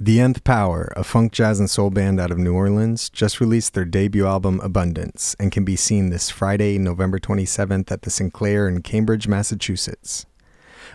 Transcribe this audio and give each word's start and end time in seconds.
The 0.00 0.20
Nth 0.20 0.44
Power, 0.44 0.92
a 0.94 1.02
funk, 1.02 1.32
jazz, 1.32 1.58
and 1.58 1.68
soul 1.68 1.90
band 1.90 2.20
out 2.20 2.30
of 2.30 2.38
New 2.38 2.54
Orleans, 2.54 3.10
just 3.10 3.40
released 3.40 3.74
their 3.74 3.84
debut 3.84 4.26
album 4.26 4.60
Abundance 4.60 5.34
and 5.40 5.50
can 5.50 5.64
be 5.64 5.74
seen 5.74 6.10
this 6.10 6.30
Friday, 6.30 6.78
November 6.78 7.18
27th 7.18 7.90
at 7.90 8.02
the 8.02 8.10
Sinclair 8.10 8.68
in 8.68 8.80
Cambridge, 8.82 9.26
Massachusetts. 9.26 10.24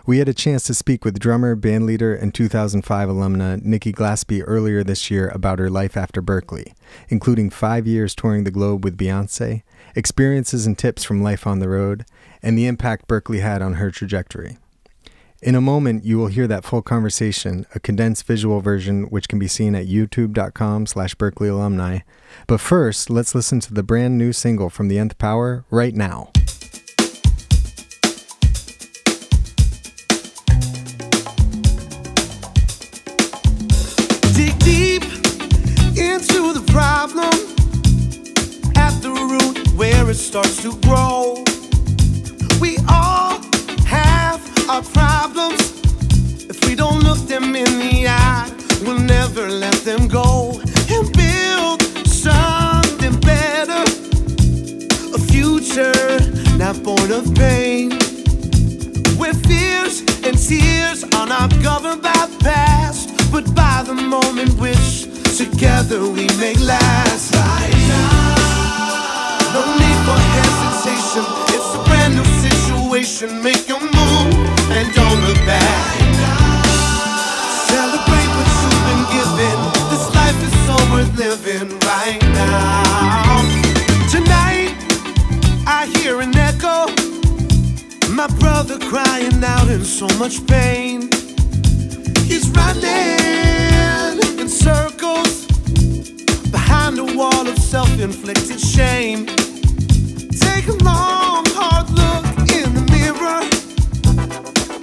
We 0.06 0.20
had 0.20 0.30
a 0.30 0.34
chance 0.34 0.64
to 0.64 0.74
speak 0.74 1.04
with 1.04 1.20
drummer, 1.20 1.54
bandleader, 1.54 2.18
and 2.18 2.34
2005 2.34 3.10
alumna 3.10 3.62
Nikki 3.62 3.92
Glaspie 3.92 4.42
earlier 4.48 4.86
this 4.86 5.12
year 5.12 5.28
about 5.36 5.60
her 5.60 5.70
life 5.70 5.98
after 5.98 6.22
Berklee, 6.22 6.74
including 7.10 7.50
five 7.50 7.86
years 7.86 8.16
touring 8.16 8.46
the 8.46 8.52
globe 8.52 8.86
with 8.86 8.98
Beyonce, 8.98 9.64
experiences 9.98 10.66
and 10.66 10.78
tips 10.78 11.04
from 11.04 11.22
life 11.22 11.46
on 11.46 11.60
the 11.60 11.68
road, 11.68 12.06
and 12.42 12.58
the 12.58 12.68
impact 12.68 13.10
Berklee 13.10 13.42
had 13.42 13.62
on 13.62 13.74
her 13.74 13.92
trajectory. 13.92 14.60
In 15.44 15.56
a 15.56 15.62
moment, 15.62 16.06
you 16.06 16.18
will 16.18 16.28
hear 16.28 16.48
that 16.48 16.64
full 16.64 16.82
conversation, 16.82 17.66
a 17.76 17.80
condensed 17.82 18.26
visual 18.26 18.62
version 18.62 19.04
which 19.10 19.28
can 19.28 19.40
be 19.40 19.50
seen 19.50 19.76
at 19.76 19.88
youtube.com 19.88 20.86
slash 20.86 21.16
Berklee 21.16 21.50
alumni. 21.50 22.00
But 22.48 22.62
first, 22.62 23.10
let's 23.10 23.36
listen 23.36 23.60
to 23.60 23.74
the 23.74 23.84
brand 23.84 24.18
new 24.18 24.32
single 24.32 24.70
from 24.70 24.88
The 24.88 24.98
Nth 24.98 25.18
Power 25.18 25.66
right 25.70 25.94
now. 25.94 26.32
Dig 34.32 34.58
deep 34.60 35.04
into 36.00 36.54
the 36.54 36.64
problem 36.72 37.34
at 38.78 38.98
the 39.02 39.12
root 39.12 39.68
where 39.74 40.10
it 40.10 40.16
starts 40.16 40.62
to 40.62 40.74
grow. 40.80 41.44
Our 44.70 44.82
problems. 44.82 45.82
If 46.50 46.68
we 46.68 46.76
don't 46.76 47.04
look 47.04 47.20
them 47.28 47.56
in 47.56 47.80
the 47.80 48.08
eye, 48.08 48.50
we'll 48.84 49.00
never 49.00 49.50
let 49.50 49.76
them 49.84 50.08
go 50.08 50.62
and 50.90 51.12
build 51.14 51.82
something 52.08 53.20
better. 53.20 53.84
A 55.14 55.20
future 55.20 56.20
not 56.58 56.82
born 56.84 57.12
of 57.12 57.34
pain. 57.36 57.92
Where 59.18 59.34
fears 59.34 60.02
and 60.24 60.38
tears 60.38 61.04
are 61.16 61.28
not 61.28 61.50
governed 61.62 62.02
by 62.02 62.26
the 62.26 62.38
past, 62.44 63.10
but 63.32 63.54
by 63.56 63.84
the 63.86 63.94
moment 63.94 64.54
which 64.60 65.04
together 65.38 66.02
we 66.02 66.28
make 66.38 66.60
last. 66.60 67.34
Right 67.34 67.74
now, 67.90 68.36
no 69.56 69.62
need 69.82 70.00
for 70.08 70.20
hesitation. 70.38 71.24
It's 71.56 71.76
a 71.76 71.84
brand 71.86 72.16
new 72.16 72.30
situation. 72.48 73.44
Make 73.44 73.68
your 73.68 73.82
move 73.82 74.03
much 90.18 90.46
pain. 90.48 91.10
He's 92.26 92.48
running 92.50 94.20
in 94.40 94.50
circles 94.50 95.46
behind 96.52 97.00
a 97.00 97.06
wall 97.18 97.48
of 97.48 97.58
self 97.58 98.00
inflicted 98.00 98.60
shame. 98.60 99.26
Take 100.46 100.68
a 100.68 100.78
long, 100.84 101.46
hard 101.50 101.90
look 101.90 102.26
in 102.52 102.74
the 102.74 102.86
mirror. 102.92 103.44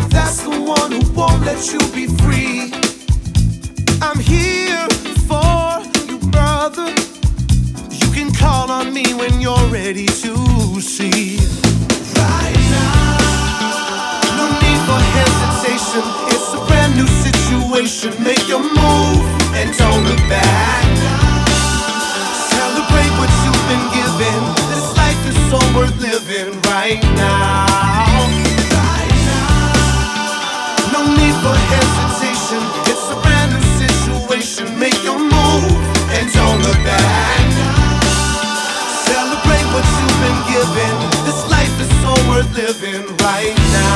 That's 0.09 0.43
the 0.43 0.61
one 0.61 0.93
who 0.93 1.13
won't 1.13 1.45
let 1.45 1.73
you 1.73 1.79
be 1.95 2.07
move 18.63 19.25
and 19.59 19.69
don't 19.77 20.03
look 20.05 20.23
back. 20.29 20.85
Celebrate 22.55 23.13
what 23.21 23.31
you've 23.45 23.65
been 23.73 23.87
given. 23.97 24.39
This 24.73 24.87
life 24.97 25.21
is 25.31 25.37
so 25.51 25.59
worth 25.77 25.97
living 26.01 26.55
right 26.73 27.03
now. 27.17 27.67
Right 28.73 29.15
now, 29.31 30.93
no 30.95 31.01
need 31.19 31.37
for 31.43 31.57
hesitation. 31.73 32.63
It's 32.91 33.07
a 33.11 33.17
brand 33.25 33.51
new 33.55 33.65
situation. 33.83 34.79
Make 34.79 34.99
your 35.05 35.19
move 35.19 35.73
and 36.17 36.27
don't 36.33 36.61
look 36.67 36.81
back. 36.85 37.47
Celebrate 39.09 39.67
what 39.75 39.87
you've 39.99 40.21
been 40.25 40.41
given. 40.53 40.95
This 41.27 41.41
life 41.51 41.75
is 41.81 41.91
so 42.03 42.13
worth 42.29 42.51
living 42.57 43.05
right 43.27 43.57
now. 43.73 43.90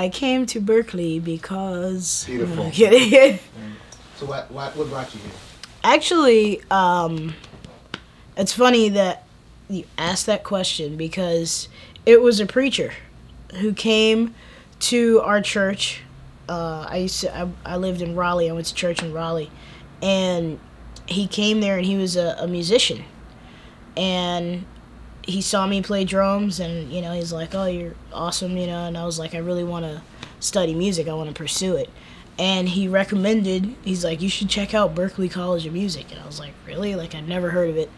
I 0.00 0.08
came 0.08 0.46
to 0.46 0.62
Berklee 0.62 1.22
because. 1.22 2.24
Beautiful. 2.24 2.64
I'm 2.64 2.70
kidding. 2.70 3.38
So 4.16 4.26
what, 4.26 4.50
what, 4.50 4.76
what 4.76 4.90
brought 4.90 5.14
you 5.14 5.20
here? 5.22 5.30
Actually, 5.82 6.60
um, 6.70 7.34
it's 8.36 8.52
funny 8.52 8.90
that 8.90 9.24
you 9.70 9.84
asked 9.96 10.26
that 10.26 10.44
question 10.44 10.98
because 10.98 11.70
it 12.04 12.20
was 12.20 12.38
a 12.38 12.44
preacher 12.44 12.92
who 13.60 13.72
came 13.72 14.34
to 14.80 15.22
our 15.22 15.40
church. 15.40 16.02
Uh, 16.50 16.86
I 16.86 16.98
used 16.98 17.22
to, 17.22 17.34
I, 17.34 17.48
I 17.64 17.76
lived 17.78 18.02
in 18.02 18.14
Raleigh. 18.14 18.50
I 18.50 18.52
went 18.52 18.66
to 18.66 18.74
church 18.74 19.02
in 19.02 19.14
Raleigh, 19.14 19.50
and 20.02 20.60
he 21.06 21.26
came 21.26 21.62
there 21.62 21.78
and 21.78 21.86
he 21.86 21.96
was 21.96 22.14
a, 22.14 22.36
a 22.40 22.46
musician, 22.46 23.04
and 23.96 24.66
he 25.30 25.40
saw 25.40 25.66
me 25.66 25.82
play 25.82 26.04
drums 26.04 26.60
and 26.60 26.92
you 26.92 27.00
know 27.00 27.12
he's 27.12 27.32
like 27.32 27.54
oh 27.54 27.66
you're 27.66 27.94
awesome 28.12 28.56
you 28.56 28.66
know 28.66 28.86
and 28.86 28.96
i 28.96 29.04
was 29.04 29.18
like 29.18 29.34
i 29.34 29.38
really 29.38 29.64
want 29.64 29.84
to 29.84 30.00
study 30.40 30.74
music. 30.74 31.06
I 31.08 31.14
want 31.14 31.28
to 31.28 31.34
pursue 31.34 31.76
it. 31.76 31.90
And 32.38 32.70
he 32.70 32.88
recommended 32.88 33.76
he's 33.84 34.04
like 34.04 34.22
you 34.22 34.28
should 34.28 34.48
check 34.48 34.74
out 34.74 34.94
berklee 34.94 35.30
college 35.30 35.66
of 35.66 35.72
music. 35.72 36.10
And 36.10 36.20
i 36.20 36.26
was 36.26 36.40
like 36.40 36.54
really? 36.66 36.94
Like 36.94 37.14
i've 37.14 37.28
never 37.28 37.50
heard 37.50 37.70
of 37.70 37.76
it. 37.76 37.90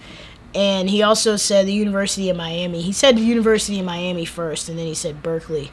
And 0.55 0.91
he 0.91 1.03
also 1.03 1.37
said 1.37 1.67
the 1.67 1.73
university 1.73 2.29
of 2.29 2.37
miami 2.37 2.83
he 2.83 2.93
said 2.93 3.17
the 3.17 3.23
university 3.23 3.79
of 3.79 3.87
miami 3.87 4.25
first 4.25 4.69
and 4.69 4.79
then 4.79 4.87
he 4.87 4.95
said 4.95 5.23
berklee 5.23 5.71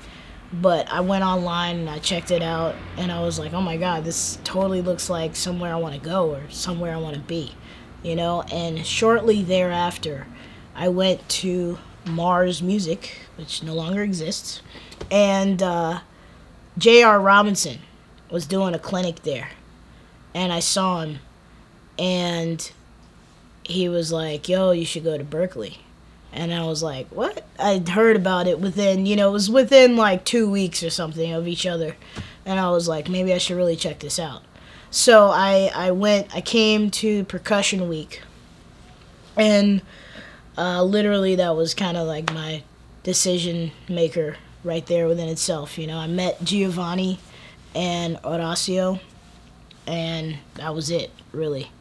but 0.54 0.88
i 0.92 1.02
went 1.02 1.24
online 1.24 1.80
and 1.80 1.90
i 1.90 2.00
checked 2.00 2.32
it 2.32 2.42
out 2.42 2.74
and 2.98 3.12
i 3.12 3.22
was 3.22 3.38
like 3.38 3.54
oh 3.54 3.62
my 3.62 3.76
god 3.76 4.06
this 4.06 4.40
totally 4.46 4.82
looks 4.82 5.10
like 5.10 5.36
somewhere 5.36 5.74
i 5.74 5.76
want 5.76 5.94
to 5.94 6.00
go 6.00 6.34
or 6.34 6.50
somewhere 6.50 6.96
i 6.96 6.98
want 6.98 7.14
to 7.14 7.22
be 7.22 7.54
you 8.04 8.16
know? 8.16 8.44
And 8.52 8.86
shortly 8.86 9.44
thereafter 9.44 10.28
I 10.76 10.88
went 10.90 11.28
to 11.30 11.78
Mars 12.06 12.62
Music, 12.62 13.20
which 13.36 13.64
no 13.64 13.74
longer 13.74 14.02
exists, 14.04 14.62
and 15.12 15.62
uh, 15.62 16.00
J.R. 16.78 17.20
Robinson 17.20 17.80
was 18.30 18.46
doing 18.46 18.74
a 18.74 18.80
clinic 18.80 19.24
there, 19.24 19.50
and 20.34 20.54
I 20.54 20.60
saw 20.60 21.02
him, 21.02 21.20
and 21.98 22.72
he 23.64 23.90
was 23.90 24.12
like, 24.12 24.48
"Yo, 24.48 24.72
you 24.72 24.86
should 24.86 25.04
go 25.04 25.18
to 25.18 25.24
Berklee." 25.24 25.78
and 26.32 26.54
I 26.54 26.64
was 26.64 26.84
like, 26.84 27.08
"What?" 27.10 27.46
I'd 27.58 27.90
heard 27.90 28.16
about 28.16 28.48
it 28.48 28.60
within, 28.60 29.06
you 29.06 29.16
know, 29.16 29.30
it 29.30 29.34
was 29.34 29.50
within 29.50 29.96
like 29.96 30.26
two 30.26 30.50
weeks 30.50 30.84
or 30.84 30.90
something 30.90 31.32
of 31.32 31.48
each 31.48 31.66
other, 31.66 31.96
and 32.46 32.60
I 32.60 32.70
was 32.72 32.88
like, 32.88 33.10
maybe 33.10 33.34
I 33.34 33.38
should 33.38 33.58
really 33.58 33.76
check 33.76 34.00
this 34.00 34.20
out. 34.20 34.44
So 34.92 35.30
I 35.30 35.72
I 35.74 35.92
went, 35.92 36.34
I 36.36 36.42
came 36.42 36.92
to 36.92 37.24
Percussion 37.26 37.90
Week, 37.90 38.22
and 39.36 39.82
uh, 40.60 40.84
literally 40.84 41.36
that 41.36 41.56
was 41.56 41.74
kind 41.74 41.96
of 41.96 42.06
like 42.06 42.34
my 42.34 42.62
decision 43.04 43.72
maker 43.88 44.36
right 44.64 44.86
there 44.86 45.08
within 45.08 45.30
itself. 45.30 45.78
You 45.78 45.88
know, 45.88 45.98
I 45.98 46.08
met 46.08 46.44
Giovanni 46.44 47.18
and 47.74 48.18
Horacio, 48.18 49.00
and 49.88 50.38
that 50.56 50.76
was 50.76 50.92
it, 50.92 51.12
really. 51.32 51.72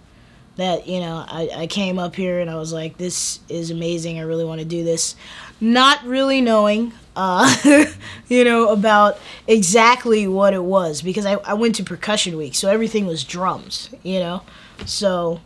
That, 0.57 0.87
you 0.87 1.01
know, 1.01 1.25
I, 1.29 1.51
I 1.55 1.67
came 1.67 1.99
up 1.99 2.17
here 2.17 2.41
and 2.41 2.51
I 2.51 2.57
was 2.57 2.73
like, 2.73 2.99
this 2.99 3.41
is 3.49 3.71
amazing. 3.71 4.19
I 4.19 4.23
really 4.23 4.45
want 4.45 4.61
to 4.61 4.65
do 4.65 4.83
this. 4.83 5.15
Not 5.61 6.05
really 6.05 6.41
knowing, 6.41 6.93
uh, 7.15 7.85
you 8.29 8.45
know, 8.45 8.69
about 8.69 9.19
exactly 9.47 10.27
what 10.27 10.55
it 10.55 10.63
was 10.63 11.03
because 11.03 11.27
I, 11.27 11.35
I 11.35 11.55
went 11.55 11.77
to 11.77 11.85
percussion 11.85 12.37
week, 12.37 12.55
so 12.55 12.69
everything 12.69 13.07
was 13.07 13.25
drums, 13.25 13.91
you 14.03 14.21
know? 14.21 14.43
So 14.85 15.41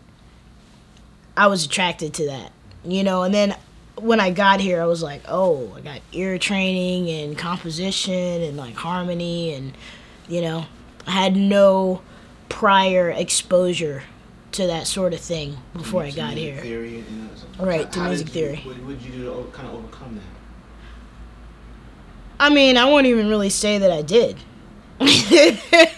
I 1.37 1.46
was 1.46 1.64
attracted 1.64 2.14
to 2.14 2.26
that 2.26 2.52
you 2.84 3.05
know, 3.05 3.23
and 3.23 3.32
then 3.34 3.56
when 3.96 4.20
I 4.20 4.31
got 4.31 4.61
here, 4.61 4.81
I 4.82 4.87
was 4.87 5.02
like, 5.02 5.23
oh, 5.29 5.73
I 5.76 5.81
got 5.81 6.00
ear 6.12 6.38
training 6.38 7.08
and 7.11 7.37
composition 7.38 8.14
and 8.43 8.56
like 8.56 8.75
harmony, 8.75 9.55
and 9.55 9.73
you 10.29 10.40
know, 10.43 10.67
I 11.06 11.11
had 11.12 11.37
no 11.37 12.02
prior 12.49 13.11
exposure 13.11 14.02
to 14.52 14.67
that 14.67 14.87
sort 14.87 15.14
of 15.14 15.20
thing 15.20 15.56
before 15.73 16.02
I 16.02 16.11
got 16.11 16.34
here. 16.34 16.61
Theory 16.61 16.99
and, 17.08 17.31
uh, 17.61 17.64
Right, 17.64 17.90
to 17.93 18.00
music 18.00 18.29
you- 18.29 18.32
theory. 18.34 18.56
What 18.64 18.79
would 18.84 19.00
you 19.02 19.12
do 19.12 19.25
to 19.25 19.50
kind 19.52 19.69
of 19.69 19.75
overcome 19.75 20.17
that? 20.17 20.23
I 22.40 22.49
mean, 22.50 22.76
I 22.76 22.84
won't 22.87 23.06
even 23.06 23.29
really 23.29 23.50
say 23.50 23.79
that 23.79 23.90
I 23.90 24.02
did. 24.02 24.37
this 24.99 25.94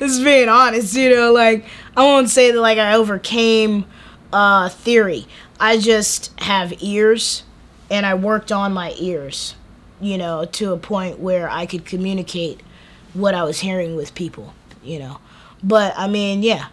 is 0.00 0.22
being 0.22 0.48
honest, 0.48 0.94
you 0.94 1.10
know, 1.10 1.32
like 1.32 1.64
I 1.96 2.02
won't 2.04 2.28
say 2.30 2.50
that 2.52 2.60
like 2.60 2.78
I 2.78 2.94
overcame 2.94 3.84
uh 4.32 4.68
theory. 4.68 5.26
I 5.60 5.78
just 5.78 6.32
have 6.40 6.72
ears 6.82 7.42
and 7.90 8.06
I 8.06 8.14
worked 8.14 8.50
on 8.50 8.72
my 8.72 8.94
ears, 8.98 9.54
you 10.00 10.16
know, 10.16 10.46
to 10.46 10.72
a 10.72 10.78
point 10.78 11.18
where 11.18 11.50
I 11.50 11.66
could 11.66 11.84
communicate 11.84 12.60
what 13.12 13.34
I 13.34 13.44
was 13.44 13.60
hearing 13.60 13.94
with 13.94 14.14
people, 14.14 14.54
you 14.82 14.98
know. 14.98 15.18
But 15.62 15.92
I 15.98 16.08
mean, 16.08 16.42
yeah, 16.42 16.68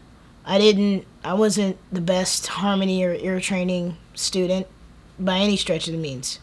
I 0.45 0.57
didn't 0.57 1.05
I 1.23 1.33
wasn't 1.33 1.77
the 1.91 1.99
best 1.99 2.47
harmony 2.47 3.03
or 3.03 3.13
ear 3.13 3.41
training 3.41 3.97
student 4.13 4.65
by 5.19 5.39
any 5.39 5.57
stretch 5.57 5.87
of 5.87 5.93
the 5.93 5.99
means. 5.99 6.39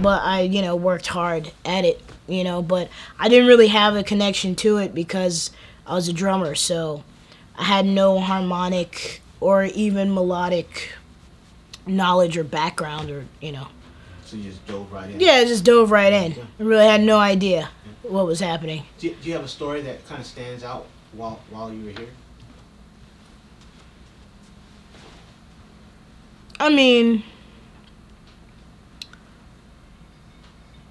But 0.00 0.22
I, 0.22 0.40
you 0.40 0.62
know, 0.62 0.74
worked 0.74 1.08
hard 1.08 1.52
at 1.66 1.84
it, 1.84 2.00
you 2.26 2.42
know, 2.42 2.62
but 2.62 2.88
I 3.18 3.28
didn't 3.28 3.48
really 3.48 3.68
have 3.68 3.94
a 3.94 4.02
connection 4.02 4.54
to 4.56 4.78
it 4.78 4.94
because 4.94 5.50
I 5.86 5.94
was 5.94 6.08
a 6.08 6.14
drummer, 6.14 6.54
so 6.54 7.04
I 7.58 7.64
had 7.64 7.84
no 7.84 8.20
harmonic 8.20 9.20
or 9.38 9.64
even 9.64 10.14
melodic 10.14 10.92
knowledge 11.86 12.36
or 12.36 12.44
background 12.44 13.10
or, 13.10 13.24
you 13.40 13.52
know. 13.52 13.68
So 14.24 14.36
you 14.36 14.44
just 14.44 14.66
dove 14.66 14.90
right 14.92 15.10
in. 15.10 15.20
Yeah, 15.20 15.32
I 15.32 15.44
just 15.44 15.64
dove 15.64 15.90
right 15.90 16.12
in. 16.12 16.32
I 16.32 16.62
really 16.62 16.86
had 16.86 17.02
no 17.02 17.18
idea 17.18 17.70
what 18.02 18.26
was 18.26 18.40
happening. 18.40 18.84
Do 18.98 19.08
you, 19.08 19.16
do 19.20 19.28
you 19.28 19.34
have 19.34 19.44
a 19.44 19.48
story 19.48 19.82
that 19.82 20.06
kind 20.06 20.20
of 20.20 20.26
stands 20.26 20.64
out 20.64 20.86
while 21.12 21.40
while 21.50 21.72
you 21.72 21.84
were 21.84 21.90
here? 21.90 22.08
I 26.58 26.68
mean, 26.68 27.24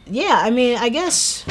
yeah, 0.06 0.42
I 0.44 0.50
mean, 0.50 0.78
I 0.78 0.90
guess 0.90 1.46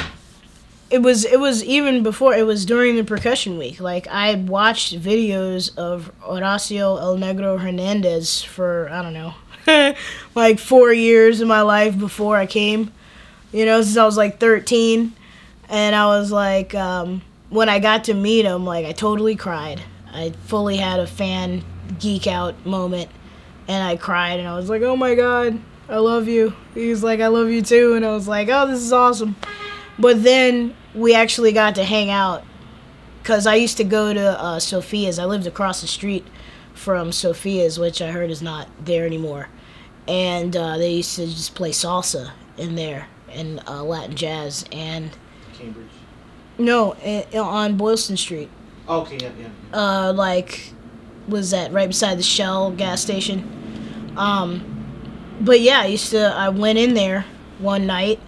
it 0.90 1.02
was 1.02 1.24
it 1.24 1.38
was 1.38 1.62
even 1.64 2.02
before 2.02 2.34
it 2.34 2.44
was 2.44 2.66
during 2.66 2.96
the 2.96 3.04
percussion 3.04 3.56
week. 3.56 3.80
Like 3.80 4.08
I 4.08 4.34
watched 4.34 5.00
videos 5.00 5.76
of 5.78 6.12
Horacio 6.20 7.00
El 7.00 7.16
Negro 7.16 7.58
Hernandez 7.58 8.42
for 8.42 8.88
I 8.90 9.02
don't 9.02 9.14
know, 9.14 9.34
like 10.34 10.58
four 10.58 10.92
years 10.92 11.40
of 11.40 11.48
my 11.48 11.62
life 11.62 11.98
before 11.98 12.36
I 12.36 12.46
came. 12.46 12.92
You 13.52 13.66
know, 13.66 13.82
since 13.82 13.96
I 13.96 14.04
was 14.04 14.16
like 14.16 14.40
thirteen, 14.40 15.14
and 15.68 15.94
I 15.94 16.06
was 16.06 16.32
like, 16.32 16.74
um, 16.74 17.22
when 17.48 17.68
I 17.68 17.78
got 17.78 18.04
to 18.04 18.14
meet 18.14 18.44
him, 18.44 18.64
like 18.64 18.84
I 18.84 18.92
totally 18.92 19.36
cried. 19.36 19.80
I 20.12 20.30
fully 20.46 20.76
had 20.76 20.98
a 20.98 21.06
fan 21.06 21.64
geek 22.00 22.26
out 22.26 22.66
moment 22.66 23.10
and 23.68 23.84
I 23.84 23.96
cried 23.96 24.40
and 24.40 24.48
I 24.48 24.56
was 24.56 24.68
like, 24.68 24.82
"Oh 24.82 24.96
my 24.96 25.14
god, 25.14 25.56
I 25.88 25.98
love 25.98 26.26
you." 26.26 26.52
He's 26.74 27.04
like, 27.04 27.20
"I 27.20 27.28
love 27.28 27.48
you 27.50 27.62
too," 27.62 27.94
and 27.94 28.04
I 28.04 28.10
was 28.10 28.26
like, 28.26 28.48
"Oh, 28.50 28.66
this 28.66 28.80
is 28.80 28.92
awesome." 28.92 29.36
But 29.96 30.24
then 30.24 30.74
we 30.94 31.14
actually 31.14 31.52
got 31.52 31.74
to 31.76 31.84
hang 31.84 32.10
out 32.10 32.44
because 33.22 33.46
I 33.46 33.54
used 33.56 33.76
to 33.76 33.84
go 33.84 34.12
to 34.12 34.40
uh, 34.40 34.58
Sophia's. 34.58 35.18
I 35.18 35.24
lived 35.24 35.46
across 35.46 35.80
the 35.80 35.86
street 35.86 36.26
from 36.74 37.12
Sophia's, 37.12 37.78
which 37.78 38.00
I 38.00 38.10
heard 38.10 38.30
is 38.30 38.42
not 38.42 38.68
there 38.84 39.04
anymore, 39.06 39.48
and 40.08 40.56
uh, 40.56 40.78
they 40.78 40.92
used 40.94 41.16
to 41.16 41.26
just 41.26 41.54
play 41.54 41.70
salsa 41.70 42.32
in 42.56 42.74
there 42.74 43.08
and 43.30 43.62
uh, 43.66 43.82
Latin 43.82 44.16
jazz 44.16 44.64
and 44.72 45.10
Cambridge. 45.54 45.86
no 46.58 46.92
on 47.34 47.76
Boylston 47.76 48.16
Street. 48.16 48.50
Okay, 48.88 49.18
yeah, 49.20 49.30
yeah. 49.38 49.48
yeah. 49.72 50.08
uh, 50.08 50.12
like 50.12 50.72
was 51.28 51.50
that 51.50 51.72
right 51.72 51.88
beside 51.88 52.18
the 52.18 52.22
Shell 52.22 52.72
gas 52.72 53.00
station. 53.00 54.14
Um, 54.16 55.36
but 55.40 55.60
yeah, 55.60 55.80
I 55.80 55.86
used 55.86 56.10
to. 56.10 56.34
I 56.34 56.48
went 56.48 56.78
in 56.78 56.94
there 56.94 57.24
one 57.58 57.86
night, 57.86 58.20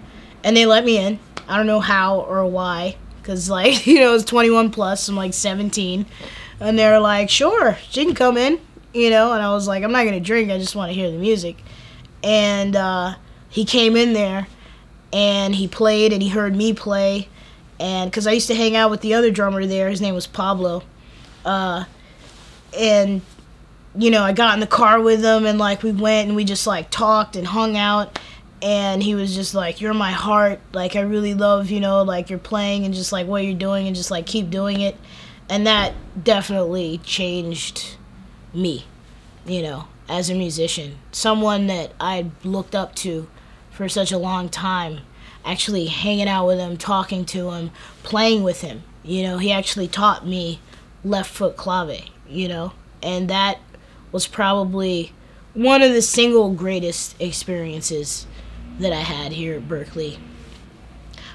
and 0.45 0.57
they 0.57 0.67
let 0.67 0.85
me 0.85 0.99
in. 0.99 1.19
I 1.49 1.57
don't 1.57 1.67
know 1.67 1.81
how 1.81 2.21
or 2.21 2.47
why, 2.47 2.97
cause 3.23 3.51
like 3.51 3.87
you 3.87 4.01
know 4.01 4.15
it's 4.15 4.25
21 4.25 4.71
plus. 4.71 5.09
I'm 5.09 5.17
like 5.17 5.35
17, 5.35 6.07
and 6.61 6.79
they're 6.79 7.01
like, 7.01 7.31
sure, 7.31 7.77
she 7.89 8.05
can 8.05 8.15
come 8.15 8.37
in, 8.37 8.61
you 8.93 9.11
know. 9.11 9.33
And 9.33 9.43
I 9.43 9.53
was 9.53 9.67
like, 9.69 9.85
I'm 9.85 9.93
not 9.93 10.05
gonna 10.05 10.21
drink. 10.21 10.51
I 10.51 10.59
just 10.59 10.77
want 10.77 10.91
to 10.91 10.95
hear 10.95 11.11
the 11.11 11.19
music. 11.19 11.63
And 12.23 12.77
uh, 12.77 13.17
he 13.49 13.65
came 13.65 13.97
in 13.97 14.13
there, 14.13 14.47
and 15.13 15.55
he 15.55 15.67
played, 15.69 16.13
and 16.13 16.23
he 16.23 16.29
heard 16.29 16.55
me 16.55 16.73
play, 16.73 17.29
and 17.81 18.11
because 18.11 18.27
I 18.27 18.33
used 18.33 18.47
to 18.49 18.55
hang 18.55 18.77
out 18.77 18.91
with 18.91 19.01
the 19.01 19.15
other 19.15 19.31
drummer 19.31 19.67
there, 19.67 19.89
his 19.89 20.01
name 20.01 20.15
was 20.15 20.27
Pablo 20.27 20.85
uh, 21.45 21.85
and 22.79 23.21
you 23.95 24.11
know 24.11 24.23
i 24.23 24.33
got 24.33 24.55
in 24.55 24.61
the 24.61 24.67
car 24.67 25.01
with 25.01 25.23
him 25.23 25.45
and 25.45 25.59
like 25.59 25.83
we 25.83 25.93
went 25.93 26.27
and 26.27 26.35
we 26.35 26.45
just 26.45 26.67
like 26.67 26.89
talked 26.89 27.37
and 27.37 27.47
hung 27.47 27.77
out 27.77 28.19
and 28.63 29.03
he 29.03 29.15
was 29.15 29.35
just 29.35 29.55
like 29.55 29.81
you're 29.81 29.95
my 29.95 30.13
heart. 30.13 30.61
Like 30.73 30.97
i 30.97 31.01
really 31.01 31.35
love 31.35 31.71
you 31.71 31.81
know 31.81 32.03
like 32.03 32.31
you're 32.31 32.39
playing 32.39 32.85
and 32.85 32.95
just 32.95 33.13
like 33.13 33.27
what 33.27 33.45
you're 33.45 33.55
doing 33.55 33.87
and 33.87 33.97
just 33.97 34.11
like 34.11 34.27
keep 34.27 34.51
doing 34.51 34.81
it. 34.81 34.97
And 35.49 35.67
that 35.67 35.95
definitely 36.23 36.99
changed 36.99 37.97
me 38.55 38.87
you 39.45 39.63
know 39.63 39.87
as 40.09 40.31
a 40.31 40.35
musician. 40.35 40.99
Someone 41.11 41.67
that 41.67 41.93
i 42.01 42.31
looked 42.45 42.75
up 42.75 42.95
to 42.97 43.29
for 43.71 43.89
such 43.89 44.13
a 44.13 44.19
long 44.19 44.49
time 44.49 45.01
actually 45.45 45.87
hanging 45.87 46.29
out 46.29 46.47
with 46.47 46.59
him 46.59 46.77
talking 46.77 47.25
to 47.25 47.51
him 47.51 47.71
playing 48.05 48.43
with 48.45 48.61
him 48.61 48.85
you 49.03 49.23
know. 49.23 49.39
He 49.39 49.53
actually 49.53 49.89
taught 49.89 50.27
me 50.27 50.61
left 51.05 51.31
foot 51.31 51.57
clave, 51.57 52.05
you 52.29 52.49
know, 52.49 52.73
and 53.03 53.29
that 53.29 53.59
was 54.11 54.27
probably 54.27 55.13
one 55.55 55.83
of 55.83 55.93
the 55.93 56.03
single 56.03 56.53
greatest 56.53 57.21
experiences 57.21 58.27
that 58.79 58.93
I 58.93 59.01
had 59.01 59.33
here 59.33 59.57
at 59.57 59.69
Berklee. 59.69 60.19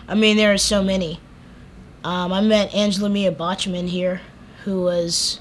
I 0.07 0.15
mean, 0.15 0.37
there 0.37 0.53
are 0.53 0.57
so 0.57 0.83
many. 0.83 1.19
Um, 2.03 2.31
I 2.31 2.41
met 2.41 2.73
Angela 2.73 3.09
Mia 3.09 3.31
Botchman 3.31 3.89
here, 3.89 4.21
who 4.63 4.81
was 4.81 5.39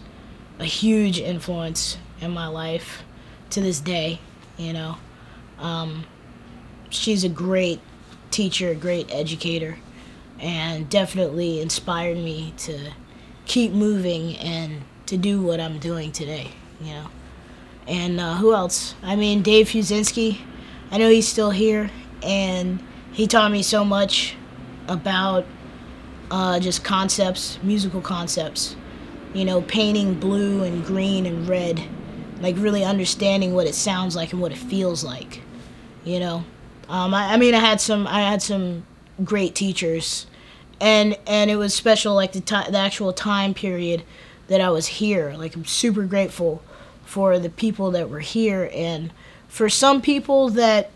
a 0.59 0.65
huge 0.65 1.21
influence 1.21 1.99
in 2.21 2.31
my 2.31 2.47
life 2.47 3.03
to 3.51 3.61
this 3.61 3.81
day, 3.81 4.19
you 4.57 4.73
know. 4.73 4.97
Um, 5.59 6.05
she's 6.91 7.25
a 7.25 7.29
great 7.29 7.81
teacher, 8.31 8.71
a 8.71 8.75
great 8.75 9.09
educator, 9.13 9.79
and 10.41 10.89
definitely 10.89 11.61
inspired 11.61 12.17
me 12.17 12.53
to 12.59 12.93
keep 13.47 13.73
moving 13.73 14.37
and 14.39 14.83
to 15.07 15.17
do 15.17 15.41
what 15.41 15.61
I'm 15.61 15.79
doing 15.79 16.11
today. 16.11 16.51
You 16.81 16.95
know, 16.95 17.07
and 17.87 18.21
uh, 18.21 18.35
who 18.35 18.53
else? 18.55 18.95
I 19.03 19.17
mean, 19.17 19.43
Dave 19.43 19.69
Fiuczynski. 19.69 20.39
I 20.91 20.99
know 20.99 21.09
he's 21.09 21.27
still 21.27 21.51
here, 21.51 21.91
and 22.23 22.83
he 23.13 23.27
taught 23.27 23.51
me 23.51 23.63
so 23.63 23.85
much 23.85 24.37
about 24.89 25.47
uh, 26.31 26.61
just 26.61 26.85
concepts, 26.85 27.59
musical 27.63 28.01
concepts. 28.01 28.77
You 29.35 29.45
know, 29.45 29.63
painting 29.63 30.15
blue 30.15 30.63
and 30.63 30.85
green 30.85 31.27
and 31.27 31.49
red, 31.49 31.83
like 32.41 32.57
really 32.59 32.85
understanding 32.85 33.55
what 33.55 33.67
it 33.67 33.75
sounds 33.75 34.17
like 34.17 34.33
and 34.33 34.41
what 34.41 34.53
it 34.53 34.59
feels 34.59 35.05
like. 35.05 35.43
You 36.05 36.21
know, 36.21 36.45
um, 36.89 37.13
I, 37.13 37.35
I 37.35 37.37
mean, 37.37 37.55
I 37.55 37.59
had 37.59 37.81
some, 37.81 38.07
I 38.07 38.21
had 38.21 38.41
some 38.41 38.87
great 39.25 39.55
teachers, 39.55 40.27
and 40.81 41.19
and 41.27 41.51
it 41.51 41.57
was 41.57 41.75
special, 41.75 42.15
like 42.15 42.33
the 42.33 42.41
time, 42.41 42.71
the 42.73 42.79
actual 42.79 43.13
time 43.13 43.53
period 43.55 44.05
that 44.49 44.61
I 44.61 44.71
was 44.71 44.87
here. 44.87 45.35
Like 45.37 45.57
I'm 45.57 45.65
super 45.65 46.05
grateful 46.05 46.63
for 47.05 47.39
the 47.39 47.51
people 47.51 47.91
that 47.91 48.09
were 48.09 48.21
here, 48.21 48.71
and 48.73 49.13
for 49.49 49.69
some 49.69 50.01
people 50.01 50.51
that, 50.51 50.91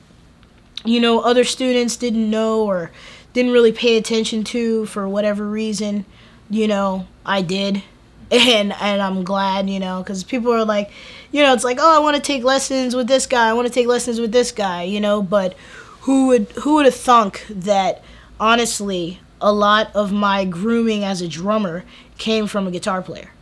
you 0.85 1.01
know, 1.01 1.21
other 1.21 1.45
students 1.45 1.97
didn't 1.97 2.29
know 2.31 2.65
or 2.65 2.91
didn't 3.33 3.53
really 3.53 3.73
pay 3.73 3.97
attention 3.97 4.45
to 4.45 4.87
for 4.87 5.09
whatever 5.09 5.49
reason, 5.49 6.05
you 6.49 6.67
know, 6.67 7.07
I 7.25 7.43
did. 7.43 7.83
And 8.33 8.73
and 8.75 9.03
I'm 9.03 9.25
glad, 9.25 9.69
you 9.69 9.81
know, 9.81 10.05
cuz 10.05 10.23
people 10.23 10.53
are 10.53 10.65
like, 10.65 10.93
you 11.33 11.43
know, 11.43 11.53
it's 11.53 11.65
like, 11.65 11.79
"Oh, 11.81 11.97
I 11.97 11.99
want 11.99 12.15
to 12.15 12.23
take 12.23 12.45
lessons 12.45 12.95
with 12.95 13.09
this 13.09 13.27
guy. 13.27 13.49
I 13.49 13.53
want 13.55 13.67
to 13.67 13.75
take 13.75 13.89
lessons 13.89 14.21
with 14.21 14.31
this 14.31 14.53
guy," 14.53 14.85
you 14.85 15.01
know, 15.01 15.21
but 15.21 15.57
who 16.03 16.29
would 16.29 16.47
who 16.63 16.75
would 16.75 16.85
have 16.85 16.95
thunk 16.95 17.45
that 17.51 18.05
honestly, 18.39 19.19
a 19.41 19.53
lot 19.53 19.91
of 19.97 20.13
my 20.13 20.45
grooming 20.45 21.03
as 21.03 21.21
a 21.21 21.27
drummer 21.27 21.85
came 22.19 22.47
from 22.47 22.69
a 22.69 22.71
guitar 22.71 23.03
player. 23.03 23.33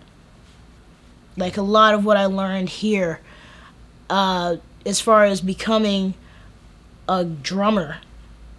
Like 1.37 1.59
a 1.59 1.63
lot 1.63 1.93
of 1.93 2.07
what 2.07 2.17
I 2.17 2.25
learned 2.25 2.71
here 2.71 3.21
uh, 4.11 4.57
as 4.89 5.01
far 5.01 5.25
as 5.25 5.41
becoming 5.41 6.15
a 7.09 7.25
drummer 7.25 7.99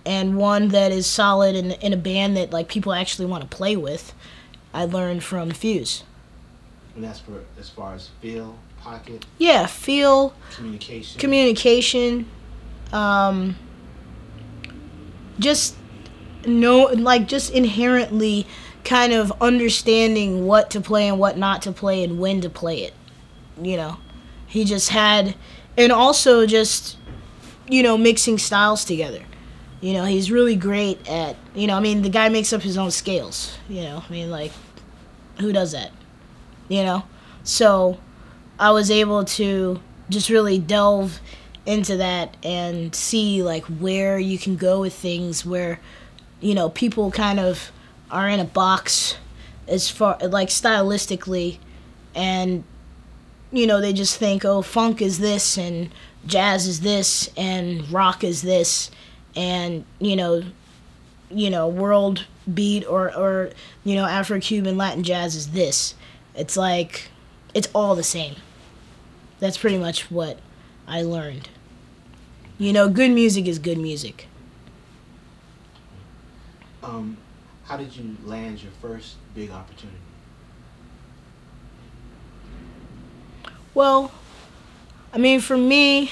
and 0.06 0.38
one 0.38 0.70
that 0.70 0.92
is 0.92 1.06
solid 1.08 1.56
in, 1.56 1.72
in 1.72 1.92
a 1.92 1.98
band 1.98 2.38
that 2.38 2.52
like 2.52 2.68
people 2.70 2.94
actually 2.94 3.26
want 3.26 3.42
to 3.42 3.50
play 3.56 3.76
with. 3.76 4.14
I 4.74 4.86
learned 4.86 5.24
from 5.24 5.52
Fuze. 5.52 6.04
And 6.96 7.04
that's 7.04 7.20
for 7.20 7.44
as 7.60 7.70
far 7.70 7.96
as 7.96 8.10
feel, 8.22 8.58
pocket, 8.82 9.26
Yeah, 9.38 9.66
feel, 9.66 10.34
communication. 10.52 11.20
communication, 11.20 12.26
um, 12.94 13.56
just 15.40 15.76
no, 16.46 16.84
like 16.84 17.28
just 17.28 17.52
inherently 17.52 18.46
kind 18.84 19.14
of 19.14 19.32
understanding 19.42 20.46
what 20.46 20.70
to 20.72 20.82
play 20.82 21.08
and 21.08 21.20
what 21.20 21.38
not 21.38 21.62
to 21.64 21.72
play 21.72 22.04
and 22.04 22.20
when 22.20 22.42
to 22.42 22.50
play 22.50 22.84
it. 22.84 22.94
You 23.62 23.78
know, 23.78 23.98
he 24.48 24.64
just 24.66 24.90
had, 24.90 25.36
and 25.80 25.94
also 25.94 26.46
just, 26.46 26.98
you 27.68 27.82
know, 27.82 27.98
mixing 27.98 28.38
styles 28.38 28.84
together. 28.84 29.24
You 29.82 29.94
know, 29.94 30.04
he's 30.04 30.30
really 30.30 30.58
great 30.58 31.08
at, 31.08 31.38
you 31.56 31.66
know, 31.66 31.76
I 31.76 31.80
mean, 31.80 32.02
the 32.02 32.10
guy 32.10 32.28
makes 32.28 32.52
up 32.52 32.62
his 32.62 32.78
own 32.78 32.92
scales. 32.92 33.58
You 33.70 33.84
know, 33.84 34.04
I 34.08 34.12
mean, 34.12 34.30
like, 34.30 34.52
who 35.40 35.54
does 35.54 35.72
that? 35.72 35.92
You 36.68 36.84
know? 36.84 37.04
So 37.46 37.98
I 38.60 38.72
was 38.72 38.92
able 38.92 39.24
to 39.24 39.80
just 40.10 40.30
really 40.30 40.60
delve 40.60 41.22
into 41.66 41.96
that 41.98 42.36
and 42.44 42.94
see, 42.94 43.42
like, 43.42 43.64
where 43.66 44.20
you 44.20 44.38
can 44.38 44.58
go 44.58 44.82
with 44.82 44.94
things 44.94 45.46
where, 45.46 45.80
you 46.42 46.54
know, 46.54 46.70
people 46.70 47.10
kind 47.10 47.40
of 47.40 47.72
are 48.12 48.28
in 48.28 48.42
a 48.42 48.46
box 48.46 49.16
as 49.66 49.90
far, 49.90 50.18
like, 50.18 50.50
stylistically, 50.50 51.60
and, 52.14 52.66
you 53.52 53.66
know, 53.68 53.82
they 53.82 53.94
just 53.94 54.18
think, 54.18 54.46
oh, 54.46 54.62
funk 54.62 55.02
is 55.02 55.20
this, 55.20 55.58
and 55.58 55.90
jazz 56.26 56.68
is 56.68 56.82
this, 56.82 57.30
and 57.36 57.90
rock 57.92 58.24
is 58.24 58.42
this 58.42 58.92
and 59.36 59.86
you 60.00 60.16
know 60.16 60.44
you 61.30 61.50
know 61.50 61.68
world 61.68 62.26
beat 62.52 62.86
or 62.86 63.16
or 63.16 63.52
you 63.84 63.96
know 63.96 64.06
afro-cuban 64.06 64.78
latin 64.78 65.04
jazz 65.04 65.36
is 65.36 65.52
this. 65.52 65.96
It's 66.36 66.58
like 66.58 67.10
it's 67.54 67.70
all 67.74 67.96
the 67.96 68.04
same. 68.04 68.36
That's 69.40 69.58
pretty 69.58 69.78
much 69.78 70.12
what 70.12 70.40
i 70.88 71.02
learned. 71.02 71.50
You 72.58 72.74
know 72.74 72.90
good 72.90 73.12
music 73.12 73.48
is 73.48 73.60
good 73.60 73.78
music. 73.78 74.28
Um, 76.82 77.18
how 77.66 77.78
did 77.78 77.96
you 77.96 78.18
land 78.26 78.64
your 78.64 78.72
first 78.82 79.16
big 79.36 79.52
opportunity? 79.52 79.98
Well 83.80 84.12
i 85.14 85.18
mean 85.18 85.40
for 85.40 85.56
me 85.56 86.12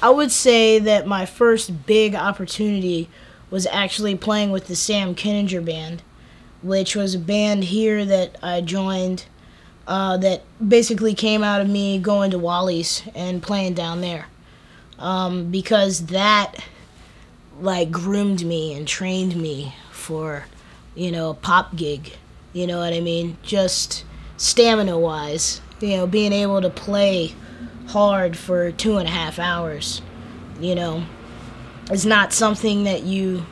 i 0.00 0.08
would 0.08 0.32
say 0.32 0.78
that 0.78 1.06
my 1.06 1.26
first 1.26 1.84
big 1.84 2.14
opportunity 2.14 3.10
was 3.50 3.66
actually 3.66 4.16
playing 4.16 4.50
with 4.50 4.66
the 4.66 4.74
sam 4.74 5.14
kininger 5.14 5.62
band 5.62 6.00
which 6.62 6.96
was 6.96 7.14
a 7.14 7.18
band 7.18 7.64
here 7.64 8.06
that 8.06 8.38
i 8.42 8.62
joined 8.62 9.26
uh, 9.86 10.16
that 10.16 10.42
basically 10.66 11.12
came 11.12 11.44
out 11.44 11.60
of 11.60 11.68
me 11.68 11.98
going 11.98 12.30
to 12.30 12.38
wally's 12.38 13.02
and 13.14 13.42
playing 13.42 13.74
down 13.74 14.00
there. 14.00 14.28
Um, 14.98 15.50
because 15.50 16.06
that 16.06 16.64
like 17.60 17.90
groomed 17.90 18.42
me 18.42 18.72
and 18.72 18.88
trained 18.88 19.36
me 19.36 19.74
for 19.90 20.46
you 20.94 21.12
know 21.12 21.28
a 21.28 21.34
pop 21.34 21.76
gig. 21.76 22.14
You 22.54 22.66
know 22.66 22.78
what 22.78 22.94
i 22.94 23.00
mean? 23.00 23.36
Just 23.42 24.06
stamina 24.38 24.98
wise 24.98 25.60
you 25.80 25.96
know 25.96 26.06
being 26.06 26.32
able 26.32 26.60
to 26.60 26.70
play 26.70 27.34
hard 27.88 28.36
for 28.36 28.72
two 28.72 28.96
and 28.96 29.08
a 29.08 29.10
half 29.10 29.38
hours 29.38 30.00
you 30.60 30.74
know 30.74 31.04
is 31.90 32.06
not 32.06 32.32
something 32.32 32.84
that 32.84 33.02
you 33.02 33.44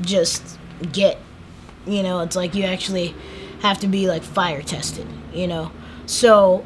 just 0.00 0.58
get 0.92 1.18
you 1.86 2.02
know 2.02 2.20
it's 2.20 2.36
like 2.36 2.54
you 2.54 2.64
actually 2.64 3.14
have 3.60 3.78
to 3.78 3.86
be 3.86 4.08
like 4.08 4.22
fire 4.22 4.62
tested 4.62 5.06
you 5.32 5.46
know 5.46 5.70
so 6.06 6.64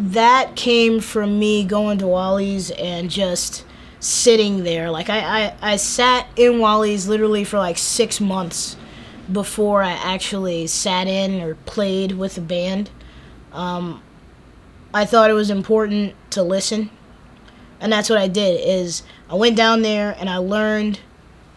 that 0.00 0.56
came 0.56 1.00
from 1.00 1.38
me 1.38 1.64
going 1.64 1.98
to 1.98 2.06
Wally's 2.06 2.70
and 2.72 3.10
just 3.10 3.64
sitting 4.00 4.64
there. 4.64 4.90
Like 4.90 5.10
I, 5.10 5.18
I, 5.20 5.56
I 5.60 5.76
sat 5.76 6.26
in 6.36 6.58
Wally's 6.58 7.06
literally 7.06 7.44
for 7.44 7.58
like 7.58 7.76
six 7.76 8.20
months 8.20 8.76
before 9.30 9.82
I 9.82 9.92
actually 9.92 10.66
sat 10.66 11.06
in 11.06 11.40
or 11.42 11.54
played 11.54 12.12
with 12.12 12.38
a 12.38 12.40
band. 12.40 12.90
Um, 13.52 14.02
I 14.92 15.04
thought 15.04 15.30
it 15.30 15.34
was 15.34 15.50
important 15.50 16.14
to 16.30 16.42
listen, 16.42 16.90
and 17.80 17.92
that's 17.92 18.10
what 18.10 18.18
I 18.18 18.28
did. 18.28 18.60
Is 18.66 19.02
I 19.28 19.34
went 19.34 19.56
down 19.56 19.82
there 19.82 20.16
and 20.18 20.28
I 20.28 20.38
learned 20.38 21.00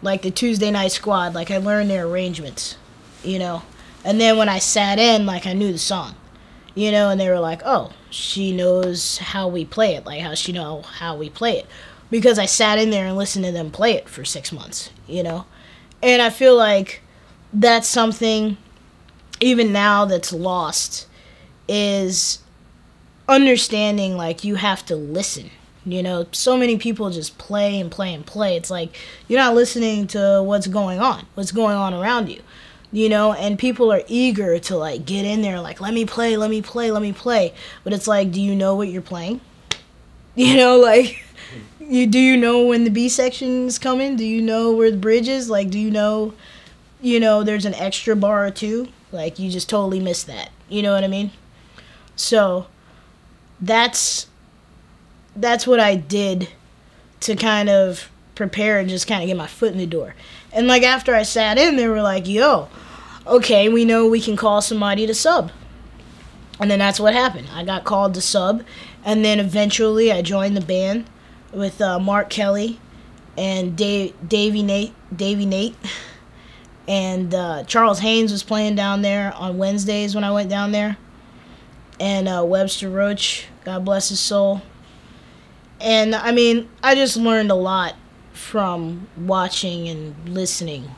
like 0.02 0.22
the 0.22 0.32
Tuesday 0.32 0.70
night 0.70 0.92
squad. 0.92 1.34
Like 1.34 1.50
I 1.50 1.58
learned 1.58 1.90
their 1.90 2.06
arrangements, 2.06 2.78
you 3.24 3.40
know. 3.40 3.64
And 4.06 4.20
then 4.20 4.38
when 4.38 4.50
I 4.50 4.60
sat 4.60 5.00
in, 5.00 5.26
like 5.26 5.48
I 5.48 5.54
knew 5.54 5.72
the 5.72 5.80
song, 5.80 6.16
you 6.76 6.92
know. 6.92 7.10
And 7.10 7.20
they 7.20 7.30
were 7.30 7.40
like, 7.40 7.62
"Oh, 7.66 7.92
she 8.12 8.56
knows 8.56 9.18
how 9.18 9.48
we 9.48 9.66
play 9.66 9.96
it. 9.96 10.06
Like 10.06 10.22
how 10.22 10.36
she 10.36 10.52
know 10.52 10.82
how 10.84 11.16
we 11.16 11.30
play 11.30 11.58
it." 11.58 11.66
Because 12.12 12.38
I 12.38 12.46
sat 12.46 12.78
in 12.78 12.92
there 12.92 13.08
and 13.08 13.18
listened 13.18 13.46
to 13.46 13.52
them 13.52 13.72
play 13.72 13.94
it 13.94 14.08
for 14.08 14.24
six 14.24 14.52
months, 14.52 14.92
you 15.08 15.24
know. 15.24 15.46
And 16.04 16.22
I 16.22 16.30
feel 16.30 16.56
like 16.56 17.02
that's 17.52 17.88
something, 17.88 18.58
even 19.40 19.72
now, 19.72 20.06
that's 20.06 20.32
lost, 20.32 21.08
is 21.68 22.43
understanding 23.34 24.16
like 24.16 24.44
you 24.44 24.56
have 24.56 24.86
to 24.86 24.96
listen 24.96 25.50
you 25.86 26.02
know? 26.02 26.26
So 26.32 26.58
many 26.58 26.78
people 26.78 27.10
just 27.10 27.38
play 27.38 27.80
and 27.80 27.92
play 27.92 28.14
and 28.14 28.26
play. 28.26 28.56
It's 28.56 28.70
like 28.70 28.96
you're 29.28 29.40
not 29.40 29.56
listening 29.56 30.08
to 30.08 30.42
what's 30.44 30.68
going 30.68 31.00
on 31.00 31.26
what's 31.36 31.52
going 31.52 31.76
on 31.76 31.94
around 31.94 32.30
you 32.30 32.42
you 32.92 33.10
know? 33.10 33.34
And 33.34 33.58
people 33.58 33.92
are 33.92 34.04
eager 34.08 34.60
to 34.60 34.78
like 34.78 35.06
get 35.06 35.26
in 35.26 35.42
there 35.42 35.60
like 35.60 35.82
let 35.82 35.94
me 35.94 36.06
play 36.06 36.38
let 36.38 36.50
me 36.50 36.62
play 36.62 36.92
let 36.92 37.02
me 37.02 37.12
play. 37.12 37.54
But 37.84 37.94
it's 37.94 38.08
like 38.08 38.32
do 38.32 38.42
you 38.42 38.56
know 38.56 38.76
what 38.76 38.90
you're 38.90 39.02
playing? 39.02 39.42
You 40.36 40.58
know 40.58 40.78
like 40.78 41.24
you 41.80 42.08
do 42.08 42.18
you 42.18 42.36
know 42.36 42.66
when 42.66 42.86
the 42.86 42.90
b 42.90 43.08
section 43.08 43.68
is 43.68 43.78
coming? 43.78 44.16
Do 44.16 44.26
you 44.26 44.42
know 44.42 44.72
where 44.72 44.90
the 44.90 44.98
bridge 44.98 45.28
is? 45.28 45.48
Like 45.48 45.70
do 45.70 45.78
you 45.78 45.92
know 45.92 46.34
you 47.02 47.20
know 47.20 47.44
there's 47.44 47.66
an 47.66 47.76
extra 47.76 48.16
bar 48.16 48.48
or 48.48 48.50
two 48.50 48.88
like 49.12 49.38
you 49.38 49.52
just 49.52 49.70
totally 49.70 50.00
miss 50.00 50.24
that. 50.24 50.50
You 50.70 50.82
know 50.82 50.92
what 50.96 51.04
i 51.04 51.08
mean? 51.08 51.30
So 52.16 52.66
that's 53.66 54.28
that's 55.36 55.66
what 55.66 55.80
I 55.80 55.96
did 55.96 56.50
to 57.22 57.36
kind 57.36 57.70
of 57.70 58.10
prepare 58.36 58.80
and 58.80 58.90
just 58.90 59.08
kind 59.08 59.24
of 59.24 59.28
get 59.28 59.38
my 59.38 59.48
foot 59.48 59.72
in 59.72 59.78
the 59.78 59.86
door. 59.86 60.16
And 60.52 60.68
like 60.68 60.84
after 60.84 61.16
I 61.16 61.24
sat 61.24 61.58
in, 61.58 61.76
they 61.76 61.88
were 61.88 62.02
like, 62.02 62.28
"Yo, 62.28 62.68
okay, 63.26 63.70
we 63.70 63.86
know 63.86 64.08
we 64.08 64.22
can 64.22 64.36
call 64.36 64.62
somebody 64.62 65.08
to 65.08 65.14
sub." 65.14 65.52
And 66.60 66.70
then 66.70 66.80
that's 66.80 67.00
what 67.00 67.14
happened. 67.14 67.48
I 67.54 67.64
got 67.64 67.84
called 67.84 68.14
to 68.14 68.22
sub, 68.22 68.64
and 69.04 69.24
then 69.26 69.40
eventually 69.40 70.12
I 70.12 70.22
joined 70.22 70.56
the 70.56 70.62
band 70.62 71.06
with 71.52 71.82
uh, 71.82 72.00
Mark 72.00 72.30
Kelly 72.30 72.80
and 73.38 73.76
Dave, 73.76 74.14
Davy 74.28 74.62
Nate, 74.62 74.94
Davy 75.16 75.46
Nate, 75.46 75.76
and 76.88 77.34
uh, 77.34 77.64
Charles 77.64 78.00
Haynes 78.00 78.32
was 78.32 78.44
playing 78.44 78.76
down 78.76 79.02
there 79.02 79.34
on 79.36 79.58
Wednesdays 79.58 80.14
when 80.14 80.24
I 80.24 80.32
went 80.32 80.50
down 80.50 80.72
there, 80.72 80.98
and 82.00 82.28
uh, 82.28 82.44
Webster 82.46 82.90
Roach, 82.90 83.48
God 83.64 83.86
bless 83.86 84.10
his 84.10 84.20
soul. 84.20 84.62
And 85.80 86.16
I 86.16 86.32
mean, 86.32 86.70
I 86.82 86.96
just 86.96 87.18
learned 87.18 87.52
a 87.52 87.56
lot 87.56 87.96
from 88.32 89.08
watching 89.18 89.88
and 89.88 90.16
listening, 90.28 90.90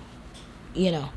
you 0.73 0.91
know. 0.91 1.09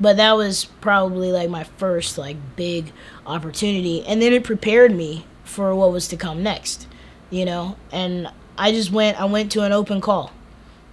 But 0.00 0.16
that 0.16 0.36
was 0.36 0.64
probably 0.64 1.32
like 1.32 1.50
my 1.50 1.64
first 1.64 2.18
like 2.18 2.36
big 2.56 2.92
opportunity, 3.26 4.04
and 4.06 4.22
then 4.22 4.32
it 4.32 4.44
prepared 4.44 4.94
me 4.94 5.26
for 5.44 5.74
what 5.74 5.90
was 5.90 6.06
to 6.08 6.16
come 6.16 6.42
next, 6.42 6.86
you 7.30 7.44
know. 7.44 7.76
And 7.90 8.28
I 8.56 8.70
just 8.70 8.92
went, 8.92 9.20
I 9.20 9.24
went 9.24 9.50
to 9.52 9.62
an 9.62 9.72
open 9.72 10.00
call, 10.00 10.32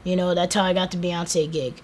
you 0.03 0.15
know. 0.15 0.33
That's 0.33 0.55
how 0.55 0.63
I 0.63 0.73
got 0.73 0.89
the 0.89 0.97
Beyonce 0.97 1.51
gig. 1.51 1.81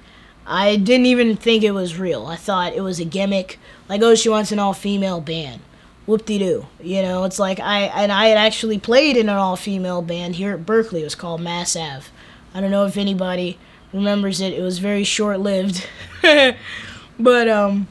I 0.47 0.75
didn't 0.75 1.05
even 1.05 1.37
think 1.37 1.63
it 1.63 1.71
was 1.71 1.99
real. 1.99 2.25
I 2.25 2.35
thought 2.35 2.73
it 2.73 2.81
was 2.81 2.99
a 2.99 3.05
gimmick, 3.05 3.59
like 3.87 4.01
oh 4.01 4.15
she 4.15 4.29
wants 4.29 4.51
an 4.51 4.57
all 4.57 4.73
female 4.73 5.21
band 5.21 5.61
whoop 6.05 6.25
de 6.25 6.39
doo. 6.39 6.65
You 6.81 7.01
know, 7.01 7.23
it's 7.23 7.39
like 7.39 7.59
I 7.59 7.83
and 7.83 8.11
I 8.11 8.27
had 8.27 8.37
actually 8.37 8.79
played 8.79 9.17
in 9.17 9.29
an 9.29 9.35
all 9.35 9.55
female 9.55 10.01
band 10.01 10.35
here 10.35 10.53
at 10.53 10.65
Berklee. 10.65 11.01
It 11.01 11.05
was 11.05 11.15
called 11.15 11.41
Mass 11.41 11.75
Ave. 11.75 12.07
I 12.53 12.61
don't 12.61 12.71
know 12.71 12.85
if 12.85 12.97
anybody 12.97 13.57
remembers 13.93 14.41
it. 14.41 14.53
It 14.53 14.61
was 14.61 14.79
very 14.79 15.03
short 15.03 15.39
lived. 15.39 15.87
but 17.19 17.47
um 17.47 17.87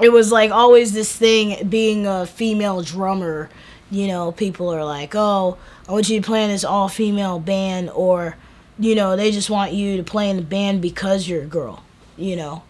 it 0.00 0.10
was 0.10 0.32
like 0.32 0.50
always 0.50 0.92
this 0.92 1.14
thing 1.14 1.68
being 1.68 2.06
a 2.06 2.24
female 2.26 2.82
drummer, 2.82 3.50
you 3.90 4.06
know, 4.06 4.32
people 4.32 4.72
are 4.72 4.84
like, 4.84 5.14
"Oh, 5.14 5.58
I 5.88 5.92
want 5.92 6.08
you 6.08 6.20
to 6.20 6.26
play 6.26 6.42
in 6.44 6.50
this 6.50 6.64
all 6.64 6.88
female 6.88 7.38
band 7.38 7.90
or 7.90 8.36
you 8.78 8.94
know, 8.94 9.14
they 9.14 9.30
just 9.30 9.50
want 9.50 9.72
you 9.72 9.98
to 9.98 10.02
play 10.02 10.30
in 10.30 10.36
the 10.36 10.42
band 10.42 10.80
because 10.80 11.28
you're 11.28 11.42
a 11.42 11.46
girl, 11.46 11.84
you 12.16 12.36
know." 12.36 12.62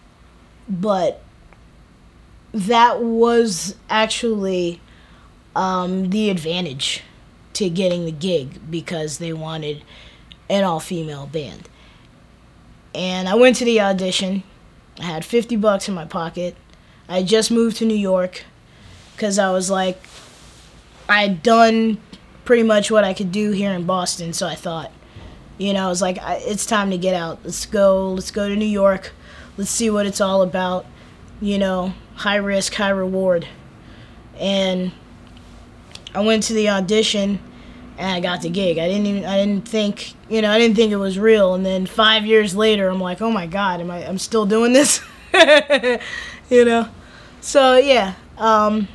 But 0.69 1.21
that 2.53 3.01
was 3.01 3.75
actually 3.89 4.81
um, 5.55 6.09
the 6.09 6.29
advantage 6.29 7.03
to 7.53 7.69
getting 7.69 8.05
the 8.05 8.11
gig 8.11 8.59
because 8.69 9.17
they 9.17 9.33
wanted 9.33 9.83
an 10.49 10.63
all 10.63 10.79
female 10.79 11.27
band. 11.27 11.69
And 12.93 13.29
I 13.29 13.35
went 13.35 13.55
to 13.57 13.65
the 13.65 13.79
audition. 13.79 14.43
I 14.99 15.03
had 15.03 15.23
50 15.23 15.55
bucks 15.55 15.87
in 15.87 15.93
my 15.93 16.05
pocket. 16.05 16.55
I 17.07 17.23
just 17.23 17.51
moved 17.51 17.77
to 17.77 17.85
New 17.85 17.95
York 17.95 18.43
because 19.15 19.39
I 19.39 19.51
was 19.51 19.69
like, 19.69 20.01
I 21.07 21.21
had 21.21 21.43
done 21.43 21.99
pretty 22.45 22.63
much 22.63 22.91
what 22.91 23.03
I 23.03 23.13
could 23.13 23.31
do 23.31 23.51
here 23.51 23.71
in 23.71 23.85
Boston. 23.85 24.33
So 24.33 24.47
I 24.47 24.55
thought, 24.55 24.91
you 25.57 25.73
know, 25.73 25.85
I 25.85 25.89
was 25.89 26.01
like, 26.01 26.17
it's 26.21 26.65
time 26.65 26.91
to 26.91 26.97
get 26.97 27.13
out. 27.13 27.39
Let's 27.43 27.65
go. 27.65 28.13
Let's 28.13 28.31
go 28.31 28.49
to 28.49 28.55
New 28.55 28.65
York. 28.65 29.13
Let's 29.57 29.69
see 29.69 29.89
what 29.89 30.05
it's 30.05 30.21
all 30.21 30.41
about. 30.41 30.85
You 31.39 31.57
know, 31.57 31.93
high 32.15 32.35
risk, 32.35 32.73
high 32.75 32.89
reward. 32.89 33.47
And 34.37 34.91
I 36.13 36.21
went 36.21 36.43
to 36.43 36.53
the 36.53 36.69
audition 36.69 37.39
and 37.97 38.09
I 38.09 38.19
got 38.19 38.41
the 38.41 38.49
gig. 38.49 38.77
I 38.77 38.87
didn't 38.87 39.05
even 39.05 39.25
I 39.25 39.37
didn't 39.37 39.67
think 39.67 40.13
you 40.29 40.41
know 40.41 40.51
I 40.51 40.57
didn't 40.57 40.75
think 40.75 40.91
it 40.91 40.97
was 40.97 41.19
real. 41.19 41.53
And 41.53 41.65
then 41.65 41.85
five 41.85 42.25
years 42.25 42.55
later, 42.55 42.89
I'm 42.89 42.99
like, 42.99 43.21
oh 43.21 43.31
my 43.31 43.47
god, 43.47 43.79
am 43.79 43.91
I 43.91 44.05
I'm 44.05 44.17
still 44.17 44.45
doing 44.45 44.73
this? 44.73 45.01
you 46.49 46.65
know. 46.65 46.87
So 47.41 47.77
yeah, 47.77 48.15
um, 48.37 48.87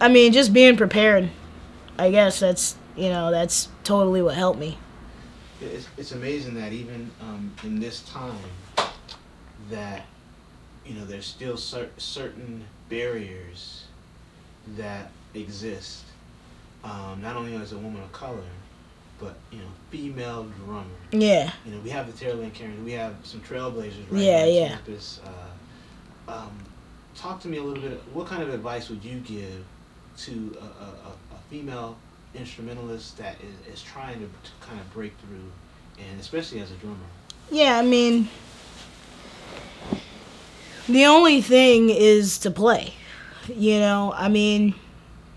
I 0.00 0.08
mean, 0.08 0.32
just 0.32 0.52
being 0.52 0.76
prepared. 0.76 1.30
I 1.98 2.10
guess 2.10 2.40
that's 2.40 2.76
you 2.96 3.08
know 3.08 3.30
that's 3.30 3.68
totally 3.82 4.22
what 4.22 4.34
helped 4.34 4.60
me. 4.60 4.78
It's, 5.60 5.88
it's 5.96 6.12
amazing 6.12 6.54
that 6.54 6.72
even 6.72 7.10
um, 7.22 7.52
in 7.62 7.80
this 7.80 8.02
time 8.02 8.38
that 9.70 10.04
you 10.86 10.94
know 10.94 11.04
there's 11.04 11.26
still 11.26 11.56
cer- 11.56 11.90
certain 11.96 12.64
barriers 12.88 13.84
that 14.76 15.10
exist 15.34 16.04
um, 16.82 17.20
not 17.22 17.36
only 17.36 17.54
as 17.54 17.72
a 17.72 17.78
woman 17.78 18.02
of 18.02 18.12
color 18.12 18.42
but 19.18 19.36
you 19.50 19.58
know 19.58 19.68
female 19.90 20.44
drummer. 20.64 20.84
Yeah. 21.12 21.52
You 21.64 21.72
know 21.72 21.80
we 21.80 21.90
have 21.90 22.06
the 22.06 22.24
Terri 22.24 22.38
Lyne 22.38 22.50
Carrington 22.50 22.84
we 22.84 22.92
have 22.92 23.14
some 23.22 23.40
trailblazers 23.40 24.10
right 24.10 24.22
yeah 24.22 24.44
yeah. 24.44 24.68
campus 24.68 25.20
uh, 25.24 26.32
um, 26.32 26.58
talk 27.14 27.40
to 27.40 27.48
me 27.48 27.58
a 27.58 27.62
little 27.62 27.82
bit 27.82 28.00
what 28.12 28.26
kind 28.26 28.42
of 28.42 28.52
advice 28.52 28.88
would 28.90 29.04
you 29.04 29.20
give 29.20 29.64
to 30.16 30.56
a, 30.60 30.64
a, 30.64 31.12
a 31.34 31.38
female 31.50 31.96
instrumentalist 32.34 33.16
that 33.18 33.36
is, 33.40 33.74
is 33.74 33.82
trying 33.82 34.18
to, 34.18 34.26
to 34.26 34.66
kind 34.66 34.80
of 34.80 34.92
break 34.92 35.12
through 35.18 35.50
and 35.98 36.20
especially 36.20 36.60
as 36.60 36.70
a 36.72 36.74
drummer? 36.74 36.96
Yeah 37.50 37.78
i 37.78 37.82
mean 37.82 38.28
the 40.88 41.04
only 41.06 41.40
thing 41.40 41.90
is 41.90 42.38
to 42.38 42.50
play. 42.50 42.94
You 43.48 43.78
know, 43.78 44.12
I 44.16 44.28
mean, 44.28 44.74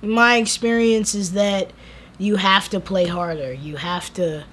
my 0.02 0.38
experience 0.38 1.16
is 1.16 1.34
that 1.34 1.72
you 2.18 2.38
have 2.38 2.70
to 2.70 2.80
play 2.80 3.06
harder. 3.06 3.54
You 3.54 3.78
have 3.78 4.14
to 4.14 4.46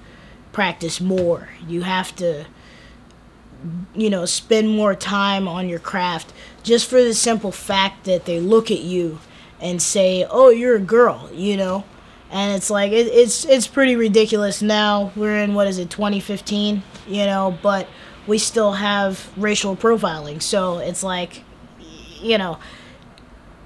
practice 0.51 1.01
more. 1.01 1.49
You 1.67 1.81
have 1.81 2.15
to, 2.17 2.45
you 3.93 4.09
know, 4.09 4.25
spend 4.25 4.69
more 4.69 4.95
time 4.95 5.47
on 5.47 5.67
your 5.67 5.79
craft 5.79 6.33
just 6.63 6.89
for 6.89 7.03
the 7.03 7.13
simple 7.13 7.51
fact 7.51 8.05
that 8.05 8.25
they 8.25 8.39
look 8.39 8.71
at 8.71 8.81
you 8.81 9.19
and 9.59 9.81
say, 9.81 10.25
"Oh, 10.29 10.49
you're 10.49 10.75
a 10.75 10.79
girl," 10.79 11.29
you 11.33 11.57
know. 11.57 11.83
And 12.31 12.55
it's 12.55 12.69
like 12.69 12.91
it, 12.91 13.07
it's 13.07 13.45
it's 13.45 13.67
pretty 13.67 13.95
ridiculous 13.95 14.61
now. 14.61 15.11
We're 15.15 15.37
in 15.39 15.53
what 15.53 15.67
is 15.67 15.77
it, 15.77 15.89
2015, 15.89 16.83
you 17.07 17.25
know, 17.25 17.57
but 17.61 17.87
we 18.27 18.37
still 18.37 18.73
have 18.73 19.31
racial 19.37 19.75
profiling. 19.75 20.41
So 20.41 20.79
it's 20.79 21.03
like, 21.03 21.43
you 22.21 22.37
know, 22.37 22.57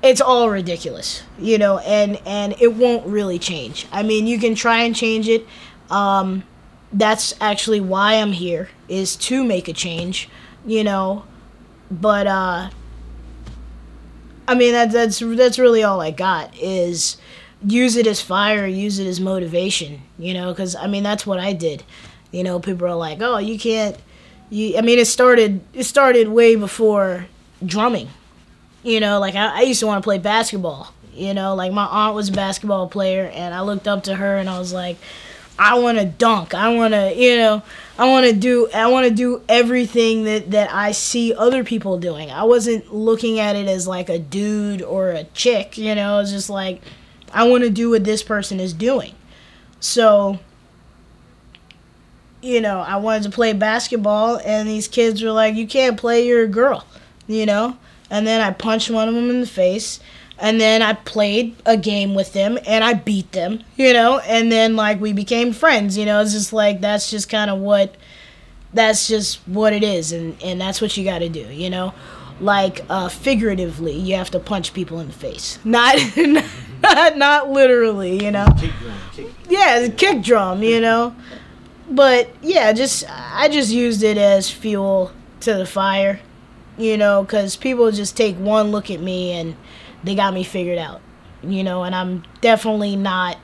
it's 0.01 0.21
all 0.21 0.49
ridiculous, 0.49 1.23
you 1.37 1.57
know, 1.57 1.79
and 1.79 2.21
and 2.25 2.55
it 2.59 2.73
won't 2.73 3.05
really 3.05 3.39
change. 3.39 3.87
I 3.91 4.03
mean, 4.03 4.27
you 4.27 4.39
can 4.39 4.55
try 4.55 4.83
and 4.83 4.95
change 4.95 5.27
it. 5.27 5.45
Um, 5.89 6.43
that's 6.91 7.33
actually 7.41 7.79
why 7.81 8.13
I'm 8.15 8.31
here 8.31 8.69
is 8.87 9.15
to 9.17 9.43
make 9.43 9.67
a 9.67 9.73
change, 9.73 10.29
you 10.65 10.83
know. 10.83 11.25
But 11.91 12.27
uh, 12.27 12.69
I 14.47 14.55
mean 14.55 14.73
that 14.73 14.91
that's 14.91 15.19
that's 15.19 15.59
really 15.59 15.83
all 15.83 16.01
I 16.01 16.11
got 16.11 16.57
is 16.57 17.17
use 17.65 17.95
it 17.95 18.07
as 18.07 18.21
fire, 18.21 18.65
use 18.65 18.99
it 18.99 19.07
as 19.07 19.19
motivation, 19.19 20.01
you 20.17 20.33
know, 20.33 20.51
because 20.53 20.75
I 20.75 20.87
mean 20.87 21.03
that's 21.03 21.27
what 21.27 21.39
I 21.39 21.53
did. 21.53 21.83
You 22.31 22.43
know, 22.43 22.59
people 22.59 22.87
are 22.87 22.95
like, 22.95 23.19
"Oh, 23.21 23.37
you 23.39 23.59
can't 23.59 23.97
you, 24.49 24.77
I 24.77 24.81
mean, 24.81 24.99
it 24.99 25.05
started 25.05 25.61
it 25.73 25.83
started 25.83 26.29
way 26.29 26.55
before 26.55 27.27
drumming. 27.65 28.09
You 28.83 28.99
know, 28.99 29.19
like 29.19 29.35
I, 29.35 29.59
I 29.59 29.61
used 29.61 29.79
to 29.81 29.87
want 29.87 30.01
to 30.01 30.07
play 30.07 30.17
basketball. 30.17 30.93
You 31.13 31.33
know, 31.33 31.55
like 31.55 31.71
my 31.73 31.85
aunt 31.85 32.15
was 32.15 32.29
a 32.29 32.31
basketball 32.31 32.87
player, 32.87 33.25
and 33.33 33.53
I 33.53 33.61
looked 33.61 33.87
up 33.87 34.03
to 34.05 34.15
her, 34.15 34.37
and 34.37 34.49
I 34.49 34.57
was 34.57 34.71
like, 34.71 34.97
I 35.59 35.77
want 35.77 35.97
to 35.97 36.05
dunk. 36.05 36.53
I 36.53 36.73
want 36.73 36.93
to, 36.93 37.13
you 37.13 37.35
know, 37.35 37.61
I 37.97 38.07
want 38.07 38.25
to 38.27 38.33
do 38.33 38.69
I 38.73 38.87
want 38.87 39.07
to 39.07 39.13
do 39.13 39.41
everything 39.49 40.23
that 40.23 40.51
that 40.51 40.71
I 40.73 40.93
see 40.93 41.33
other 41.33 41.65
people 41.65 41.99
doing. 41.99 42.31
I 42.31 42.43
wasn't 42.43 42.93
looking 42.93 43.39
at 43.39 43.57
it 43.57 43.67
as 43.67 43.85
like 43.85 44.07
a 44.07 44.17
dude 44.17 44.81
or 44.81 45.09
a 45.09 45.25
chick, 45.25 45.77
you 45.77 45.93
know, 45.93 46.19
it's 46.19 46.31
just 46.31 46.49
like 46.49 46.81
I 47.33 47.47
want 47.47 47.63
to 47.65 47.69
do 47.69 47.89
what 47.89 48.05
this 48.05 48.23
person 48.23 48.59
is 48.61 48.71
doing. 48.71 49.13
So, 49.81 50.39
you 52.41 52.61
know, 52.61 52.79
I 52.79 52.97
wanted 52.97 53.23
to 53.23 53.29
play 53.29 53.53
basketball, 53.53 54.39
and 54.45 54.67
these 54.67 54.87
kids 54.87 55.21
were 55.21 55.31
like, 55.31 55.55
"You 55.55 55.67
can't 55.67 55.97
play. 55.97 56.25
You're 56.25 56.43
a 56.43 56.47
girl," 56.47 56.85
you 57.27 57.45
know. 57.45 57.77
And 58.09 58.25
then 58.25 58.41
I 58.41 58.51
punched 58.51 58.89
one 58.89 59.07
of 59.07 59.13
them 59.13 59.29
in 59.29 59.41
the 59.41 59.47
face, 59.47 59.99
and 60.39 60.59
then 60.59 60.81
I 60.81 60.93
played 60.93 61.55
a 61.65 61.77
game 61.77 62.15
with 62.15 62.33
them, 62.33 62.57
and 62.65 62.83
I 62.83 62.93
beat 62.93 63.33
them, 63.33 63.63
you 63.75 63.93
know. 63.93 64.19
And 64.19 64.51
then 64.51 64.75
like 64.75 64.99
we 65.01 65.13
became 65.13 65.51
friends, 65.53 65.97
you 65.97 66.05
know. 66.05 66.21
It's 66.21 66.33
just 66.33 66.53
like 66.53 66.81
that's 66.81 67.11
just 67.11 67.29
kind 67.29 67.51
of 67.51 67.59
what, 67.59 67.95
that's 68.73 69.07
just 69.07 69.39
what 69.47 69.73
it 69.73 69.83
is, 69.83 70.11
and 70.11 70.41
and 70.41 70.59
that's 70.59 70.81
what 70.81 70.95
you 70.95 71.03
got 71.03 71.19
to 71.19 71.29
do, 71.29 71.47
you 71.51 71.69
know. 71.69 71.93
Like 72.39 72.85
uh, 72.89 73.09
figuratively, 73.09 73.93
you 73.93 74.15
have 74.15 74.31
to 74.31 74.39
punch 74.39 74.73
people 74.73 75.01
in 75.01 75.07
the 75.07 75.13
face, 75.13 75.59
not 75.65 75.97
not 76.81 77.17
not 77.17 77.49
literally, 77.49 78.23
you 78.23 78.31
know. 78.31 78.47
kick 78.57 78.71
drum 78.79 78.97
kick 79.11 79.27
Yeah, 79.49 79.89
kick 79.89 80.21
drum, 80.23 80.63
you 80.63 80.79
know 80.79 81.13
but 81.89 82.29
yeah, 82.41 82.71
just 82.73 83.05
I 83.09 83.49
just 83.49 83.71
used 83.71 84.03
it 84.03 84.17
as 84.17 84.49
fuel 84.49 85.11
to 85.41 85.55
the 85.55 85.65
fire, 85.65 86.19
you 86.77 86.97
know, 86.97 87.23
because 87.23 87.55
people 87.55 87.91
just 87.91 88.15
take 88.15 88.35
one 88.37 88.71
look 88.71 88.91
at 88.91 88.99
me 88.99 89.33
and 89.33 89.55
they 90.03 90.15
got 90.15 90.33
me 90.33 90.43
figured 90.43 90.77
out, 90.77 91.01
you 91.41 91.63
know, 91.63 91.83
and 91.83 91.95
I'm 91.95 92.23
definitely 92.41 92.95
not. 92.95 93.37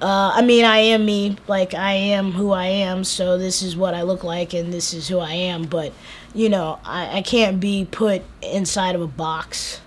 Uh, 0.00 0.32
I 0.34 0.42
mean, 0.42 0.64
I 0.64 0.78
am 0.78 1.06
me, 1.06 1.36
like 1.46 1.72
I 1.72 1.92
am 1.92 2.32
who 2.32 2.50
I 2.50 2.66
am, 2.66 3.04
so 3.04 3.38
this 3.38 3.62
is 3.62 3.76
what 3.76 3.94
I 3.94 4.02
look 4.02 4.24
like 4.24 4.52
and 4.52 4.72
this 4.72 4.92
is 4.92 5.08
who 5.08 5.18
I 5.18 5.32
am. 5.32 5.64
But 5.64 5.92
you 6.34 6.48
know, 6.48 6.80
I, 6.84 7.18
I 7.18 7.22
can't 7.22 7.60
be 7.60 7.86
put 7.90 8.22
inside 8.42 8.94
of 8.94 9.02
a 9.02 9.06
box, 9.06 9.80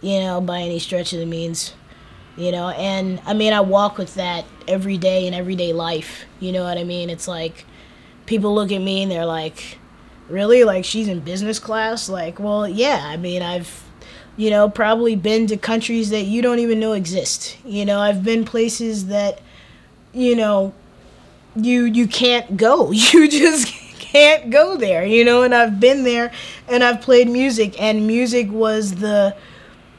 you 0.00 0.20
know, 0.20 0.40
by 0.40 0.60
any 0.60 0.78
stretch 0.78 1.12
of 1.12 1.20
the 1.20 1.26
means. 1.26 1.74
You 2.38 2.52
know. 2.52 2.68
And 2.70 3.20
I 3.26 3.34
mean, 3.34 3.52
I 3.52 3.60
walk 3.60 3.98
with 3.98 4.14
that 4.14 4.46
every 4.66 4.96
day 4.96 5.26
in 5.26 5.34
everyday 5.34 5.72
life. 5.72 6.24
You 6.40 6.52
know 6.52 6.64
what 6.64 6.78
I 6.78 6.84
mean? 6.84 7.10
It's 7.10 7.28
like 7.28 7.66
people 8.26 8.54
look 8.54 8.72
at 8.72 8.80
me 8.80 9.02
and 9.02 9.12
they're 9.12 9.26
like, 9.26 9.78
"Really? 10.28 10.64
Like 10.64 10.84
she's 10.84 11.08
in 11.08 11.20
business 11.20 11.58
class?" 11.58 12.08
Like, 12.08 12.38
well, 12.38 12.66
yeah. 12.66 13.02
I 13.04 13.16
mean, 13.16 13.42
I've 13.42 13.84
you 14.38 14.50
know, 14.50 14.70
probably 14.70 15.16
been 15.16 15.48
to 15.48 15.56
countries 15.56 16.10
that 16.10 16.22
you 16.22 16.40
don't 16.40 16.60
even 16.60 16.78
know 16.78 16.92
exist. 16.92 17.58
You 17.64 17.84
know, 17.84 17.98
I've 17.98 18.22
been 18.22 18.44
places 18.44 19.06
that, 19.08 19.40
you 20.12 20.36
know, 20.36 20.72
you 21.56 21.84
you 21.84 22.06
can't 22.06 22.56
go. 22.56 22.92
You 23.12 23.28
just 23.28 23.74
can't 23.98 24.50
go 24.50 24.76
there, 24.76 25.04
you 25.04 25.24
know, 25.24 25.42
and 25.42 25.54
I've 25.54 25.80
been 25.80 26.04
there 26.04 26.32
and 26.68 26.82
I've 26.82 27.00
played 27.00 27.28
music 27.28 27.80
and 27.80 28.06
music 28.06 28.50
was 28.50 28.96
the 28.96 29.36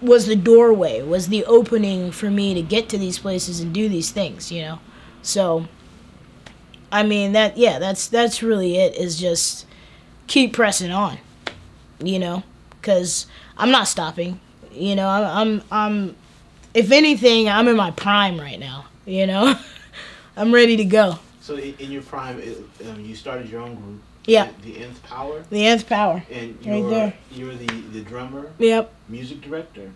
was 0.01 0.25
the 0.25 0.35
doorway, 0.35 1.01
was 1.01 1.27
the 1.27 1.45
opening 1.45 2.11
for 2.11 2.29
me 2.29 2.53
to 2.53 2.61
get 2.61 2.89
to 2.89 2.97
these 2.97 3.19
places 3.19 3.59
and 3.59 3.73
do 3.73 3.89
these 3.89 4.11
things, 4.11 4.51
you 4.51 4.61
know. 4.61 4.79
So 5.21 5.67
I 6.91 7.03
mean 7.03 7.33
that 7.33 7.57
yeah, 7.57 7.79
that's 7.79 8.07
that's 8.07 8.41
really 8.41 8.77
it 8.77 8.95
is 8.95 9.19
just 9.19 9.65
keep 10.27 10.53
pressing 10.53 10.91
on. 10.91 11.17
You 12.01 12.19
know, 12.19 12.43
cuz 12.81 13.27
I'm 13.57 13.71
not 13.71 13.87
stopping. 13.87 14.39
You 14.71 14.95
know, 14.95 15.07
I'm, 15.09 15.25
I'm, 15.25 15.63
I'm, 15.71 16.15
if 16.73 16.91
anything, 16.91 17.49
I'm 17.49 17.67
in 17.67 17.75
my 17.75 17.91
prime 17.91 18.39
right 18.39 18.59
now. 18.59 18.85
You 19.05 19.27
know, 19.27 19.59
I'm 20.37 20.53
ready 20.53 20.77
to 20.77 20.85
go. 20.85 21.19
So 21.41 21.57
in 21.57 21.91
your 21.91 22.03
prime, 22.03 22.41
um, 22.87 23.03
you 23.03 23.15
started 23.15 23.49
your 23.49 23.61
own 23.61 23.75
group. 23.75 24.01
Yeah. 24.25 24.51
The, 24.61 24.73
the 24.73 24.83
Nth 24.85 25.03
Power. 25.03 25.43
The 25.49 25.65
Nth 25.65 25.87
Power. 25.87 26.23
And 26.31 26.57
you're, 26.61 26.81
right 26.81 26.89
there. 26.89 27.13
You're 27.31 27.55
the 27.55 27.67
the 27.67 28.01
drummer. 28.01 28.51
Yep. 28.59 28.93
Music 29.07 29.41
director. 29.41 29.91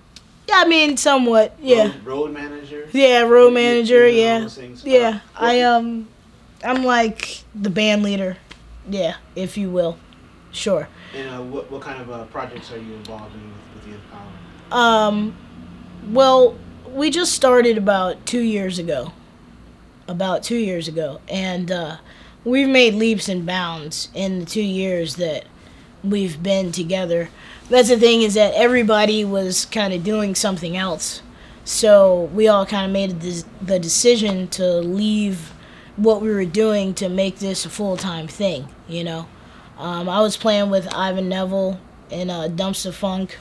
Yeah, 0.48 0.56
I 0.58 0.68
mean, 0.68 0.98
somewhat. 0.98 1.56
Yeah. 1.62 1.84
Road, 1.84 2.04
road 2.04 2.34
manager. 2.34 2.90
Yeah, 2.92 3.22
road 3.22 3.54
manager. 3.54 4.08
yeah. 4.08 4.50
Yeah. 4.84 5.20
Uh, 5.36 5.40
I 5.40 5.62
um, 5.62 6.08
I'm 6.64 6.84
like 6.84 7.44
the 7.56 7.70
band 7.70 8.04
leader. 8.04 8.38
Yeah, 8.90 9.16
if 9.36 9.58
you 9.58 9.70
will. 9.70 9.98
Sure. 10.52 10.88
And 11.16 11.30
uh, 11.30 11.42
what 11.42 11.72
what 11.72 11.82
kind 11.82 12.02
of 12.02 12.12
uh, 12.12 12.26
projects 12.26 12.72
are 12.72 12.78
you 12.78 12.94
involved 12.94 13.34
in 13.36 13.42
with, 13.42 13.58
with 13.76 13.84
the 13.86 13.92
Nth 13.92 14.12
Power? 14.12 14.78
Um, 14.80 15.36
well, 16.10 16.58
we 16.88 17.10
just 17.10 17.34
started 17.34 17.78
about 17.78 18.26
two 18.26 18.42
years 18.42 18.80
ago. 18.80 19.14
About 20.06 20.44
two 20.44 20.58
years 20.58 20.90
ago, 20.90 21.22
and 21.30 21.72
uh, 21.72 21.98
we've 22.46 22.70
made 22.70 22.94
leaps 22.94 23.30
and 23.30 23.46
bounds 23.46 24.10
in 24.14 24.40
the 24.40 24.46
two 24.46 24.62
years 24.62 25.16
that 25.16 25.46
we've 26.04 26.42
been 26.42 26.72
together. 26.72 27.30
That's 27.70 27.90
the 27.90 27.98
thing 27.98 28.22
is 28.22 28.34
that 28.34 28.54
everybody 28.54 29.24
was 29.24 29.66
kind 29.66 29.94
of 29.94 30.04
doing 30.04 30.36
something 30.36 30.76
else, 30.76 31.22
so 31.64 32.30
we 32.34 32.48
all 32.48 32.66
kind 32.66 32.86
of 32.86 32.92
made 32.92 33.22
the 33.62 33.80
decision 33.80 34.48
to 34.50 34.80
leave 34.80 35.54
what 35.96 36.22
we 36.22 36.30
were 36.30 36.46
doing 36.46 36.94
to 36.96 37.08
make 37.08 37.40
this 37.40 37.66
a 37.66 37.70
full 37.70 37.98
time 37.98 38.28
thing. 38.28 38.68
You 38.88 39.04
know. 39.04 39.28
Um, 39.78 40.08
I 40.08 40.22
was 40.22 40.38
playing 40.38 40.70
with 40.70 40.88
Ivan 40.94 41.30
Neville 41.30 41.80
in 42.10 42.30
uh, 42.30 42.48
Dumpstaphunk. 42.50 43.32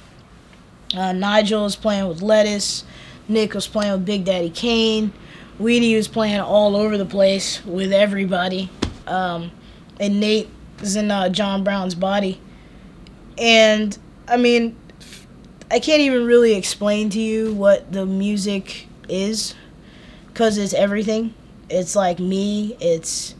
Uh, 0.96 1.12
Nigel 1.12 1.64
was 1.64 1.76
playing 1.76 2.08
with 2.08 2.22
Lettuce. 2.22 2.84
Nick 3.28 3.54
was 3.54 3.68
playing 3.68 3.92
with 3.92 4.04
Big 4.04 4.24
Daddy 4.24 4.50
Kane. 4.50 5.12
Weedy 5.58 5.94
was 5.94 6.08
playing 6.08 6.40
all 6.40 6.74
over 6.74 6.96
the 6.96 7.04
place 7.04 7.64
with 7.64 7.92
everybody. 7.92 8.70
Um, 9.12 9.52
and 10.00 10.20
Nate 10.20 10.48
is 10.80 10.96
in 10.96 11.10
uh, 11.10 11.28
John 11.28 11.62
Brown's 11.62 11.94
body. 11.94 12.40
And 13.38 13.96
I 14.26 14.36
mean, 14.36 14.76
I 15.70 15.78
can't 15.78 16.00
even 16.00 16.26
really 16.26 16.54
explain 16.54 17.10
to 17.10 17.20
you 17.20 17.52
what 17.54 17.92
the 17.92 18.06
music 18.06 18.86
is 19.08 19.54
because 20.28 20.58
it's 20.58 20.74
everything. 20.74 21.34
It's 21.68 21.94
like 21.94 22.18
me, 22.18 22.76
it's 22.80 23.34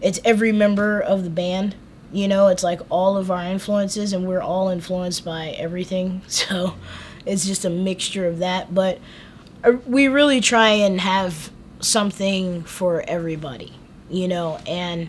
it's 0.00 0.20
every 0.24 0.52
member 0.52 1.00
of 1.00 1.24
the 1.24 1.30
band 1.30 1.74
you 2.12 2.28
know 2.28 2.48
it's 2.48 2.62
like 2.62 2.80
all 2.90 3.16
of 3.16 3.30
our 3.30 3.42
influences 3.44 4.12
and 4.12 4.26
we're 4.26 4.40
all 4.40 4.68
influenced 4.68 5.24
by 5.24 5.48
everything 5.58 6.22
so 6.28 6.74
it's 7.26 7.44
just 7.44 7.64
a 7.64 7.70
mixture 7.70 8.26
of 8.26 8.38
that 8.38 8.72
but 8.74 8.98
uh, 9.64 9.72
we 9.86 10.06
really 10.06 10.40
try 10.40 10.70
and 10.70 11.00
have 11.00 11.50
something 11.80 12.62
for 12.62 13.02
everybody 13.08 13.72
you 14.10 14.28
know 14.28 14.58
and 14.66 15.08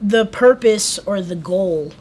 the 0.00 0.26
purpose 0.26 0.98
or 1.00 1.20
the 1.20 1.36
goal 1.36 1.92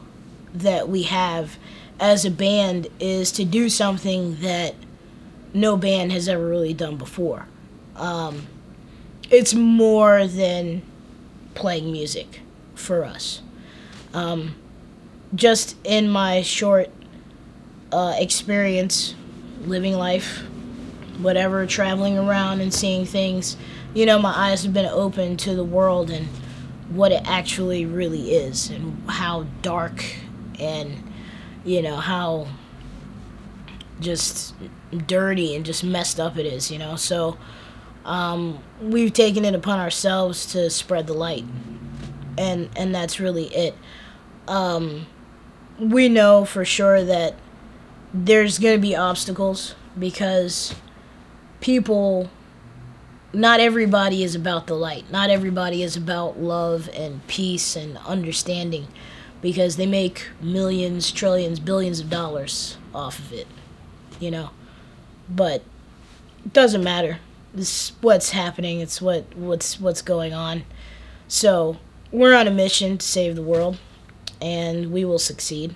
that 0.54 0.89
we 0.89 1.04
have 1.04 1.58
as 2.00 2.26
a 2.26 2.32
band 2.32 2.88
is 3.00 3.32
to 3.32 3.46
do 3.46 3.69
something 3.69 4.36
that 4.41 4.76
no 5.54 5.78
band 5.78 6.12
has 6.12 6.28
ever 6.28 6.48
really 6.48 6.74
done 6.74 6.98
before. 6.98 7.48
Um, 7.96 8.48
it's 9.30 9.54
more 9.54 10.28
than 10.28 10.82
playing 11.54 11.91
music 11.91 12.41
for 12.76 13.06
us. 13.06 13.41
Um, 14.13 14.56
just 15.34 15.76
in 15.84 16.10
my 16.10 16.41
short 16.41 16.89
uh, 17.91 18.15
experience 18.17 19.15
living 19.65 19.93
life, 19.93 20.39
whatever, 21.19 21.65
traveling 21.65 22.17
around 22.17 22.62
and 22.62 22.74
seeing 22.74 23.06
things, 23.06 23.56
you 23.94 24.06
know, 24.06 24.20
my 24.20 24.34
eyes 24.36 24.64
have 24.64 24.74
been 24.74 24.86
open 24.86 25.38
to 25.38 25.56
the 25.56 25.64
world 25.64 26.10
and 26.10 26.28
what 26.90 27.12
it 27.12 27.22
actually 27.26 27.86
really 27.86 28.34
is 28.34 28.70
and 28.70 29.10
how 29.10 29.46
dark 29.62 30.04
and, 30.60 31.12
you 31.66 31.82
know, 31.82 31.98
how 31.98 32.48
just 34.00 34.54
dirty 35.08 35.56
and 35.56 35.66
just 35.66 35.84
messed 35.84 36.20
up 36.20 36.38
it 36.38 36.46
is, 36.46 36.72
you 36.72 36.78
know. 36.78 36.96
So 36.96 37.38
um, 38.06 38.60
we've 38.82 39.14
taken 39.14 39.46
it 39.46 39.56
upon 39.56 39.80
ourselves 39.80 40.46
to 40.54 40.70
spread 40.70 41.08
the 41.08 41.14
light, 41.14 41.46
and 42.38 42.70
and 42.76 42.94
that's 42.94 43.20
really 43.20 43.46
it 43.56 43.76
um, 44.48 45.08
we 45.80 46.10
know 46.10 46.46
for 46.46 46.66
sure 46.66 47.04
that 47.04 47.36
there's 48.14 48.60
going 48.60 48.76
to 48.78 48.82
be 48.82 48.96
obstacles 48.96 49.76
because 49.98 50.76
people 51.62 52.30
not 53.34 53.60
everybody 53.60 54.24
is 54.24 54.36
about 54.36 54.67
the 54.67 54.76
light. 54.76 55.10
Not 55.12 55.30
everybody 55.30 55.82
is 55.82 55.98
about 55.98 56.39
love 56.39 56.89
and 56.93 57.26
peace 57.28 57.76
and 57.76 57.98
understanding 58.00 58.88
because 59.41 59.76
they 59.76 59.88
make 59.88 60.28
millions, 60.39 61.12
trillions, 61.12 61.60
billions 61.60 62.00
of 62.00 62.10
dollars 62.10 62.78
off 62.93 63.19
of 63.19 63.34
it, 63.34 63.48
you 64.19 64.32
know. 64.32 64.52
But 65.28 65.63
it 66.46 66.54
doesn't 66.54 66.84
matter. 66.84 67.19
This 67.54 67.93
what's 68.02 68.32
happening. 68.32 68.80
It's 68.80 69.02
what 69.02 69.36
what's 69.36 69.80
what's 69.80 70.02
going 70.02 70.34
on. 70.34 70.63
So, 71.28 71.78
we're 72.12 72.36
on 72.36 72.48
a 72.48 72.52
mission 72.52 72.98
to 73.00 73.06
save 73.06 73.36
the 73.36 73.41
world 73.41 73.80
and 74.39 74.91
we 74.91 75.04
will 75.06 75.19
succeed. 75.19 75.76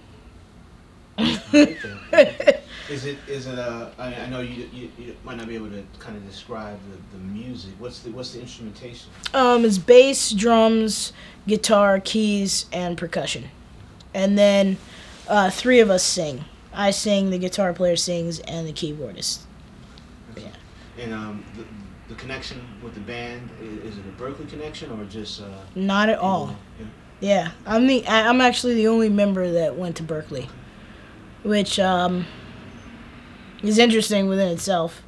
is 2.90 3.06
it 3.06 3.18
is 3.28 3.48
it 3.48 3.60
uh 3.60 3.90
I, 3.98 4.14
I 4.14 4.30
know 4.30 4.42
you, 4.42 4.70
you, 4.74 4.92
you 4.98 5.16
might 5.24 5.38
not 5.38 5.48
be 5.48 5.56
able 5.56 5.70
to 5.70 5.84
kind 6.00 6.16
of 6.16 6.26
describe 6.28 6.80
the, 6.92 7.18
the 7.18 7.24
music. 7.24 7.72
What's 7.80 8.00
the 8.00 8.12
what's 8.12 8.34
the 8.34 8.42
instrumentation? 8.42 9.10
Um, 9.34 9.66
it's 9.66 9.78
bass, 9.78 10.32
drums, 10.32 11.14
guitar, 11.48 12.00
keys, 12.00 12.66
and 12.72 12.98
percussion, 12.98 13.46
and 14.14 14.38
then 14.38 14.78
uh, 15.28 15.50
three 15.50 15.80
of 15.80 15.90
us 15.90 16.04
sing. 16.04 16.46
I 16.74 16.92
sing, 16.92 17.32
the 17.32 17.40
guitar 17.40 17.74
player 17.74 17.96
sings, 17.96 18.40
and 18.42 18.68
the 18.68 18.74
keyboardist. 18.74 19.40
Yeah. 20.36 20.44
And 21.00 21.14
um, 21.14 21.46
the, 21.56 22.14
the 22.14 22.20
connection 22.20 22.62
with 22.84 22.94
the 22.94 23.00
band 23.00 23.50
is, 23.60 23.98
it 23.98 24.04
a 24.06 24.22
Berklee 24.22 24.48
connection 24.48 24.92
or 24.92 25.04
just? 25.06 25.42
Uh, 25.42 25.46
Not 25.76 26.10
at 26.10 26.20
all. 26.20 26.56
Yeah. 26.80 26.86
Yeah, 27.20 27.52
I'm 27.66 27.88
the 27.88 28.08
I'm 28.08 28.42
actually 28.42 28.76
the 28.76 28.88
only 28.90 29.10
member 29.10 29.52
that 29.54 29.76
went 29.76 29.96
to 29.98 30.04
Berklee, 30.04 30.48
which 31.42 31.80
um, 31.80 32.28
is 33.64 33.78
interesting 33.78 34.28
within 34.28 34.50
itself. 34.50 35.02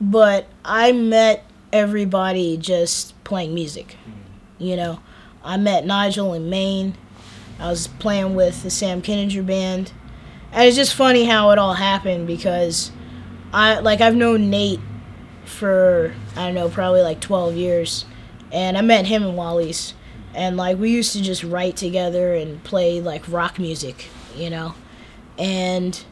But 0.00 0.46
I 0.64 0.92
met 0.92 1.44
everybody 1.72 2.56
just 2.56 3.22
playing 3.24 3.54
music. 3.54 3.96
Mm-hmm. 4.08 4.64
You 4.64 4.76
know, 4.76 5.00
I 5.42 5.56
met 5.56 5.86
Nigel 5.86 6.34
in 6.34 6.50
Maine. 6.50 6.94
I 7.58 7.68
was 7.68 7.86
playing 7.86 8.34
with 8.34 8.62
the 8.62 8.70
Sam 8.70 9.00
Kininger 9.00 9.46
band, 9.46 9.92
and 10.52 10.66
it's 10.66 10.76
just 10.76 10.94
funny 10.94 11.24
how 11.24 11.50
it 11.50 11.58
all 11.58 11.74
happened 11.74 12.26
because 12.26 12.90
I 13.52 13.78
like 13.78 14.00
I've 14.00 14.16
known 14.16 14.50
Nate 14.50 14.80
for 15.44 16.14
I 16.34 16.46
don't 16.46 16.54
know 16.54 16.68
probably 16.68 17.02
like 17.02 17.20
12 17.20 17.54
years, 17.54 18.04
and 18.50 18.76
I 18.76 18.80
met 18.80 19.06
him 19.06 19.22
in 19.22 19.36
Wally's 19.36 19.94
and 20.34 20.56
like 20.56 20.78
we 20.78 20.90
used 20.90 21.12
to 21.12 21.22
just 21.22 21.44
write 21.44 21.76
together 21.76 22.34
and 22.34 22.62
play 22.64 23.00
like 23.00 23.28
rock 23.28 23.58
music, 23.58 24.08
you 24.36 24.50
know, 24.50 24.74
and 25.38 26.04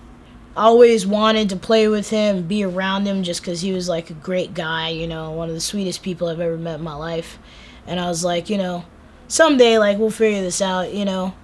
always 0.56 1.06
wanted 1.06 1.48
to 1.50 1.56
play 1.56 1.88
with 1.88 2.10
him, 2.10 2.42
be 2.42 2.64
around 2.64 3.06
him, 3.06 3.22
just 3.22 3.40
because 3.40 3.60
he 3.60 3.72
was 3.72 3.88
like 3.88 4.10
a 4.10 4.14
great 4.14 4.54
guy, 4.54 4.88
you 4.88 5.06
know, 5.06 5.30
one 5.30 5.48
of 5.48 5.54
the 5.54 5.60
sweetest 5.60 6.02
people 6.02 6.28
I've 6.28 6.40
ever 6.40 6.56
met 6.56 6.78
in 6.78 6.84
my 6.84 6.94
life, 6.94 7.38
and 7.86 7.98
I 7.98 8.08
was 8.08 8.24
like, 8.24 8.50
you 8.50 8.58
know, 8.58 8.84
someday 9.28 9.78
like 9.78 9.98
we'll 9.98 10.10
figure 10.10 10.40
this 10.40 10.60
out, 10.60 10.92
you 10.92 11.04
know, 11.04 11.34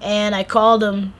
and 0.00 0.34
I 0.34 0.44
called 0.44 0.82
him 0.82 1.14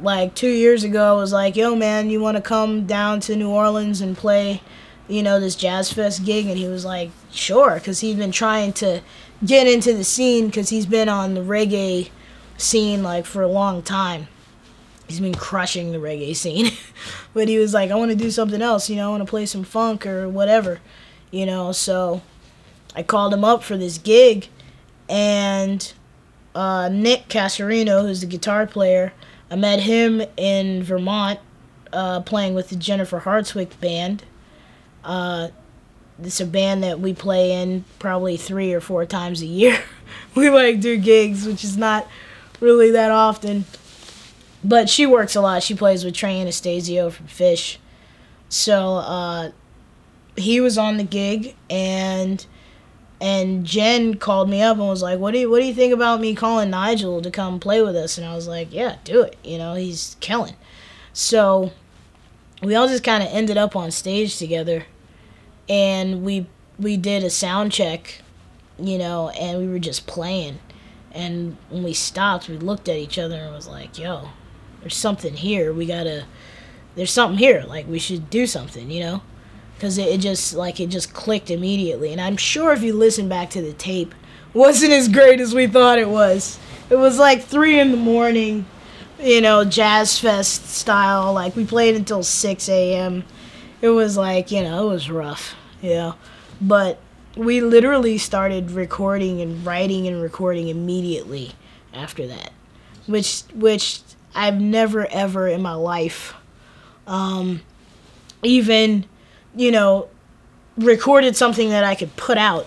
like 0.00 0.34
two 0.34 0.50
years 0.50 0.84
ago. 0.84 1.16
I 1.16 1.20
was 1.20 1.32
like, 1.32 1.56
yo 1.56 1.76
man, 1.76 2.10
you 2.10 2.20
want 2.20 2.36
to 2.36 2.42
come 2.42 2.86
down 2.86 3.20
to 3.20 3.36
New 3.36 3.50
Orleans 3.50 4.00
and 4.00 4.16
play? 4.16 4.62
you 5.08 5.22
know, 5.22 5.40
this 5.40 5.56
Jazz 5.56 5.92
Fest 5.92 6.24
gig? 6.24 6.46
And 6.46 6.58
he 6.58 6.66
was 6.66 6.84
like, 6.84 7.10
sure, 7.30 7.74
because 7.74 8.00
he'd 8.00 8.18
been 8.18 8.32
trying 8.32 8.72
to 8.74 9.02
get 9.44 9.66
into 9.66 9.92
the 9.92 10.04
scene 10.04 10.46
because 10.46 10.70
he's 10.70 10.86
been 10.86 11.08
on 11.08 11.34
the 11.34 11.40
reggae 11.40 12.10
scene 12.56 13.02
like 13.02 13.26
for 13.26 13.42
a 13.42 13.48
long 13.48 13.82
time. 13.82 14.28
He's 15.08 15.20
been 15.20 15.34
crushing 15.34 15.92
the 15.92 15.98
reggae 15.98 16.34
scene. 16.34 16.72
but 17.34 17.48
he 17.48 17.58
was 17.58 17.74
like, 17.74 17.90
I 17.90 17.94
want 17.94 18.10
to 18.10 18.16
do 18.16 18.30
something 18.30 18.62
else, 18.62 18.88
you 18.88 18.96
know, 18.96 19.08
I 19.08 19.10
want 19.10 19.26
to 19.26 19.30
play 19.30 19.46
some 19.46 19.64
funk 19.64 20.06
or 20.06 20.28
whatever, 20.28 20.80
you 21.30 21.46
know. 21.46 21.72
So 21.72 22.22
I 22.94 23.02
called 23.02 23.34
him 23.34 23.44
up 23.44 23.62
for 23.62 23.76
this 23.76 23.98
gig, 23.98 24.48
and 25.08 25.92
uh, 26.54 26.88
Nick 26.90 27.28
Cassarino, 27.28 28.02
who's 28.02 28.20
the 28.20 28.26
guitar 28.26 28.66
player, 28.66 29.12
I 29.50 29.56
met 29.56 29.80
him 29.80 30.22
in 30.36 30.82
Vermont 30.82 31.38
uh, 31.92 32.20
playing 32.20 32.54
with 32.54 32.70
the 32.70 32.76
Jennifer 32.76 33.20
Hartswick 33.20 33.78
band. 33.80 34.24
Uh, 35.04 35.48
it's 36.22 36.40
a 36.40 36.46
band 36.46 36.82
that 36.84 37.00
we 37.00 37.12
play 37.12 37.52
in 37.52 37.84
probably 37.98 38.36
three 38.36 38.72
or 38.72 38.80
four 38.80 39.04
times 39.04 39.42
a 39.42 39.46
year. 39.46 39.78
we 40.34 40.50
like 40.50 40.80
do 40.80 40.96
gigs, 40.96 41.46
which 41.46 41.64
is 41.64 41.76
not 41.76 42.06
really 42.60 42.90
that 42.92 43.10
often. 43.10 43.64
But 44.64 44.88
she 44.88 45.06
works 45.06 45.34
a 45.34 45.40
lot. 45.40 45.62
She 45.62 45.74
plays 45.74 46.04
with 46.04 46.14
Trey 46.14 46.40
Anastasio 46.40 47.10
from 47.10 47.26
Phish. 47.26 47.78
So 48.48 48.96
uh, 48.96 49.50
he 50.36 50.60
was 50.60 50.78
on 50.78 50.98
the 50.98 51.04
gig, 51.04 51.56
and 51.68 52.44
and 53.20 53.64
Jen 53.64 54.14
called 54.14 54.50
me 54.50 54.62
up 54.62 54.78
and 54.78 54.88
was 54.88 55.02
like, 55.02 55.18
"What 55.18 55.32
do 55.32 55.38
you 55.38 55.50
What 55.50 55.60
do 55.60 55.66
you 55.66 55.74
think 55.74 55.92
about 55.92 56.20
me 56.20 56.34
calling 56.34 56.70
Nigel 56.70 57.22
to 57.22 57.30
come 57.30 57.60
play 57.60 57.82
with 57.82 57.96
us?" 57.96 58.18
And 58.18 58.26
I 58.26 58.34
was 58.34 58.46
like, 58.48 58.72
"Yeah, 58.72 58.96
do 59.04 59.22
it. 59.22 59.36
You 59.44 59.58
know, 59.58 59.74
he's 59.74 60.16
killing." 60.20 60.54
So 61.12 61.72
we 62.62 62.74
all 62.74 62.88
just 62.88 63.04
kind 63.04 63.22
of 63.22 63.28
ended 63.32 63.56
up 63.56 63.74
on 63.74 63.90
stage 63.90 64.38
together, 64.38 64.86
and 65.68 66.24
we 66.24 66.46
we 66.78 66.96
did 66.96 67.22
a 67.24 67.30
sound 67.30 67.72
check, 67.72 68.20
you 68.78 68.98
know, 68.98 69.30
and 69.30 69.58
we 69.58 69.68
were 69.68 69.78
just 69.78 70.06
playing. 70.06 70.58
And 71.12 71.56
when 71.70 71.82
we 71.84 71.92
stopped, 71.92 72.48
we 72.48 72.56
looked 72.58 72.88
at 72.88 72.96
each 72.96 73.18
other 73.18 73.36
and 73.36 73.54
was 73.54 73.68
like, 73.68 73.98
"Yo, 73.98 74.30
there's 74.82 74.96
something 74.96 75.34
here. 75.34 75.72
We 75.72 75.86
gotta. 75.86 76.24
There's 76.94 77.10
something 77.10 77.38
here. 77.38 77.64
Like 77.66 77.88
we 77.88 77.98
should 77.98 78.28
do 78.30 78.46
something, 78.46 78.90
you 78.90 79.00
know." 79.00 79.22
Because 79.76 79.98
it, 79.98 80.08
it 80.08 80.18
just 80.20 80.54
like 80.54 80.78
it 80.78 80.88
just 80.88 81.14
clicked 81.14 81.50
immediately. 81.50 82.12
And 82.12 82.20
I'm 82.20 82.36
sure 82.36 82.72
if 82.72 82.82
you 82.82 82.92
listen 82.92 83.28
back 83.28 83.50
to 83.50 83.62
the 83.62 83.72
tape, 83.72 84.14
wasn't 84.54 84.92
as 84.92 85.08
great 85.08 85.40
as 85.40 85.54
we 85.54 85.66
thought 85.66 85.98
it 85.98 86.08
was. 86.08 86.58
It 86.90 86.96
was 86.96 87.18
like 87.18 87.42
three 87.42 87.80
in 87.80 87.90
the 87.90 87.96
morning, 87.96 88.66
you 89.20 89.40
know, 89.40 89.64
jazz 89.64 90.18
fest 90.18 90.68
style. 90.68 91.32
Like 91.32 91.56
we 91.56 91.64
played 91.64 91.96
until 91.96 92.22
six 92.22 92.68
a.m. 92.68 93.24
It 93.80 93.88
was 93.88 94.16
like 94.16 94.50
you 94.50 94.62
know 94.62 94.88
it 94.88 94.92
was 94.92 95.10
rough, 95.10 95.54
you 95.80 95.90
know, 95.90 96.14
but 96.60 97.00
we 97.36 97.60
literally 97.60 98.18
started 98.18 98.70
recording 98.70 99.40
and 99.40 99.64
writing 99.64 100.06
and 100.06 100.20
recording 100.20 100.68
immediately 100.68 101.52
after 101.94 102.26
that, 102.26 102.52
which 103.06 103.42
which 103.54 104.00
I've 104.34 104.60
never 104.60 105.06
ever 105.06 105.46
in 105.48 105.62
my 105.62 105.74
life, 105.74 106.34
um, 107.06 107.60
even, 108.42 109.04
you 109.54 109.70
know, 109.70 110.08
recorded 110.76 111.36
something 111.36 111.70
that 111.70 111.84
I 111.84 111.94
could 111.94 112.16
put 112.16 112.38
out. 112.38 112.66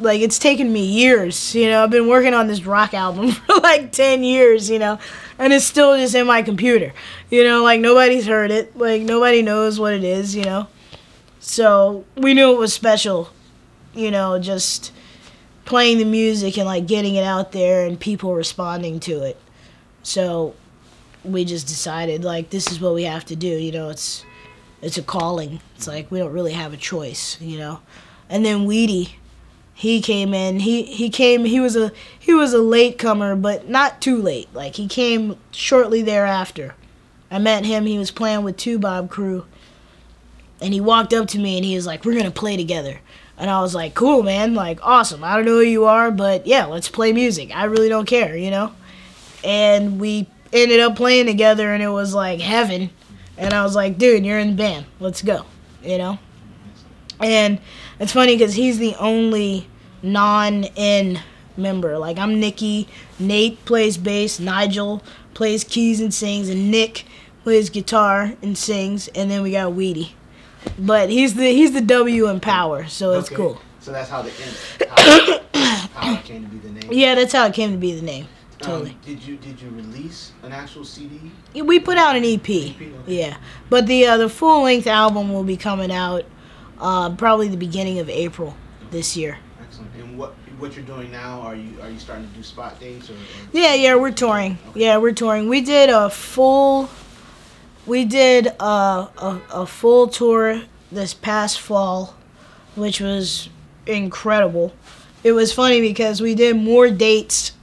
Like 0.00 0.20
it's 0.20 0.38
taken 0.38 0.72
me 0.72 0.84
years, 0.84 1.54
you 1.54 1.68
know. 1.68 1.82
I've 1.82 1.90
been 1.90 2.06
working 2.06 2.34
on 2.34 2.46
this 2.46 2.64
rock 2.64 2.94
album 2.94 3.32
for 3.46 3.56
like 3.60 3.90
ten 3.90 4.22
years, 4.22 4.70
you 4.70 4.78
know, 4.78 4.98
and 5.38 5.52
it's 5.52 5.64
still 5.64 5.96
just 5.96 6.14
in 6.14 6.26
my 6.26 6.42
computer, 6.42 6.92
you 7.30 7.42
know. 7.42 7.64
Like 7.64 7.80
nobody's 7.80 8.26
heard 8.26 8.50
it, 8.50 8.76
like 8.76 9.02
nobody 9.02 9.42
knows 9.42 9.80
what 9.80 9.94
it 9.94 10.04
is, 10.04 10.36
you 10.36 10.44
know. 10.44 10.68
So 11.40 12.04
we 12.16 12.34
knew 12.34 12.52
it 12.52 12.58
was 12.58 12.72
special, 12.72 13.30
you 13.94 14.10
know, 14.10 14.38
just 14.38 14.92
playing 15.64 15.98
the 15.98 16.04
music 16.04 16.56
and 16.56 16.66
like 16.66 16.86
getting 16.86 17.14
it 17.14 17.24
out 17.24 17.52
there 17.52 17.86
and 17.86 17.98
people 17.98 18.34
responding 18.34 19.00
to 19.00 19.22
it. 19.22 19.36
So 20.02 20.54
we 21.24 21.44
just 21.44 21.66
decided 21.66 22.24
like 22.24 22.50
this 22.50 22.70
is 22.70 22.80
what 22.80 22.94
we 22.94 23.04
have 23.04 23.24
to 23.26 23.36
do, 23.36 23.48
you 23.48 23.72
know, 23.72 23.88
it's 23.90 24.24
it's 24.80 24.98
a 24.98 25.02
calling. 25.02 25.60
It's 25.76 25.86
like 25.86 26.10
we 26.10 26.18
don't 26.18 26.32
really 26.32 26.52
have 26.52 26.72
a 26.72 26.76
choice, 26.76 27.40
you 27.40 27.58
know. 27.58 27.80
And 28.28 28.44
then 28.44 28.66
Weedy, 28.66 29.16
he 29.74 30.00
came 30.00 30.34
in. 30.34 30.60
He 30.60 30.82
he 30.82 31.10
came. 31.10 31.44
He 31.44 31.60
was 31.60 31.76
a 31.76 31.92
he 32.18 32.34
was 32.34 32.52
a 32.52 32.62
late 32.62 32.98
comer, 32.98 33.34
but 33.36 33.68
not 33.68 34.00
too 34.00 34.20
late. 34.20 34.52
Like 34.52 34.76
he 34.76 34.86
came 34.86 35.36
shortly 35.50 36.02
thereafter. 36.02 36.74
I 37.30 37.38
met 37.38 37.64
him. 37.64 37.86
He 37.86 37.98
was 37.98 38.10
playing 38.10 38.42
with 38.42 38.56
Toubab 38.56 39.08
Krewe, 39.08 39.44
and 40.60 40.72
he 40.72 40.80
walked 40.80 41.12
up 41.12 41.28
to 41.28 41.38
me 41.38 41.56
and 41.56 41.64
he 41.64 41.74
was 41.74 41.86
like, 41.86 42.04
"We're 42.04 42.16
gonna 42.16 42.30
play 42.30 42.56
together." 42.56 43.00
And 43.36 43.50
I 43.50 43.60
was 43.60 43.74
like, 43.74 43.94
"Cool, 43.94 44.22
man. 44.22 44.54
Like 44.54 44.80
awesome. 44.82 45.22
I 45.22 45.36
don't 45.36 45.44
know 45.44 45.58
who 45.58 45.60
you 45.60 45.84
are, 45.84 46.10
but 46.10 46.46
yeah, 46.46 46.66
let's 46.66 46.88
play 46.88 47.12
music. 47.12 47.54
I 47.54 47.64
really 47.64 47.88
don't 47.88 48.06
care, 48.06 48.36
you 48.36 48.50
know." 48.50 48.72
And 49.44 50.00
we 50.00 50.26
ended 50.52 50.80
up 50.80 50.96
playing 50.96 51.26
together, 51.26 51.72
and 51.72 51.82
it 51.82 51.88
was 51.90 52.14
like 52.14 52.40
heaven. 52.40 52.90
And 53.36 53.54
I 53.54 53.62
was 53.62 53.74
like, 53.76 53.98
"Dude, 53.98 54.24
you're 54.26 54.38
in 54.38 54.50
the 54.50 54.56
band. 54.56 54.86
Let's 55.00 55.22
go," 55.22 55.44
you 55.82 55.98
know. 55.98 56.18
And 57.20 57.60
it's 57.98 58.12
funny 58.12 58.36
because 58.36 58.54
he's 58.54 58.78
the 58.78 58.94
only 58.96 59.66
non-in 60.02 61.20
member. 61.56 61.98
Like 61.98 62.18
I'm 62.18 62.38
Nikki, 62.40 62.88
Nate 63.18 63.64
plays 63.64 63.96
bass, 63.98 64.38
Nigel 64.40 65.02
plays 65.34 65.64
keys 65.64 66.00
and 66.00 66.12
sings, 66.12 66.48
and 66.48 66.70
Nick 66.70 67.04
plays 67.44 67.70
guitar 67.70 68.34
and 68.42 68.56
sings, 68.56 69.08
and 69.08 69.30
then 69.30 69.42
we 69.42 69.52
got 69.52 69.72
Weedy. 69.72 70.14
But 70.78 71.10
he's 71.10 71.34
the 71.34 71.46
he's 71.52 71.72
the 71.72 71.80
W 71.80 72.28
in 72.28 72.40
power, 72.40 72.86
so 72.86 73.12
it's 73.12 73.28
Okay. 73.28 73.36
cool. 73.36 73.60
So 73.80 73.92
that's 73.92 74.10
how 74.10 74.22
the 74.22 74.30
how, 74.88 75.40
how 75.94 76.14
it 76.14 76.24
came 76.24 76.44
to 76.44 76.48
be 76.48 76.58
the 76.58 76.70
name. 76.70 76.92
Yeah, 76.92 77.14
that's 77.14 77.32
how 77.32 77.46
it 77.46 77.54
came 77.54 77.72
to 77.72 77.78
be 77.78 77.94
the 77.94 78.02
name. 78.04 78.26
Totally. 78.58 78.90
Um, 78.90 78.96
did 79.04 79.22
you 79.22 79.36
did 79.36 79.60
you 79.60 79.70
release 79.70 80.32
an 80.42 80.52
actual 80.52 80.84
CD? 80.84 81.30
We 81.54 81.78
put 81.78 81.96
out 81.96 82.16
an 82.16 82.24
EP. 82.24 82.40
okay. 82.40 82.90
Yeah, 83.06 83.36
but 83.70 83.86
the 83.86 84.06
uh, 84.06 84.16
the 84.16 84.28
full 84.28 84.62
length 84.62 84.86
album 84.86 85.32
will 85.32 85.44
be 85.44 85.56
coming 85.56 85.92
out 85.92 86.24
uh, 86.80 87.14
probably 87.14 87.48
the 87.48 87.56
beginning 87.56 87.98
of 87.98 88.08
April 88.08 88.56
this 88.90 89.16
year. 89.16 89.38
Excellent. 89.62 89.94
And 89.96 90.18
what 90.18 90.34
what 90.58 90.74
you're 90.74 90.84
doing 90.84 91.10
now? 91.12 91.40
Are 91.40 91.54
you 91.54 91.80
are 91.80 91.90
you 91.90 91.98
starting 91.98 92.28
to 92.28 92.34
do 92.34 92.42
spot 92.42 92.80
dates 92.80 93.10
or? 93.10 93.14
or 93.14 93.16
Yeah, 93.52 93.74
yeah, 93.74 93.94
we're 93.94 94.10
touring. 94.12 94.58
Yeah, 94.74 94.96
we're 94.98 95.12
touring. 95.12 95.48
We 95.48 95.60
did 95.60 95.88
a 95.90 96.10
full, 96.10 96.90
we 97.86 98.04
did 98.04 98.46
a, 98.46 98.62
a, 98.64 99.40
a 99.52 99.66
full 99.66 100.08
tour 100.08 100.62
this 100.90 101.14
past 101.14 101.60
fall, 101.60 102.16
which 102.74 103.00
was 103.00 103.48
incredible. 103.86 104.72
It 105.24 105.32
was 105.32 105.52
funny 105.52 105.80
because 105.80 106.20
we 106.20 106.34
did 106.34 106.56
more 106.56 106.90
dates 106.90 107.52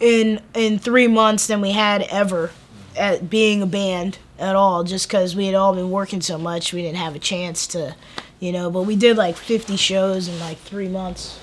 in 0.00 0.40
in 0.54 0.78
three 0.78 1.06
months 1.06 1.46
than 1.46 1.60
we 1.60 1.72
had 1.72 2.02
ever 2.02 2.50
at 2.96 3.28
being 3.28 3.62
a 3.62 3.66
band 3.66 4.18
at 4.38 4.56
all. 4.56 4.84
Just 4.84 5.08
because 5.08 5.34
we 5.34 5.46
had 5.46 5.54
all 5.54 5.74
been 5.74 5.90
working 5.90 6.20
so 6.20 6.38
much, 6.38 6.72
we 6.72 6.82
didn't 6.82 6.98
have 6.98 7.14
a 7.14 7.20
chance 7.20 7.66
to, 7.68 7.94
you 8.40 8.52
know. 8.52 8.70
But 8.70 8.82
we 8.82 8.96
did 8.96 9.16
like 9.16 9.36
50 9.36 9.76
shows 9.76 10.28
in 10.28 10.38
like 10.40 10.58
three 10.58 10.88
months, 10.88 11.38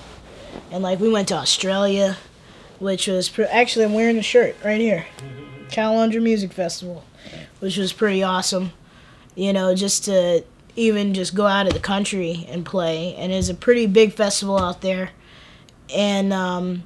and 0.70 0.82
like 0.82 1.00
we 1.00 1.10
went 1.10 1.28
to 1.28 1.34
Australia 1.34 2.16
which 2.82 3.06
was 3.06 3.28
pre- 3.28 3.44
actually 3.44 3.84
I'm 3.84 3.94
wearing 3.94 4.18
a 4.18 4.22
shirt 4.22 4.56
right 4.64 4.80
here, 4.80 5.06
Calendar 5.70 6.20
Music 6.20 6.52
Festival, 6.52 7.04
which 7.60 7.76
was 7.76 7.92
pretty 7.92 8.24
awesome. 8.24 8.72
You 9.36 9.52
know, 9.52 9.74
just 9.74 10.04
to 10.06 10.44
even 10.74 11.14
just 11.14 11.34
go 11.34 11.46
out 11.46 11.68
of 11.68 11.74
the 11.74 11.78
country 11.78 12.44
and 12.48 12.66
play, 12.66 13.14
and 13.14 13.32
it's 13.32 13.48
a 13.48 13.54
pretty 13.54 13.86
big 13.86 14.12
festival 14.12 14.58
out 14.58 14.80
there. 14.80 15.10
And 15.94 16.32
um, 16.32 16.82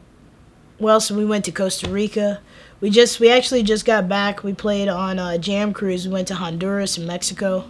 well, 0.79 1.01
so 1.01 1.15
we 1.17 1.25
went 1.25 1.45
to 1.47 1.53
Costa 1.53 1.89
Rica. 1.89 2.41
We 2.81 2.91
just 2.91 3.21
we 3.21 3.31
actually 3.31 3.63
just 3.63 3.85
got 3.85 4.09
back. 4.09 4.43
We 4.43 4.53
played 4.53 4.89
on 4.89 5.19
a 5.19 5.39
jam 5.39 5.73
cruise. 5.73 6.07
We 6.07 6.13
went 6.13 6.29
to 6.29 6.35
Honduras 6.35 6.99
and 6.99 7.07
Mexico. 7.07 7.69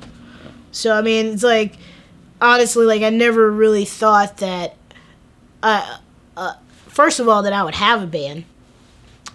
So 0.73 0.97
I 0.97 1.03
mean, 1.03 1.27
it's 1.27 1.43
like 1.43 1.77
honestly, 2.41 2.85
like 2.85 3.03
I 3.03 3.11
never 3.11 3.51
really 3.51 3.85
thought 3.85 4.39
that. 4.39 4.77
Uh, 5.63 5.99
uh, 6.37 6.55
first 6.87 7.19
of 7.19 7.29
all, 7.29 7.43
that 7.43 7.53
I 7.53 7.63
would 7.63 7.75
have 7.75 8.03
a 8.03 8.07
band. 8.07 8.45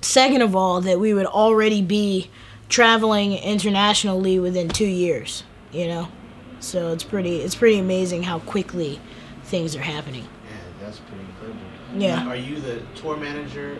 Second 0.01 0.41
of 0.41 0.55
all, 0.55 0.81
that 0.81 0.99
we 0.99 1.13
would 1.13 1.25
already 1.25 1.81
be 1.81 2.29
traveling 2.69 3.33
internationally 3.33 4.39
within 4.39 4.69
two 4.69 4.85
years. 4.85 5.43
You 5.71 5.87
know, 5.87 6.07
so 6.59 6.91
it's 6.91 7.03
pretty 7.03 7.37
it's 7.37 7.55
pretty 7.55 7.79
amazing 7.79 8.23
how 8.23 8.39
quickly 8.39 8.99
things 9.43 9.75
are 9.75 9.81
happening. 9.81 10.23
Yeah, 10.23 10.57
that's 10.81 10.99
pretty. 10.99 11.25
Yeah. 11.95 12.27
Are 12.27 12.35
you 12.35 12.59
the 12.59 12.81
tour 12.95 13.17
manager 13.17 13.77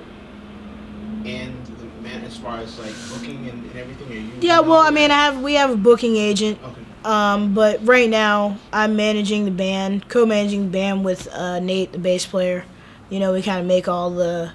and 1.26 1.66
the 1.66 2.02
man 2.02 2.24
as 2.24 2.38
far 2.38 2.58
as 2.60 2.78
like 2.80 2.94
booking 3.10 3.48
and, 3.50 3.64
and 3.66 3.76
everything? 3.80 4.10
Are 4.12 4.16
you? 4.16 4.32
Yeah, 4.42 4.60
well, 4.62 4.80
I 4.82 4.90
mean, 4.92 5.12
I 5.12 5.16
have 5.16 5.42
we 5.42 5.54
have 5.56 5.70
a 5.70 5.76
booking 5.78 6.16
agent, 6.18 6.60
Okay. 6.64 6.82
um, 7.06 7.54
but 7.54 7.86
right 7.86 8.10
now 8.10 8.58
I'm 8.74 8.96
managing 8.96 9.46
the 9.46 9.52
band, 9.52 10.08
co-managing 10.10 10.64
the 10.66 10.70
band 10.72 11.06
with 11.06 11.28
uh, 11.32 11.60
Nate, 11.60 11.92
the 11.92 12.00
bass 12.00 12.26
player. 12.26 12.66
You 13.10 13.20
know, 13.20 13.34
we 13.34 13.42
kind 13.42 13.60
of 13.60 13.66
make 13.66 13.88
all 13.88 14.10
the 14.12 14.52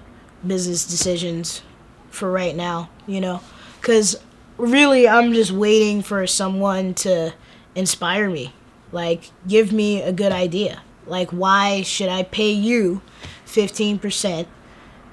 business 0.46 0.84
decisions 0.86 1.62
for 2.10 2.30
right 2.30 2.54
now. 2.56 2.90
You 3.06 3.20
know, 3.20 3.40
because 3.80 4.20
really 4.58 5.08
I'm 5.08 5.32
just 5.32 5.52
waiting 5.52 6.02
for 6.02 6.26
someone 6.26 6.94
to 6.94 7.32
inspire 7.74 8.28
me. 8.28 8.52
Like, 8.92 9.30
give 9.46 9.72
me 9.72 10.00
a 10.02 10.12
good 10.12 10.32
idea. 10.32 10.82
Like, 11.06 11.30
why 11.30 11.82
should 11.82 12.08
I 12.08 12.22
pay 12.24 12.50
you 12.50 13.02
15% 13.46 14.46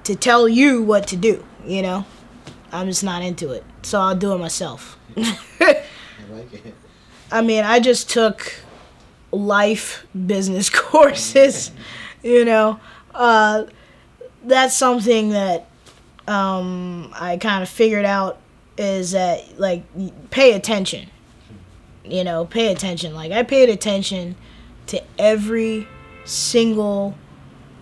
to 0.04 0.14
tell 0.14 0.48
you 0.48 0.82
what 0.82 1.06
to 1.08 1.16
do? 1.16 1.44
You 1.64 1.82
know? 1.82 2.06
I'm 2.72 2.88
just 2.88 3.04
not 3.04 3.22
into 3.22 3.52
it. 3.52 3.64
So 3.82 4.00
I'll 4.00 4.16
do 4.16 4.32
it 4.32 4.38
myself. 4.38 4.98
I 5.16 5.76
like 6.30 6.52
it. 6.52 6.74
I 7.30 7.40
mean, 7.40 7.64
I 7.64 7.80
just 7.80 8.10
took 8.10 8.54
life 9.30 10.06
business 10.26 10.70
courses, 10.74 11.70
you 12.22 12.44
know. 12.44 12.80
Uh, 13.14 13.64
that's 14.42 14.76
something 14.76 15.30
that 15.30 15.68
um, 16.26 17.12
I 17.14 17.36
kind 17.36 17.62
of 17.62 17.68
figured 17.68 18.04
out 18.04 18.40
is 18.76 19.12
that, 19.12 19.58
like, 19.58 19.84
pay 20.30 20.52
attention. 20.52 21.08
You 22.04 22.24
know, 22.24 22.44
pay 22.44 22.72
attention. 22.72 23.14
Like, 23.14 23.32
I 23.32 23.44
paid 23.44 23.68
attention 23.68 24.36
to 24.88 25.02
every 25.18 25.88
single 26.24 27.16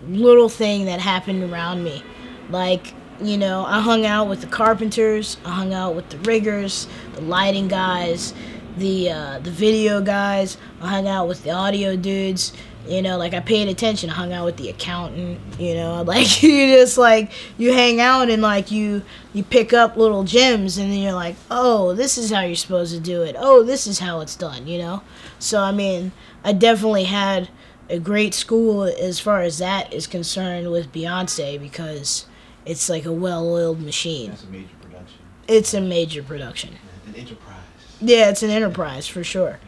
little 0.09 0.49
thing 0.49 0.87
that 0.87 1.01
happened 1.01 1.43
around 1.45 1.85
me. 1.85 2.03
Like, 2.51 2.95
you 3.21 3.37
know, 3.37 3.65
I 3.65 3.81
hung 3.81 4.05
out 4.05 4.29
with 4.29 4.41
the 4.41 4.47
carpenters, 4.47 5.37
I 5.45 5.51
hung 5.51 5.73
out 5.73 5.95
with 5.95 6.09
the 6.11 6.19
riggers, 6.19 6.89
the 7.15 7.21
lighting 7.21 7.69
guys, 7.69 8.35
the 8.77 9.11
uh, 9.11 9.39
the 9.39 9.51
video 9.51 10.01
guys. 10.01 10.57
I 10.81 10.89
hung 10.89 11.07
out 11.07 11.29
with 11.29 11.43
the 11.43 11.51
audio 11.51 11.97
dudes. 11.97 12.53
You 12.87 13.01
know, 13.01 13.17
like 13.17 13.33
I 13.33 13.39
paid 13.39 13.69
attention. 13.69 14.11
I 14.11 14.15
hung 14.15 14.33
out 14.33 14.45
with 14.45 14.57
the 14.57 14.69
accountant. 14.69 15.39
You 15.59 15.75
know, 15.75 16.03
like 16.07 16.43
you 16.43 16.67
just 16.69 16.99
like 16.99 17.33
you 17.59 17.73
hang 17.73 18.01
out 18.01 18.29
and 18.29 18.43
like 18.43 18.71
you 18.71 19.03
you 19.33 19.45
pick 19.45 19.73
up 19.73 19.97
little 19.97 20.25
gems 20.25 20.79
and 20.79 20.91
then 20.91 20.99
you're 20.99 21.13
like, 21.13 21.37
oh, 21.51 21.95
this 21.95 22.19
is 22.19 22.31
how 22.31 22.41
you're 22.41 22.57
supposed 22.57 22.93
to 22.95 23.01
do 23.01 23.23
it. 23.23 23.37
Oh, 23.39 23.63
this 23.63 23.87
is 23.87 23.99
how 23.99 24.21
it's 24.21 24.37
done. 24.37 24.67
You 24.67 24.79
know. 24.79 25.03
So 25.39 25.61
I 25.61 25.73
mean, 25.73 26.13
I 26.45 26.53
definitely 26.53 27.05
had 27.05 27.49
a 27.89 27.99
great 27.99 28.35
school 28.35 28.85
as 28.85 29.21
far 29.21 29.43
as 29.43 29.59
that 29.59 29.93
is 29.93 30.07
concerned 30.07 30.71
with 30.71 30.93
Beyonce 30.93 31.61
because 31.61 32.27
it's 32.65 32.89
like 32.89 33.05
a 33.05 33.13
well-oiled 33.13 33.81
machine. 33.81 34.31
That's 34.31 34.45
a 34.45 34.47
major 34.47 34.75
production. 34.81 35.19
It's 35.49 35.75
a 35.75 35.81
major 35.81 36.23
production. 36.23 36.77
An 37.07 37.15
enterprise. 37.17 37.57
Yeah, 38.01 38.31
it's 38.31 38.43
an 38.43 38.51
enterprise 38.51 39.07
for 39.07 39.25
sure. 39.25 39.59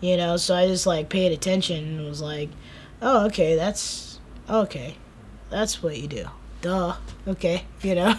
You 0.00 0.16
know, 0.16 0.36
so 0.36 0.54
I 0.54 0.66
just 0.66 0.86
like 0.86 1.08
paid 1.08 1.32
attention 1.32 1.98
and 1.98 2.06
was 2.06 2.22
like, 2.22 2.48
"Oh, 3.02 3.26
okay, 3.26 3.54
that's 3.54 4.18
okay. 4.48 4.96
That's 5.50 5.82
what 5.82 5.98
you 5.98 6.08
do." 6.08 6.24
Duh. 6.62 6.96
Okay, 7.26 7.64
you 7.82 7.94
know. 7.94 8.14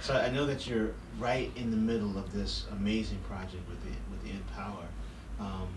So 0.00 0.14
I 0.14 0.28
know 0.30 0.44
that 0.46 0.66
you're 0.66 0.90
right 1.18 1.50
in 1.56 1.70
the 1.70 1.76
middle 1.76 2.18
of 2.18 2.32
this 2.32 2.66
amazing 2.72 3.18
project 3.28 3.68
with 3.68 3.80
the 3.84 3.96
with 4.10 4.22
the 4.24 4.30
Nth 4.30 4.52
Power. 4.54 4.86
Um, 5.38 5.68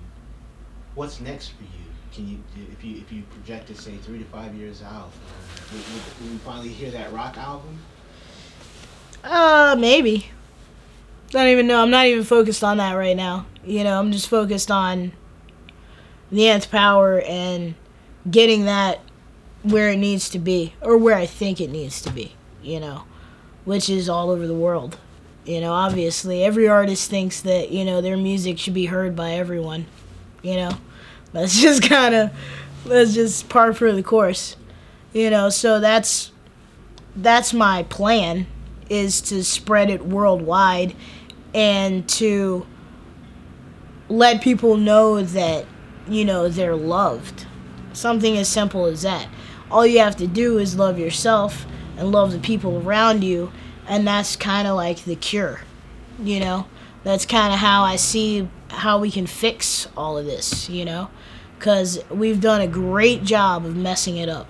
what's 0.96 1.20
next 1.20 1.50
for 1.50 1.63
you? 1.63 1.87
Can 2.17 2.27
you, 2.27 2.39
if 2.71 2.84
you 2.84 2.97
if 2.97 3.12
you 3.12 3.21
projected 3.30 3.77
say 3.77 3.95
three 3.97 4.17
to 4.17 4.25
five 4.25 4.56
years 4.56 4.82
out, 4.82 5.12
will, 5.71 5.77
will 6.19 6.32
we 6.32 6.38
finally 6.39 6.69
hear 6.69 6.89
that 6.89 7.13
rock 7.13 7.38
album? 7.38 7.77
Uh, 9.23 9.75
maybe. 9.77 10.32
Don't 11.30 11.45
even 11.45 11.67
know. 11.67 11.80
I'm 11.80 11.91
not 11.91 12.08
even 12.08 12.23
focused 12.23 12.63
on 12.63 12.77
that 12.77 12.93
right 12.93 13.15
now. 13.15 13.45
You 13.63 13.84
know, 13.84 13.99
I'm 13.99 14.12
just 14.12 14.30
focused 14.30 14.71
on 14.71 15.12
the 16.32 16.47
nth 16.47 16.71
power 16.71 17.21
and 17.21 17.75
getting 18.32 18.65
that 18.65 18.99
where 19.62 19.89
it 19.89 19.97
needs 19.97 20.27
to 20.30 20.39
be 20.39 20.73
or 20.82 20.97
where 20.97 21.15
I 21.15 21.27
think 21.27 21.62
it 21.62 21.69
needs 21.69 22.01
to 22.01 22.12
be, 22.12 22.34
you 22.63 22.80
know, 22.80 23.03
which 23.63 23.91
is 23.91 24.10
all 24.10 24.32
over 24.32 24.47
the 24.47 24.56
world. 24.56 24.97
You 25.45 25.62
know, 25.62 25.71
obviously 25.73 26.43
every 26.43 26.67
artist 26.67 27.12
thinks 27.12 27.41
that, 27.41 27.69
you 27.69 27.86
know, 27.86 28.01
their 28.01 28.17
music 28.17 28.58
should 28.58 28.73
be 28.73 28.88
heard 28.88 29.15
by 29.15 29.34
everyone. 29.34 29.86
You 30.41 30.56
know. 30.56 30.77
That's 31.38 31.62
just 31.62 31.84
kind 31.84 32.15
of 32.15 32.32
that's 32.86 33.13
just 33.13 33.47
par 33.50 33.73
for 33.73 33.91
the 33.91 34.04
course. 34.04 34.56
You 35.13 35.30
know, 35.30 35.50
so 35.50 35.80
that's 35.80 36.32
that's 37.15 37.54
my 37.54 37.84
plan 37.84 38.47
is 38.89 39.21
to 39.21 39.43
spread 39.43 39.89
it 39.89 40.06
worldwide 40.06 40.95
and 41.54 42.08
to 42.08 42.65
let 44.10 44.41
people 44.41 44.78
know 44.78 45.21
that 45.21 45.65
you 46.08 46.26
know 46.26 46.50
they're 46.50 46.76
loved. 46.76 47.45
Something 47.93 48.38
as 48.38 48.47
simple 48.47 48.86
as 48.86 49.02
that. 49.04 49.28
All 49.69 49.86
you 49.86 50.00
have 50.00 50.15
to 50.17 50.28
do 50.28 50.58
is 50.58 50.76
love 50.76 50.97
yourself 50.97 51.65
and 51.97 52.12
love 52.12 52.32
the 52.32 52.39
people 52.39 52.78
around 52.78 53.23
you, 53.23 53.52
and 53.88 54.08
that's 54.08 54.36
kind 54.36 54.67
of 54.67 54.76
like 54.76 55.04
the 55.04 55.15
cure. 55.15 55.62
You 56.19 56.39
know, 56.39 56.67
that's 57.04 57.26
kind 57.26 57.54
of 57.54 57.60
how 57.60 57.84
I 57.84 57.95
see 57.95 58.47
how 58.69 59.00
we 59.00 59.12
can 59.12 59.28
fix 59.28 59.88
all 59.97 60.17
of 60.17 60.26
this, 60.26 60.69
you 60.69 60.86
know? 60.86 61.10
Cuz 61.60 62.00
we've 62.10 62.41
done 62.41 62.62
a 62.62 62.67
great 62.67 63.24
job 63.24 63.65
of 63.65 63.76
messing 63.76 64.17
it 64.17 64.30
up. 64.30 64.48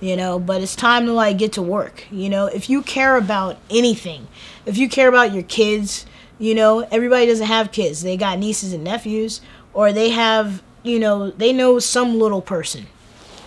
You 0.00 0.16
know, 0.16 0.38
but 0.38 0.62
it's 0.62 0.76
time 0.76 1.06
to 1.06 1.12
like 1.12 1.38
get 1.38 1.52
to 1.54 1.62
work. 1.62 2.04
You 2.10 2.28
know, 2.28 2.46
if 2.46 2.70
you 2.70 2.82
care 2.82 3.16
about 3.16 3.58
anything, 3.68 4.28
if 4.64 4.78
you 4.78 4.88
care 4.88 5.08
about 5.08 5.34
your 5.34 5.42
kids, 5.42 6.06
you 6.38 6.54
know, 6.54 6.86
everybody 6.92 7.26
doesn't 7.26 7.46
have 7.46 7.72
kids. 7.72 8.02
They 8.02 8.16
got 8.16 8.38
nieces 8.38 8.72
and 8.72 8.84
nephews, 8.84 9.40
or 9.74 9.92
they 9.92 10.10
have, 10.10 10.62
you 10.84 11.00
know, 11.00 11.30
they 11.32 11.52
know 11.52 11.80
some 11.80 12.18
little 12.18 12.40
person. 12.40 12.86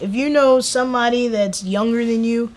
If 0.01 0.13
you 0.13 0.29
know 0.29 0.59
somebody 0.59 1.27
that's 1.27 1.63
younger 1.63 2.03
than 2.03 2.23
you 2.23 2.51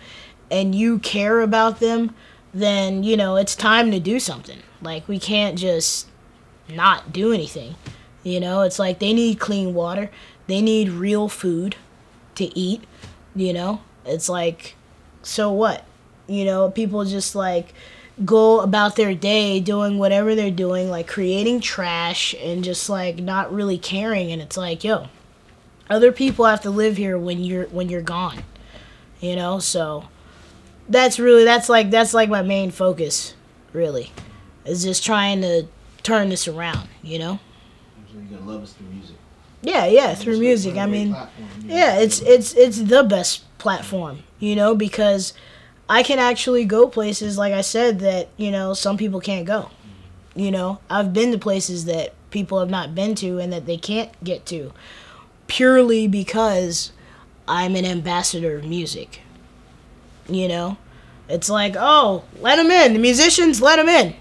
and 0.51 0.75
you 0.75 0.99
care 0.99 1.41
about 1.41 1.79
them, 1.79 2.13
then, 2.53 3.03
you 3.03 3.15
know, 3.15 3.35
it's 3.35 3.55
time 3.55 3.91
to 3.91 3.99
do 3.99 4.19
something. 4.19 4.59
Like, 4.81 5.07
we 5.07 5.19
can't 5.19 5.57
just 5.57 6.07
not 6.67 7.13
do 7.13 7.31
anything. 7.31 7.75
You 8.25 8.39
know, 8.39 8.63
it's 8.63 8.79
like 8.79 8.97
they 8.97 9.13
need 9.13 9.39
clean 9.39 9.75
water, 9.75 10.09
they 10.47 10.59
need 10.59 10.89
real 10.89 11.29
food 11.29 11.75
to 12.33 12.45
eat. 12.57 12.83
You 13.35 13.53
know, 13.53 13.81
it's 14.03 14.27
like, 14.27 14.75
so 15.21 15.51
what? 15.51 15.85
You 16.25 16.43
know, 16.43 16.71
people 16.71 17.05
just 17.05 17.35
like 17.35 17.75
go 18.25 18.61
about 18.61 18.95
their 18.95 19.13
day 19.13 19.59
doing 19.59 19.99
whatever 19.99 20.33
they're 20.33 20.49
doing, 20.49 20.89
like 20.89 21.07
creating 21.07 21.59
trash 21.59 22.33
and 22.41 22.63
just 22.63 22.89
like 22.89 23.17
not 23.17 23.53
really 23.53 23.77
caring. 23.77 24.31
And 24.31 24.41
it's 24.41 24.57
like, 24.57 24.83
yo, 24.83 25.07
other 25.87 26.11
people 26.11 26.45
have 26.45 26.61
to 26.61 26.71
live 26.71 26.97
here 26.97 27.19
when 27.19 27.43
you're 27.43 27.67
when 27.67 27.89
you're 27.89 28.01
gone. 28.01 28.41
You 29.19 29.35
know, 29.35 29.59
so 29.59 30.05
that's 30.89 31.19
really 31.19 31.43
that's 31.43 31.69
like 31.69 31.91
that's 31.91 32.15
like 32.15 32.29
my 32.29 32.41
main 32.41 32.71
focus, 32.71 33.35
really, 33.71 34.11
is 34.65 34.83
just 34.83 35.05
trying 35.05 35.41
to 35.41 35.67
turn 36.01 36.29
this 36.29 36.47
around. 36.47 36.89
You 37.03 37.19
know. 37.19 37.39
You're 38.15 38.39
gonna 38.39 38.51
love 38.51 38.63
us 38.63 38.73
through 38.73 38.87
music. 38.87 39.15
Yeah, 39.61 39.85
yeah, 39.85 40.13
through 40.13 40.39
music. 40.39 40.77
I 40.77 40.85
mean, 40.85 41.15
yeah, 41.65 41.97
it's 41.97 42.21
it's 42.21 42.53
it's 42.53 42.77
the 42.81 43.03
best 43.03 43.43
platform, 43.57 44.19
you 44.39 44.55
know, 44.55 44.75
because 44.75 45.33
I 45.89 46.03
can 46.03 46.19
actually 46.19 46.65
go 46.65 46.87
places 46.87 47.37
like 47.37 47.53
I 47.53 47.61
said 47.61 47.99
that, 47.99 48.29
you 48.37 48.51
know, 48.51 48.73
some 48.73 48.97
people 48.97 49.19
can't 49.19 49.45
go. 49.45 49.71
You 50.35 50.51
know, 50.51 50.79
I've 50.89 51.13
been 51.13 51.31
to 51.31 51.37
places 51.37 51.85
that 51.85 52.13
people 52.29 52.59
have 52.59 52.69
not 52.69 52.93
been 52.93 53.15
to 53.15 53.39
and 53.39 53.51
that 53.53 53.65
they 53.65 53.77
can't 53.77 54.11
get 54.23 54.45
to 54.47 54.71
purely 55.47 56.07
because 56.07 56.91
I'm 57.47 57.75
an 57.75 57.85
ambassador 57.85 58.57
of 58.57 58.65
music. 58.65 59.21
You 60.27 60.47
know, 60.47 60.77
it's 61.29 61.49
like, 61.49 61.75
oh, 61.77 62.23
let 62.39 62.57
them 62.57 62.71
in. 62.71 62.93
The 62.93 62.99
musicians, 62.99 63.61
let 63.61 63.77
them 63.77 63.87
in. 63.87 64.15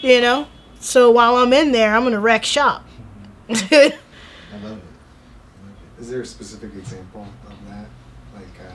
You 0.00 0.20
know, 0.20 0.48
so 0.80 1.10
while 1.10 1.36
I'm 1.36 1.52
in 1.52 1.72
there, 1.72 1.94
I'm 1.94 2.02
gonna 2.04 2.20
wreck 2.20 2.44
shop. 2.44 2.84
I 3.54 3.54
love 3.54 3.72
it. 3.72 3.94
I 4.52 4.64
love 4.64 4.78
it. 4.78 6.00
Is 6.00 6.10
there 6.10 6.22
a 6.22 6.26
specific 6.26 6.74
example 6.74 7.26
of 7.46 7.68
that, 7.68 7.86
like 8.34 8.66
uh, 8.66 8.72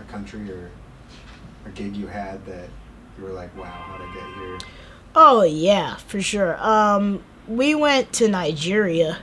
a 0.00 0.04
country 0.04 0.50
or 0.50 0.70
a 1.66 1.70
gig 1.70 1.94
you 1.94 2.06
had 2.06 2.44
that 2.46 2.70
you 3.18 3.24
were 3.24 3.32
like, 3.32 3.54
"Wow, 3.56 3.64
how'd 3.64 4.00
I 4.00 4.14
get 4.14 4.24
here?" 4.38 4.58
Oh 5.14 5.42
yeah, 5.42 5.96
for 5.96 6.22
sure. 6.22 6.56
Um, 6.58 7.22
we 7.46 7.74
went 7.74 8.14
to 8.14 8.28
Nigeria, 8.28 9.18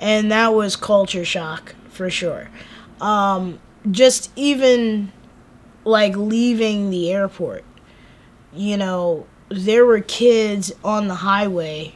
and 0.00 0.32
that 0.32 0.54
was 0.54 0.76
culture 0.76 1.24
shock 1.24 1.74
for 1.90 2.08
sure. 2.08 2.48
Um, 3.02 3.60
just 3.90 4.30
even 4.34 5.12
like 5.84 6.16
leaving 6.16 6.88
the 6.88 7.12
airport, 7.12 7.64
you 8.54 8.78
know, 8.78 9.26
there 9.50 9.84
were 9.84 10.00
kids 10.00 10.72
on 10.82 11.08
the 11.08 11.16
highway 11.16 11.94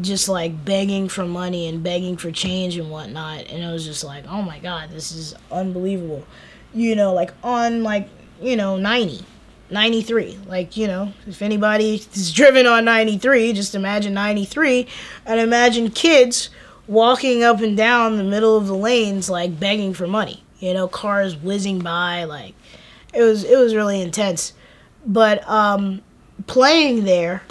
just 0.00 0.28
like 0.28 0.64
begging 0.64 1.08
for 1.08 1.24
money 1.24 1.68
and 1.68 1.82
begging 1.82 2.16
for 2.16 2.30
change 2.32 2.76
and 2.76 2.90
whatnot 2.90 3.46
and 3.48 3.62
it 3.62 3.72
was 3.72 3.84
just 3.84 4.02
like 4.02 4.24
oh 4.28 4.42
my 4.42 4.58
god 4.58 4.90
this 4.90 5.12
is 5.12 5.34
unbelievable. 5.50 6.24
You 6.72 6.96
know 6.96 7.12
like 7.12 7.32
on 7.42 7.82
like 7.82 8.08
you 8.40 8.56
know 8.56 8.76
90 8.76 9.24
93 9.70 10.38
like 10.46 10.76
you 10.76 10.86
know 10.86 11.12
if 11.26 11.40
anybody 11.40 12.02
is 12.14 12.32
driven 12.32 12.66
on 12.66 12.84
93 12.84 13.52
just 13.52 13.74
imagine 13.74 14.12
93 14.12 14.86
and 15.24 15.40
imagine 15.40 15.90
kids 15.90 16.50
walking 16.86 17.42
up 17.42 17.60
and 17.60 17.76
down 17.76 18.16
the 18.16 18.24
middle 18.24 18.56
of 18.56 18.66
the 18.66 18.74
lanes 18.74 19.30
like 19.30 19.58
begging 19.58 19.94
for 19.94 20.06
money 20.06 20.42
you 20.58 20.74
know 20.74 20.88
cars 20.88 21.36
whizzing 21.36 21.78
by 21.78 22.24
like 22.24 22.54
it 23.14 23.22
was 23.22 23.44
it 23.44 23.56
was 23.56 23.74
really 23.74 24.00
intense. 24.00 24.52
But 25.06 25.48
um 25.48 26.02
playing 26.46 27.04
there 27.04 27.42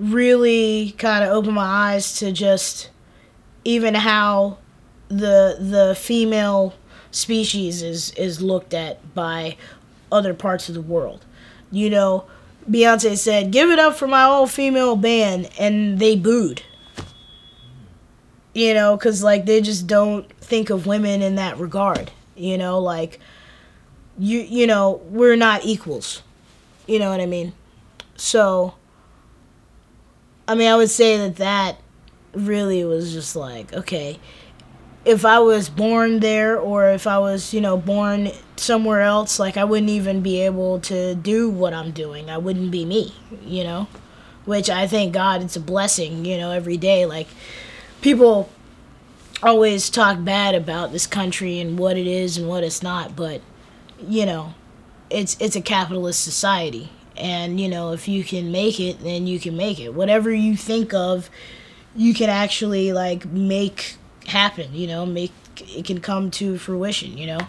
really 0.00 0.94
kind 0.98 1.22
of 1.22 1.30
opened 1.30 1.54
my 1.54 1.92
eyes 1.92 2.18
to 2.18 2.32
just 2.32 2.90
even 3.64 3.94
how 3.94 4.58
the 5.08 5.56
the 5.60 5.94
female 5.98 6.74
species 7.10 7.82
is 7.82 8.12
is 8.12 8.40
looked 8.40 8.72
at 8.72 9.14
by 9.14 9.56
other 10.10 10.32
parts 10.32 10.68
of 10.68 10.74
the 10.74 10.80
world. 10.80 11.24
You 11.70 11.90
know, 11.90 12.24
Beyonce 12.68 13.16
said, 13.16 13.50
"Give 13.50 13.70
it 13.70 13.78
up 13.78 13.94
for 13.94 14.06
my 14.06 14.22
all 14.22 14.46
female 14.46 14.96
band," 14.96 15.50
and 15.58 15.98
they 15.98 16.16
booed. 16.16 16.62
You 18.54 18.74
know, 18.74 18.96
because 18.96 19.22
like 19.22 19.46
they 19.46 19.60
just 19.60 19.86
don't 19.86 20.30
think 20.40 20.70
of 20.70 20.86
women 20.86 21.22
in 21.22 21.34
that 21.36 21.58
regard. 21.58 22.10
You 22.34 22.56
know, 22.56 22.78
like 22.78 23.20
you 24.18 24.40
you 24.40 24.66
know 24.66 25.02
we're 25.10 25.36
not 25.36 25.64
equals. 25.64 26.22
You 26.86 26.98
know 26.98 27.10
what 27.10 27.20
I 27.20 27.26
mean? 27.26 27.52
So, 28.16 28.74
I 30.50 30.54
mean, 30.56 30.68
I 30.68 30.76
would 30.76 30.90
say 30.90 31.16
that 31.16 31.36
that 31.36 31.78
really 32.34 32.84
was 32.84 33.12
just 33.12 33.34
like 33.34 33.72
okay 33.72 34.18
if 35.04 35.24
I 35.24 35.38
was 35.40 35.68
born 35.68 36.20
there 36.20 36.58
or 36.58 36.90
if 36.90 37.06
I 37.06 37.18
was, 37.18 37.54
you 37.54 37.60
know, 37.60 37.76
born 37.76 38.30
somewhere 38.56 39.00
else, 39.00 39.38
like 39.38 39.56
I 39.56 39.64
wouldn't 39.64 39.90
even 39.90 40.20
be 40.20 40.40
able 40.42 40.80
to 40.80 41.14
do 41.14 41.48
what 41.48 41.72
I'm 41.72 41.90
doing. 41.90 42.28
I 42.28 42.38
wouldn't 42.38 42.70
be 42.70 42.84
me, 42.84 43.14
you 43.42 43.64
know? 43.64 43.88
Which 44.44 44.68
I 44.68 44.86
thank 44.86 45.12
God 45.12 45.42
it's 45.42 45.56
a 45.56 45.60
blessing, 45.60 46.24
you 46.24 46.36
know, 46.36 46.50
every 46.50 46.76
day. 46.76 47.06
Like 47.06 47.28
people 48.02 48.50
always 49.42 49.88
talk 49.88 50.22
bad 50.22 50.54
about 50.54 50.92
this 50.92 51.06
country 51.06 51.58
and 51.60 51.78
what 51.78 51.96
it 51.96 52.06
is 52.06 52.36
and 52.36 52.46
what 52.48 52.62
it's 52.62 52.82
not, 52.82 53.16
but 53.16 53.40
you 54.06 54.26
know, 54.26 54.54
it's 55.08 55.36
it's 55.40 55.56
a 55.56 55.62
capitalist 55.62 56.22
society. 56.22 56.90
And, 57.20 57.60
you 57.60 57.68
know, 57.68 57.92
if 57.92 58.08
you 58.08 58.24
can 58.24 58.50
make 58.50 58.80
it, 58.80 59.00
then 59.00 59.26
you 59.26 59.38
can 59.38 59.56
make 59.56 59.78
it. 59.78 59.90
Whatever 59.90 60.32
you 60.32 60.56
think 60.56 60.94
of, 60.94 61.28
you 61.94 62.14
can 62.14 62.30
actually 62.30 62.92
like 62.92 63.26
make 63.26 63.96
happen, 64.26 64.74
you 64.74 64.86
know, 64.86 65.04
make 65.04 65.32
it 65.60 65.84
can 65.84 66.00
come 66.00 66.30
to 66.32 66.56
fruition, 66.56 67.18
you 67.18 67.26
know. 67.26 67.40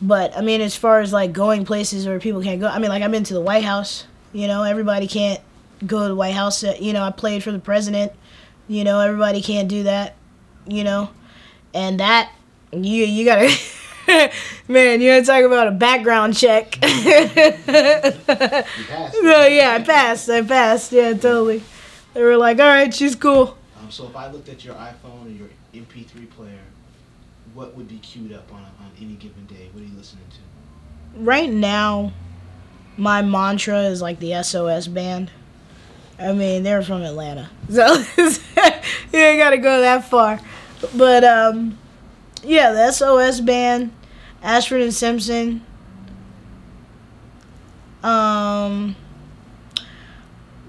But 0.00 0.36
I 0.36 0.40
mean, 0.40 0.60
as 0.60 0.76
far 0.76 1.00
as 1.00 1.12
like 1.12 1.32
going 1.32 1.64
places 1.64 2.06
where 2.06 2.18
people 2.18 2.42
can't 2.42 2.60
go, 2.60 2.68
I 2.68 2.78
mean, 2.78 2.88
like 2.90 3.02
I've 3.02 3.10
been 3.10 3.24
to 3.24 3.34
the 3.34 3.40
White 3.40 3.64
House, 3.64 4.06
you 4.32 4.46
know, 4.46 4.62
everybody 4.62 5.06
can't 5.06 5.40
go 5.86 6.02
to 6.02 6.08
the 6.08 6.14
White 6.14 6.34
House. 6.34 6.64
Uh, 6.64 6.74
you 6.80 6.92
know, 6.92 7.02
I 7.02 7.10
played 7.10 7.42
for 7.42 7.52
the 7.52 7.58
president, 7.58 8.12
you 8.68 8.84
know, 8.84 9.00
everybody 9.00 9.42
can't 9.42 9.68
do 9.68 9.82
that, 9.82 10.16
you 10.66 10.84
know, 10.84 11.10
and 11.74 12.00
that 12.00 12.32
you 12.72 13.04
you 13.04 13.24
gotta. 13.24 13.54
Man, 14.68 15.00
you 15.00 15.10
gotta 15.10 15.24
talk 15.24 15.44
about 15.44 15.68
a 15.68 15.72
background 15.72 16.36
check. 16.36 16.78
no, 16.82 16.88
yeah, 19.46 19.76
I 19.78 19.82
passed. 19.84 20.28
I 20.28 20.42
passed. 20.42 20.92
Yeah, 20.92 21.12
totally. 21.12 21.62
They 22.14 22.22
were 22.22 22.36
like, 22.36 22.58
"All 22.58 22.66
right, 22.66 22.92
she's 22.92 23.14
cool." 23.14 23.56
Um, 23.78 23.90
so 23.90 24.06
if 24.06 24.16
I 24.16 24.30
looked 24.30 24.48
at 24.48 24.64
your 24.64 24.74
iPhone 24.74 25.26
or 25.26 25.30
your 25.30 25.48
MP3 25.74 26.28
player, 26.30 26.60
what 27.54 27.76
would 27.76 27.88
be 27.88 27.98
queued 27.98 28.32
up 28.32 28.52
on 28.52 28.62
on 28.62 28.90
any 29.00 29.14
given 29.14 29.46
day? 29.46 29.68
What 29.72 29.82
are 29.82 29.86
you 29.86 29.96
listening 29.96 30.24
to? 30.30 31.20
Right 31.20 31.50
now, 31.50 32.12
my 32.96 33.22
mantra 33.22 33.82
is 33.84 34.02
like 34.02 34.18
the 34.18 34.42
SOS 34.42 34.88
band. 34.88 35.30
I 36.18 36.32
mean, 36.32 36.62
they're 36.62 36.82
from 36.82 37.02
Atlanta, 37.02 37.48
so 37.70 37.94
you 38.12 39.18
ain't 39.18 39.38
gotta 39.38 39.58
go 39.58 39.80
that 39.80 40.04
far. 40.04 40.40
But 40.94 41.24
um, 41.24 41.78
yeah, 42.42 42.72
the 42.72 42.92
SOS 42.92 43.40
band, 43.40 43.92
Ashford 44.42 44.80
and 44.82 44.94
Simpson. 44.94 45.64
Um, 48.02 48.96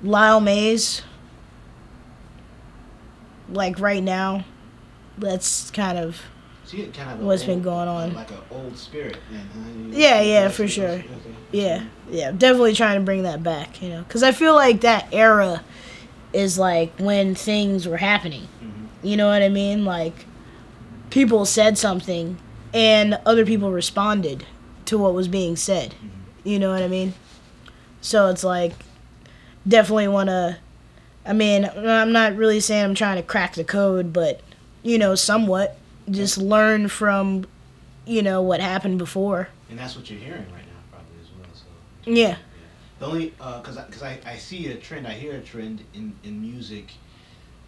Lyle 0.03 0.41
Mays. 0.41 1.01
Like 3.49 3.79
right 3.79 4.01
now, 4.03 4.45
that's 5.17 5.71
kind 5.71 5.97
of 5.97 6.21
So 6.63 6.77
kind 6.93 7.11
of 7.11 7.19
What's 7.19 7.43
been 7.43 7.61
going 7.61 7.89
on? 7.89 8.13
Like 8.13 8.31
an 8.31 8.37
old 8.49 8.77
spirit, 8.77 9.17
then. 9.29 9.49
Huh? 9.53 9.97
Yeah, 9.97 10.21
yeah, 10.21 10.47
for 10.47 10.67
sure. 10.69 10.87
okay. 10.87 11.05
Yeah, 11.51 11.83
yeah, 12.09 12.31
definitely 12.31 12.75
trying 12.75 12.97
to 12.99 13.03
bring 13.03 13.23
that 13.23 13.43
back, 13.43 13.81
you 13.81 13.89
know, 13.89 14.03
because 14.03 14.23
I 14.23 14.31
feel 14.31 14.55
like 14.55 14.81
that 14.81 15.09
era 15.11 15.65
is 16.31 16.57
like 16.57 16.93
when 16.97 17.35
things 17.35 17.85
were 17.89 17.97
happening. 17.97 18.47
Mhm. 18.63 18.87
You 19.03 19.17
know 19.17 19.27
what 19.27 19.41
I 19.41 19.49
mean? 19.49 19.83
Like 19.83 20.25
people 21.09 21.43
said 21.45 21.77
something 21.77 22.37
and 22.73 23.19
other 23.25 23.45
people 23.45 23.71
responded 23.71 24.45
to 24.85 24.97
what 24.97 25.13
was 25.13 25.27
being 25.27 25.55
said. 25.55 25.91
Mm-hmm. 25.91 26.47
You 26.47 26.59
know 26.59 26.71
what 26.71 26.81
I 26.81 26.87
mean? 26.87 27.13
So 28.01 28.27
it's 28.27 28.43
like 28.43 28.73
definitely 29.67 30.07
want 30.07 30.29
to. 30.29 30.57
I 31.25 31.33
mean, 31.33 31.65
I'm 31.65 32.11
not 32.11 32.35
really 32.35 32.59
saying 32.59 32.83
I'm 32.83 32.95
trying 32.95 33.17
to 33.17 33.23
crack 33.23 33.53
the 33.53 33.63
code, 33.63 34.11
but 34.11 34.41
you 34.81 34.97
know, 34.97 35.15
somewhat 35.15 35.77
just 36.09 36.37
learn 36.37 36.87
from 36.87 37.45
you 38.05 38.21
know 38.21 38.41
what 38.41 38.59
happened 38.59 38.97
before. 38.97 39.49
And 39.69 39.77
that's 39.77 39.95
what 39.95 40.09
you're 40.09 40.19
hearing 40.19 40.45
right 40.51 40.65
now, 40.65 40.81
probably 40.91 41.15
as 41.21 41.27
well. 41.37 41.47
So. 41.53 42.11
Yeah. 42.11 42.37
The 42.99 43.07
only, 43.07 43.33
uh, 43.39 43.61
because 43.61 43.77
I, 43.77 43.83
cause 43.85 44.03
I, 44.03 44.19
I 44.25 44.35
see 44.35 44.67
a 44.67 44.75
trend, 44.75 45.07
I 45.07 45.13
hear 45.13 45.33
a 45.33 45.41
trend 45.41 45.83
in, 45.95 46.13
in 46.23 46.39
music. 46.39 46.91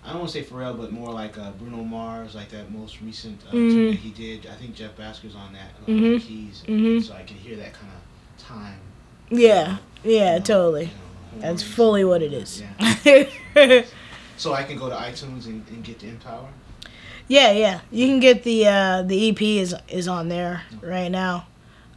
I 0.06 0.10
don't 0.10 0.20
want 0.20 0.32
to 0.32 0.44
say 0.44 0.44
Pharrell, 0.46 0.78
but 0.78 0.92
more 0.92 1.12
like 1.12 1.38
uh, 1.38 1.52
Bruno 1.52 1.84
Mars, 1.84 2.36
like 2.36 2.50
that 2.50 2.72
most 2.72 3.00
recent 3.02 3.40
uh, 3.50 3.54
Mhm. 3.54 3.92
that 3.92 4.00
he 4.00 4.10
did. 4.10 4.48
I 4.48 4.56
think 4.56 4.76
Jeff 4.76 4.96
Bhasker's 4.98 5.36
on 5.36 5.54
that, 5.54 5.72
uh, 5.82 5.90
Mhm. 5.92 6.22
keys. 6.22 6.64
Mhm. 6.68 7.02
So 7.04 7.14
I 7.14 7.24
can 7.24 7.38
hear 7.38 7.56
that 7.58 7.74
kind 7.74 7.92
of 7.96 8.46
time. 8.46 8.80
Yeah, 9.30 9.78
yeah, 10.04 10.34
you 10.34 10.40
know, 10.40 10.46
totally. 10.46 10.82
you 10.84 10.88
know, 10.88 11.42
That's 11.42 11.64
fully 11.64 12.04
what 12.04 12.22
it 12.22 12.34
is. 12.34 12.62
Yeah. 13.06 13.84
So 14.36 14.52
I 14.54 14.64
can 14.64 14.78
go 14.78 14.90
to 14.90 14.96
iTunes 14.96 15.46
and, 15.46 15.64
and 15.70 15.84
get 15.84 16.00
the 16.00 16.08
Nth 16.08 16.24
Power. 16.26 16.48
Yeah, 17.28 17.52
yeah. 17.52 17.80
You 17.92 18.08
can 18.08 18.20
get 18.20 18.44
the 18.44 18.68
uh, 18.68 19.02
the 19.04 19.30
EP 19.30 19.42
is 19.60 19.76
is 19.88 20.08
on 20.08 20.28
there 20.28 20.64
right 20.82 21.10
now. 21.10 21.46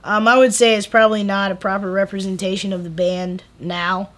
Um, 0.05 0.29
I 0.29 0.37
would 0.39 0.55
say 0.55 0.77
it's 0.77 0.87
probably 0.87 1.25
not 1.25 1.51
a 1.51 1.55
proper 1.57 1.91
representation 1.91 2.73
of 2.73 2.85
the 2.85 2.91
band 2.91 3.43
now, 3.59 4.11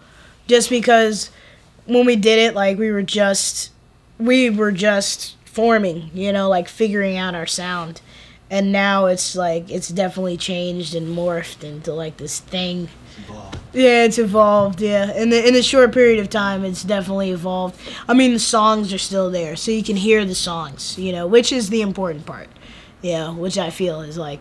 just 0.48 0.68
because 0.68 1.30
when 1.86 2.04
we 2.04 2.16
did 2.16 2.38
it, 2.40 2.54
like 2.54 2.76
we 2.76 2.90
were 2.90 3.02
just 3.04 3.70
we 4.18 4.50
were 4.50 4.72
just 4.72 5.36
forming, 5.44 6.10
you 6.14 6.32
know, 6.32 6.48
like 6.48 6.68
figuring 6.68 7.16
out 7.16 7.34
our 7.34 7.46
sound, 7.46 8.00
and 8.50 8.72
now 8.72 9.06
it's 9.06 9.36
like 9.36 9.70
it's 9.70 9.88
definitely 9.88 10.36
changed 10.36 10.94
and 10.94 11.16
morphed 11.16 11.64
into 11.64 11.92
like 11.92 12.16
this 12.16 12.40
thing. 12.40 12.88
It's 13.06 13.18
evolved. 13.18 13.58
Yeah, 13.72 14.04
it's 14.04 14.18
evolved. 14.18 14.80
Yeah, 14.80 15.12
in 15.14 15.30
the 15.30 15.46
in 15.46 15.54
a 15.54 15.62
short 15.62 15.92
period 15.92 16.18
of 16.20 16.30
time, 16.30 16.64
it's 16.64 16.84
definitely 16.84 17.30
evolved. 17.30 17.78
I 18.08 18.14
mean, 18.14 18.32
the 18.32 18.38
songs 18.38 18.92
are 18.92 18.98
still 18.98 19.30
there, 19.30 19.56
so 19.56 19.70
you 19.70 19.82
can 19.82 19.96
hear 19.96 20.24
the 20.24 20.34
songs. 20.34 20.98
You 20.98 21.12
know, 21.12 21.26
which 21.26 21.52
is 21.52 21.70
the 21.70 21.82
important 21.82 22.26
part. 22.26 22.48
Yeah, 23.02 23.32
which 23.32 23.58
I 23.58 23.70
feel 23.70 24.00
is 24.00 24.18
like, 24.18 24.40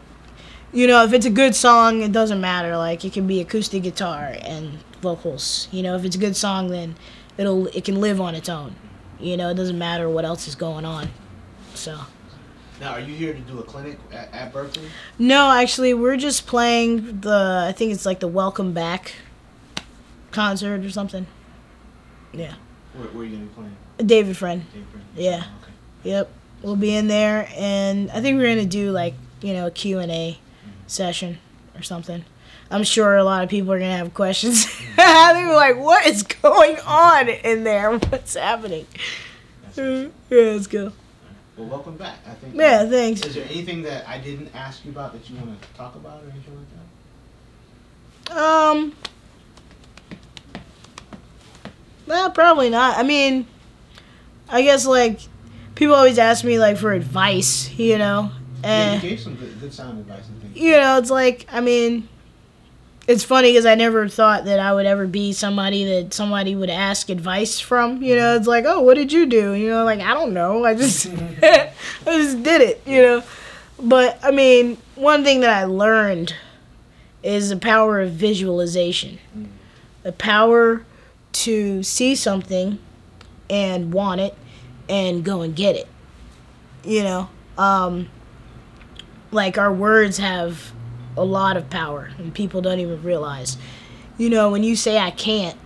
you 0.73 0.87
know, 0.87 1.03
if 1.03 1.13
it's 1.13 1.27
a 1.27 1.31
good 1.31 1.55
song, 1.55 2.01
it 2.01 2.11
doesn't 2.11 2.41
matter. 2.41 2.75
Like 2.77 3.05
it 3.05 3.13
can 3.13 3.27
be 3.27 3.39
acoustic 3.39 3.83
guitar 3.83 4.35
and 4.41 4.79
vocals. 5.01 5.67
You 5.71 5.83
know, 5.83 5.95
if 5.95 6.05
it's 6.05 6.15
a 6.15 6.19
good 6.19 6.35
song, 6.35 6.69
then 6.69 6.95
it'll 7.37 7.67
it 7.67 7.85
can 7.85 8.01
live 8.01 8.19
on 8.19 8.33
its 8.33 8.49
own. 8.49 8.75
You 9.19 9.37
know, 9.37 9.49
it 9.49 9.55
doesn't 9.55 9.77
matter 9.77 10.09
what 10.09 10.25
else 10.25 10.47
is 10.47 10.55
going 10.55 10.85
on. 10.85 11.09
So. 11.73 11.99
Now, 12.79 12.91
are 12.91 12.99
you 12.99 13.15
here 13.15 13.33
to 13.33 13.39
do 13.39 13.59
a 13.59 13.63
clinic 13.63 13.97
at, 14.11 14.31
at 14.33 14.53
Berklee? 14.53 14.89
No, 15.17 15.49
actually, 15.51 15.93
we're 15.95 16.17
just 16.17 16.45
playing 16.45 17.21
the. 17.21 17.65
I 17.67 17.71
think 17.71 17.91
it's 17.91 18.05
like 18.05 18.19
the 18.19 18.27
Welcome 18.27 18.73
Back 18.73 19.13
concert 20.31 20.85
or 20.85 20.89
something. 20.91 21.25
Yeah, 22.33 22.53
Where, 22.93 23.07
where 23.07 23.21
are 23.21 23.25
you 23.25 23.37
going 23.37 23.49
to 23.49 23.49
be 23.49 23.55
playing? 23.55 23.77
David 24.05 24.37
Friend. 24.37 24.63
David 24.71 24.87
Friend. 24.89 25.05
Yeah. 25.15 25.43
Oh, 25.43 25.63
okay. 25.63 25.71
Yep, 26.03 26.31
we'll 26.61 26.75
be 26.75 26.95
in 26.95 27.07
there, 27.07 27.49
and 27.55 28.11
I 28.11 28.21
think 28.21 28.37
we're 28.37 28.53
gonna 28.53 28.65
do 28.65 28.91
like 28.91 29.15
you 29.41 29.53
know 29.53 29.67
a 29.67 29.71
Q 29.71 29.99
and 29.99 30.11
A 30.11 30.33
mm-hmm. 30.33 30.71
session 30.85 31.39
or 31.75 31.81
something. 31.81 32.23
I'm 32.69 32.83
sure 32.83 33.15
a 33.15 33.23
lot 33.23 33.43
of 33.43 33.49
people 33.49 33.71
are 33.71 33.79
gonna 33.79 33.95
have 33.97 34.13
questions. 34.13 34.65
We're 34.97 35.55
like, 35.55 35.77
what 35.77 36.05
is 36.05 36.23
going 36.23 36.77
on 36.85 37.29
in 37.29 37.63
there? 37.63 37.97
What's 37.97 38.35
happening? 38.35 38.85
It. 39.75 40.11
Yeah, 40.29 40.37
let's 40.37 40.67
go. 40.67 40.91
Well, 41.55 41.67
welcome 41.67 41.97
back. 41.97 42.15
I 42.27 42.31
think. 42.31 42.55
Yeah, 42.55 42.81
uh, 42.81 42.89
thanks. 42.89 43.25
Is 43.25 43.35
there 43.35 43.45
anything 43.45 43.83
that 43.83 44.07
I 44.07 44.17
didn't 44.17 44.53
ask 44.55 44.83
you 44.85 44.91
about 44.91 45.13
that 45.13 45.29
you 45.29 45.35
want 45.37 45.61
to 45.61 45.67
talk 45.75 45.95
about 45.95 46.23
or 46.23 46.29
anything 46.29 46.53
like 46.57 48.35
that? 48.35 48.37
Um. 48.37 48.95
Well, 52.05 52.31
probably 52.31 52.69
not. 52.69 52.97
I 52.97 53.03
mean, 53.03 53.47
I 54.49 54.61
guess 54.61 54.85
like 54.85 55.19
people 55.75 55.95
always 55.95 56.17
ask 56.17 56.43
me 56.43 56.57
like 56.59 56.77
for 56.77 56.93
advice, 56.93 57.69
you 57.77 57.97
know, 57.97 58.31
Yeah, 58.63 58.69
and 58.93 59.03
you 59.03 59.09
gave 59.11 59.19
some 59.19 59.35
good, 59.35 59.59
good 59.59 59.73
sound 59.73 59.99
advice 59.99 60.27
and 60.27 60.41
things. 60.41 60.57
you 60.57 60.71
know, 60.71 60.97
it's 60.97 61.09
like 61.11 61.45
I 61.51 61.59
mean, 61.61 62.07
it's 63.07 63.23
funny 63.23 63.53
because 63.53 63.65
I 63.65 63.75
never 63.75 64.09
thought 64.09 64.45
that 64.45 64.59
I 64.59 64.73
would 64.73 64.85
ever 64.85 65.07
be 65.07 65.31
somebody 65.31 65.85
that 65.85 66.13
somebody 66.13 66.55
would 66.55 66.69
ask 66.69 67.09
advice 67.09 67.59
from. 67.59 68.03
You 68.03 68.17
know, 68.17 68.35
it's 68.35 68.47
like, 68.47 68.65
oh, 68.67 68.81
what 68.81 68.95
did 68.95 69.13
you 69.13 69.25
do? 69.25 69.53
You 69.53 69.69
know, 69.69 69.85
like 69.85 70.01
I 70.01 70.13
don't 70.13 70.33
know. 70.33 70.65
I 70.65 70.75
just 70.75 71.07
I 71.41 71.71
just 72.05 72.43
did 72.43 72.61
it. 72.61 72.81
You 72.85 73.01
know, 73.01 73.23
but 73.79 74.19
I 74.21 74.31
mean, 74.31 74.77
one 74.95 75.23
thing 75.23 75.39
that 75.39 75.49
I 75.49 75.63
learned 75.63 76.35
is 77.23 77.49
the 77.49 77.57
power 77.57 78.01
of 78.01 78.11
visualization, 78.11 79.19
the 80.03 80.11
power 80.11 80.85
to 81.31 81.83
see 81.83 82.13
something 82.15 82.79
and 83.49 83.93
want 83.93 84.19
it 84.19 84.35
and 84.89 85.23
go 85.23 85.41
and 85.41 85.55
get 85.55 85.75
it. 85.75 85.87
You 86.83 87.03
know, 87.03 87.29
um, 87.57 88.09
like 89.31 89.57
our 89.57 89.73
words 89.73 90.17
have 90.17 90.73
a 91.17 91.23
lot 91.23 91.57
of 91.57 91.69
power, 91.69 92.11
and 92.17 92.33
people 92.33 92.61
don't 92.61 92.79
even 92.79 93.01
realize. 93.03 93.57
You 94.17 94.29
know, 94.29 94.51
when 94.51 94.63
you 94.63 94.75
say 94.75 94.97
I 94.97 95.11
can't, 95.11 95.57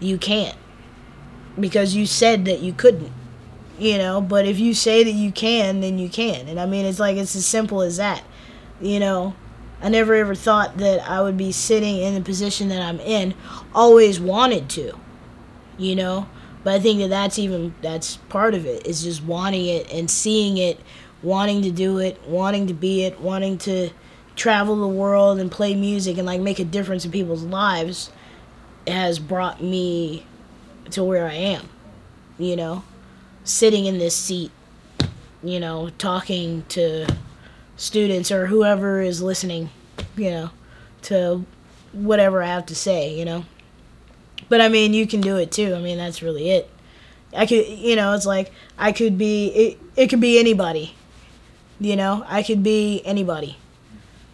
you 0.00 0.18
can't 0.18 0.56
because 1.58 1.94
you 1.94 2.06
said 2.06 2.44
that 2.46 2.60
you 2.60 2.72
couldn't. 2.72 3.12
You 3.78 3.98
know, 3.98 4.20
but 4.20 4.46
if 4.46 4.60
you 4.60 4.74
say 4.74 5.02
that 5.02 5.12
you 5.12 5.32
can, 5.32 5.80
then 5.80 5.98
you 5.98 6.08
can. 6.08 6.46
And 6.46 6.60
I 6.60 6.66
mean, 6.66 6.84
it's 6.84 7.00
like 7.00 7.16
it's 7.16 7.34
as 7.34 7.46
simple 7.46 7.82
as 7.82 7.96
that. 7.96 8.22
You 8.80 9.00
know, 9.00 9.34
I 9.80 9.88
never 9.88 10.14
ever 10.14 10.34
thought 10.34 10.76
that 10.78 11.08
I 11.08 11.20
would 11.20 11.36
be 11.36 11.50
sitting 11.50 11.98
in 11.98 12.14
the 12.14 12.20
position 12.20 12.68
that 12.68 12.80
I'm 12.80 13.00
in. 13.00 13.34
Always 13.74 14.20
wanted 14.20 14.68
to, 14.70 14.92
you 15.78 15.96
know. 15.96 16.28
But 16.62 16.74
I 16.74 16.78
think 16.78 17.00
that 17.00 17.08
that's 17.08 17.38
even 17.38 17.74
that's 17.82 18.16
part 18.28 18.54
of 18.54 18.66
it 18.66 18.86
is 18.86 19.02
just 19.02 19.24
wanting 19.24 19.66
it 19.66 19.92
and 19.92 20.08
seeing 20.08 20.58
it, 20.58 20.78
wanting 21.22 21.62
to 21.62 21.72
do 21.72 21.98
it, 21.98 22.20
wanting 22.26 22.68
to 22.68 22.74
be 22.74 23.04
it, 23.04 23.20
wanting 23.20 23.58
to 23.58 23.90
travel 24.36 24.76
the 24.76 24.88
world 24.88 25.38
and 25.38 25.50
play 25.50 25.74
music 25.74 26.18
and 26.18 26.26
like 26.26 26.40
make 26.40 26.58
a 26.58 26.64
difference 26.64 27.04
in 27.04 27.10
people's 27.10 27.42
lives 27.42 28.10
has 28.86 29.18
brought 29.18 29.62
me 29.62 30.26
to 30.90 31.04
where 31.04 31.26
I 31.26 31.34
am. 31.34 31.68
You 32.38 32.56
know, 32.56 32.84
sitting 33.44 33.86
in 33.86 33.98
this 33.98 34.16
seat, 34.16 34.50
you 35.42 35.60
know, 35.60 35.90
talking 35.98 36.64
to 36.70 37.06
students 37.76 38.30
or 38.30 38.46
whoever 38.46 39.00
is 39.00 39.22
listening, 39.22 39.70
you 40.16 40.30
know, 40.30 40.50
to 41.02 41.44
whatever 41.92 42.42
I 42.42 42.46
have 42.46 42.66
to 42.66 42.74
say, 42.74 43.16
you 43.16 43.24
know. 43.24 43.44
But 44.48 44.60
I 44.60 44.68
mean, 44.68 44.94
you 44.94 45.06
can 45.06 45.20
do 45.20 45.36
it 45.36 45.52
too. 45.52 45.74
I 45.74 45.80
mean, 45.80 45.98
that's 45.98 46.22
really 46.22 46.50
it. 46.50 46.70
I 47.34 47.46
could, 47.46 47.66
you 47.66 47.96
know, 47.96 48.12
it's 48.14 48.26
like 48.26 48.52
I 48.78 48.92
could 48.92 49.16
be 49.16 49.48
it, 49.48 49.80
it 49.96 50.06
could 50.08 50.20
be 50.20 50.38
anybody. 50.38 50.94
You 51.80 51.96
know, 51.96 52.24
I 52.28 52.42
could 52.42 52.62
be 52.62 53.02
anybody. 53.04 53.56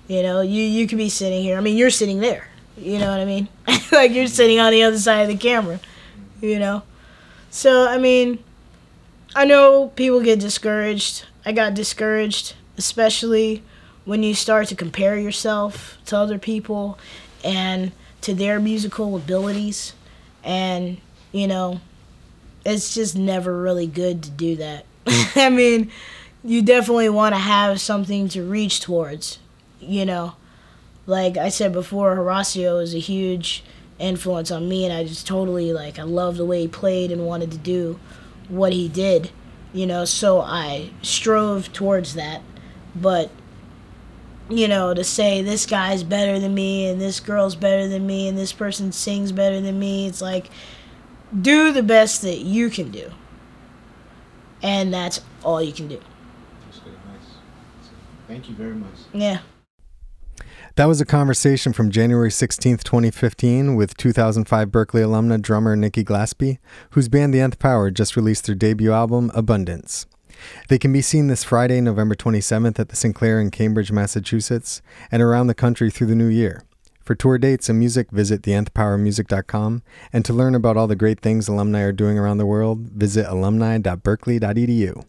You 0.08 0.22
know, 0.22 0.40
you 0.40 0.62
you 0.62 0.86
could 0.86 0.98
be 0.98 1.08
sitting 1.08 1.42
here. 1.42 1.56
I 1.56 1.60
mean, 1.60 1.76
you're 1.76 1.90
sitting 1.90 2.20
there. 2.20 2.48
You 2.76 2.98
know 2.98 3.10
what 3.10 3.20
I 3.20 3.24
mean? 3.24 3.48
like 3.92 4.12
you're 4.12 4.26
sitting 4.26 4.58
on 4.58 4.72
the 4.72 4.82
other 4.82 4.98
side 4.98 5.22
of 5.22 5.28
the 5.28 5.36
camera. 5.36 5.80
You 6.40 6.58
know. 6.58 6.82
So, 7.50 7.88
I 7.88 7.98
mean, 7.98 8.42
I 9.34 9.44
know 9.44 9.88
people 9.94 10.20
get 10.20 10.40
discouraged. 10.40 11.24
I 11.44 11.52
got 11.52 11.74
discouraged 11.74 12.54
especially 12.78 13.62
when 14.04 14.22
you 14.22 14.32
start 14.32 14.68
to 14.68 14.76
compare 14.76 15.18
yourself 15.18 15.98
to 16.06 16.16
other 16.16 16.38
people 16.38 16.98
and 17.44 17.92
to 18.22 18.32
their 18.32 18.58
musical 18.58 19.16
abilities 19.16 19.92
and 20.42 20.98
you 21.32 21.46
know 21.46 21.80
it's 22.64 22.94
just 22.94 23.16
never 23.16 23.60
really 23.60 23.86
good 23.86 24.22
to 24.22 24.30
do 24.30 24.56
that 24.56 24.86
i 25.36 25.50
mean 25.50 25.90
you 26.42 26.62
definitely 26.62 27.08
want 27.08 27.34
to 27.34 27.38
have 27.38 27.80
something 27.80 28.28
to 28.28 28.42
reach 28.42 28.80
towards 28.80 29.38
you 29.80 30.04
know 30.04 30.34
like 31.06 31.36
i 31.36 31.48
said 31.48 31.72
before 31.72 32.16
horacio 32.16 32.82
is 32.82 32.94
a 32.94 32.98
huge 32.98 33.64
influence 33.98 34.50
on 34.50 34.68
me 34.68 34.84
and 34.84 34.92
i 34.92 35.04
just 35.04 35.26
totally 35.26 35.72
like 35.72 35.98
i 35.98 36.02
love 36.02 36.36
the 36.36 36.44
way 36.44 36.62
he 36.62 36.68
played 36.68 37.10
and 37.10 37.26
wanted 37.26 37.50
to 37.50 37.58
do 37.58 37.98
what 38.48 38.72
he 38.72 38.88
did 38.88 39.30
you 39.72 39.86
know 39.86 40.04
so 40.04 40.40
i 40.40 40.90
strove 41.02 41.72
towards 41.72 42.14
that 42.14 42.40
but 42.94 43.30
you 44.48 44.66
know, 44.66 44.94
to 44.94 45.04
say 45.04 45.42
this 45.42 45.66
guy's 45.66 46.02
better 46.02 46.38
than 46.38 46.54
me 46.54 46.88
and 46.88 47.00
this 47.00 47.20
girl's 47.20 47.54
better 47.54 47.86
than 47.86 48.06
me 48.06 48.28
and 48.28 48.38
this 48.38 48.52
person 48.52 48.92
sings 48.92 49.32
better 49.32 49.60
than 49.60 49.78
me, 49.78 50.06
it's 50.06 50.22
like 50.22 50.50
do 51.38 51.72
the 51.72 51.82
best 51.82 52.22
that 52.22 52.38
you 52.38 52.70
can 52.70 52.90
do. 52.90 53.10
And 54.62 54.92
that's 54.92 55.20
all 55.44 55.62
you 55.62 55.72
can 55.72 55.88
do. 55.88 56.00
That's 56.64 56.78
good 56.80 56.94
advice. 56.94 57.34
Thank 58.26 58.48
you 58.48 58.54
very 58.54 58.74
much. 58.74 58.94
Yeah. 59.12 59.40
That 60.78 60.86
was 60.86 61.00
a 61.00 61.04
conversation 61.04 61.72
from 61.72 61.90
January 61.90 62.30
16th, 62.30 62.84
2015, 62.84 63.74
with 63.74 63.96
2005 63.96 64.68
Berklee 64.68 65.02
alumna 65.02 65.42
drummer 65.42 65.74
Nikki 65.74 66.04
Glaspie, 66.04 66.58
whose 66.90 67.08
band 67.08 67.34
The 67.34 67.40
Nth 67.40 67.58
Power 67.58 67.90
just 67.90 68.14
released 68.14 68.46
their 68.46 68.54
debut 68.54 68.92
album, 68.92 69.32
Abundance. 69.34 70.06
They 70.68 70.78
can 70.78 70.92
be 70.92 71.02
seen 71.02 71.26
this 71.26 71.42
Friday, 71.42 71.80
November 71.80 72.14
27th 72.14 72.78
at 72.78 72.90
the 72.90 72.94
Sinclair 72.94 73.40
in 73.40 73.50
Cambridge, 73.50 73.90
Massachusetts, 73.90 74.80
and 75.10 75.20
around 75.20 75.48
the 75.48 75.52
country 75.52 75.90
through 75.90 76.06
the 76.06 76.14
new 76.14 76.28
year. 76.28 76.62
For 77.02 77.16
tour 77.16 77.38
dates 77.38 77.68
and 77.68 77.80
music, 77.80 78.12
visit 78.12 78.42
thenthpowermusic.com, 78.42 79.82
and 80.12 80.24
to 80.24 80.32
learn 80.32 80.54
about 80.54 80.76
all 80.76 80.86
the 80.86 80.94
great 80.94 81.18
things 81.18 81.48
alumni 81.48 81.80
are 81.80 81.90
doing 81.90 82.16
around 82.20 82.38
the 82.38 82.46
world, 82.46 82.82
visit 82.82 83.26
alumni.berklee.edu. 83.28 85.04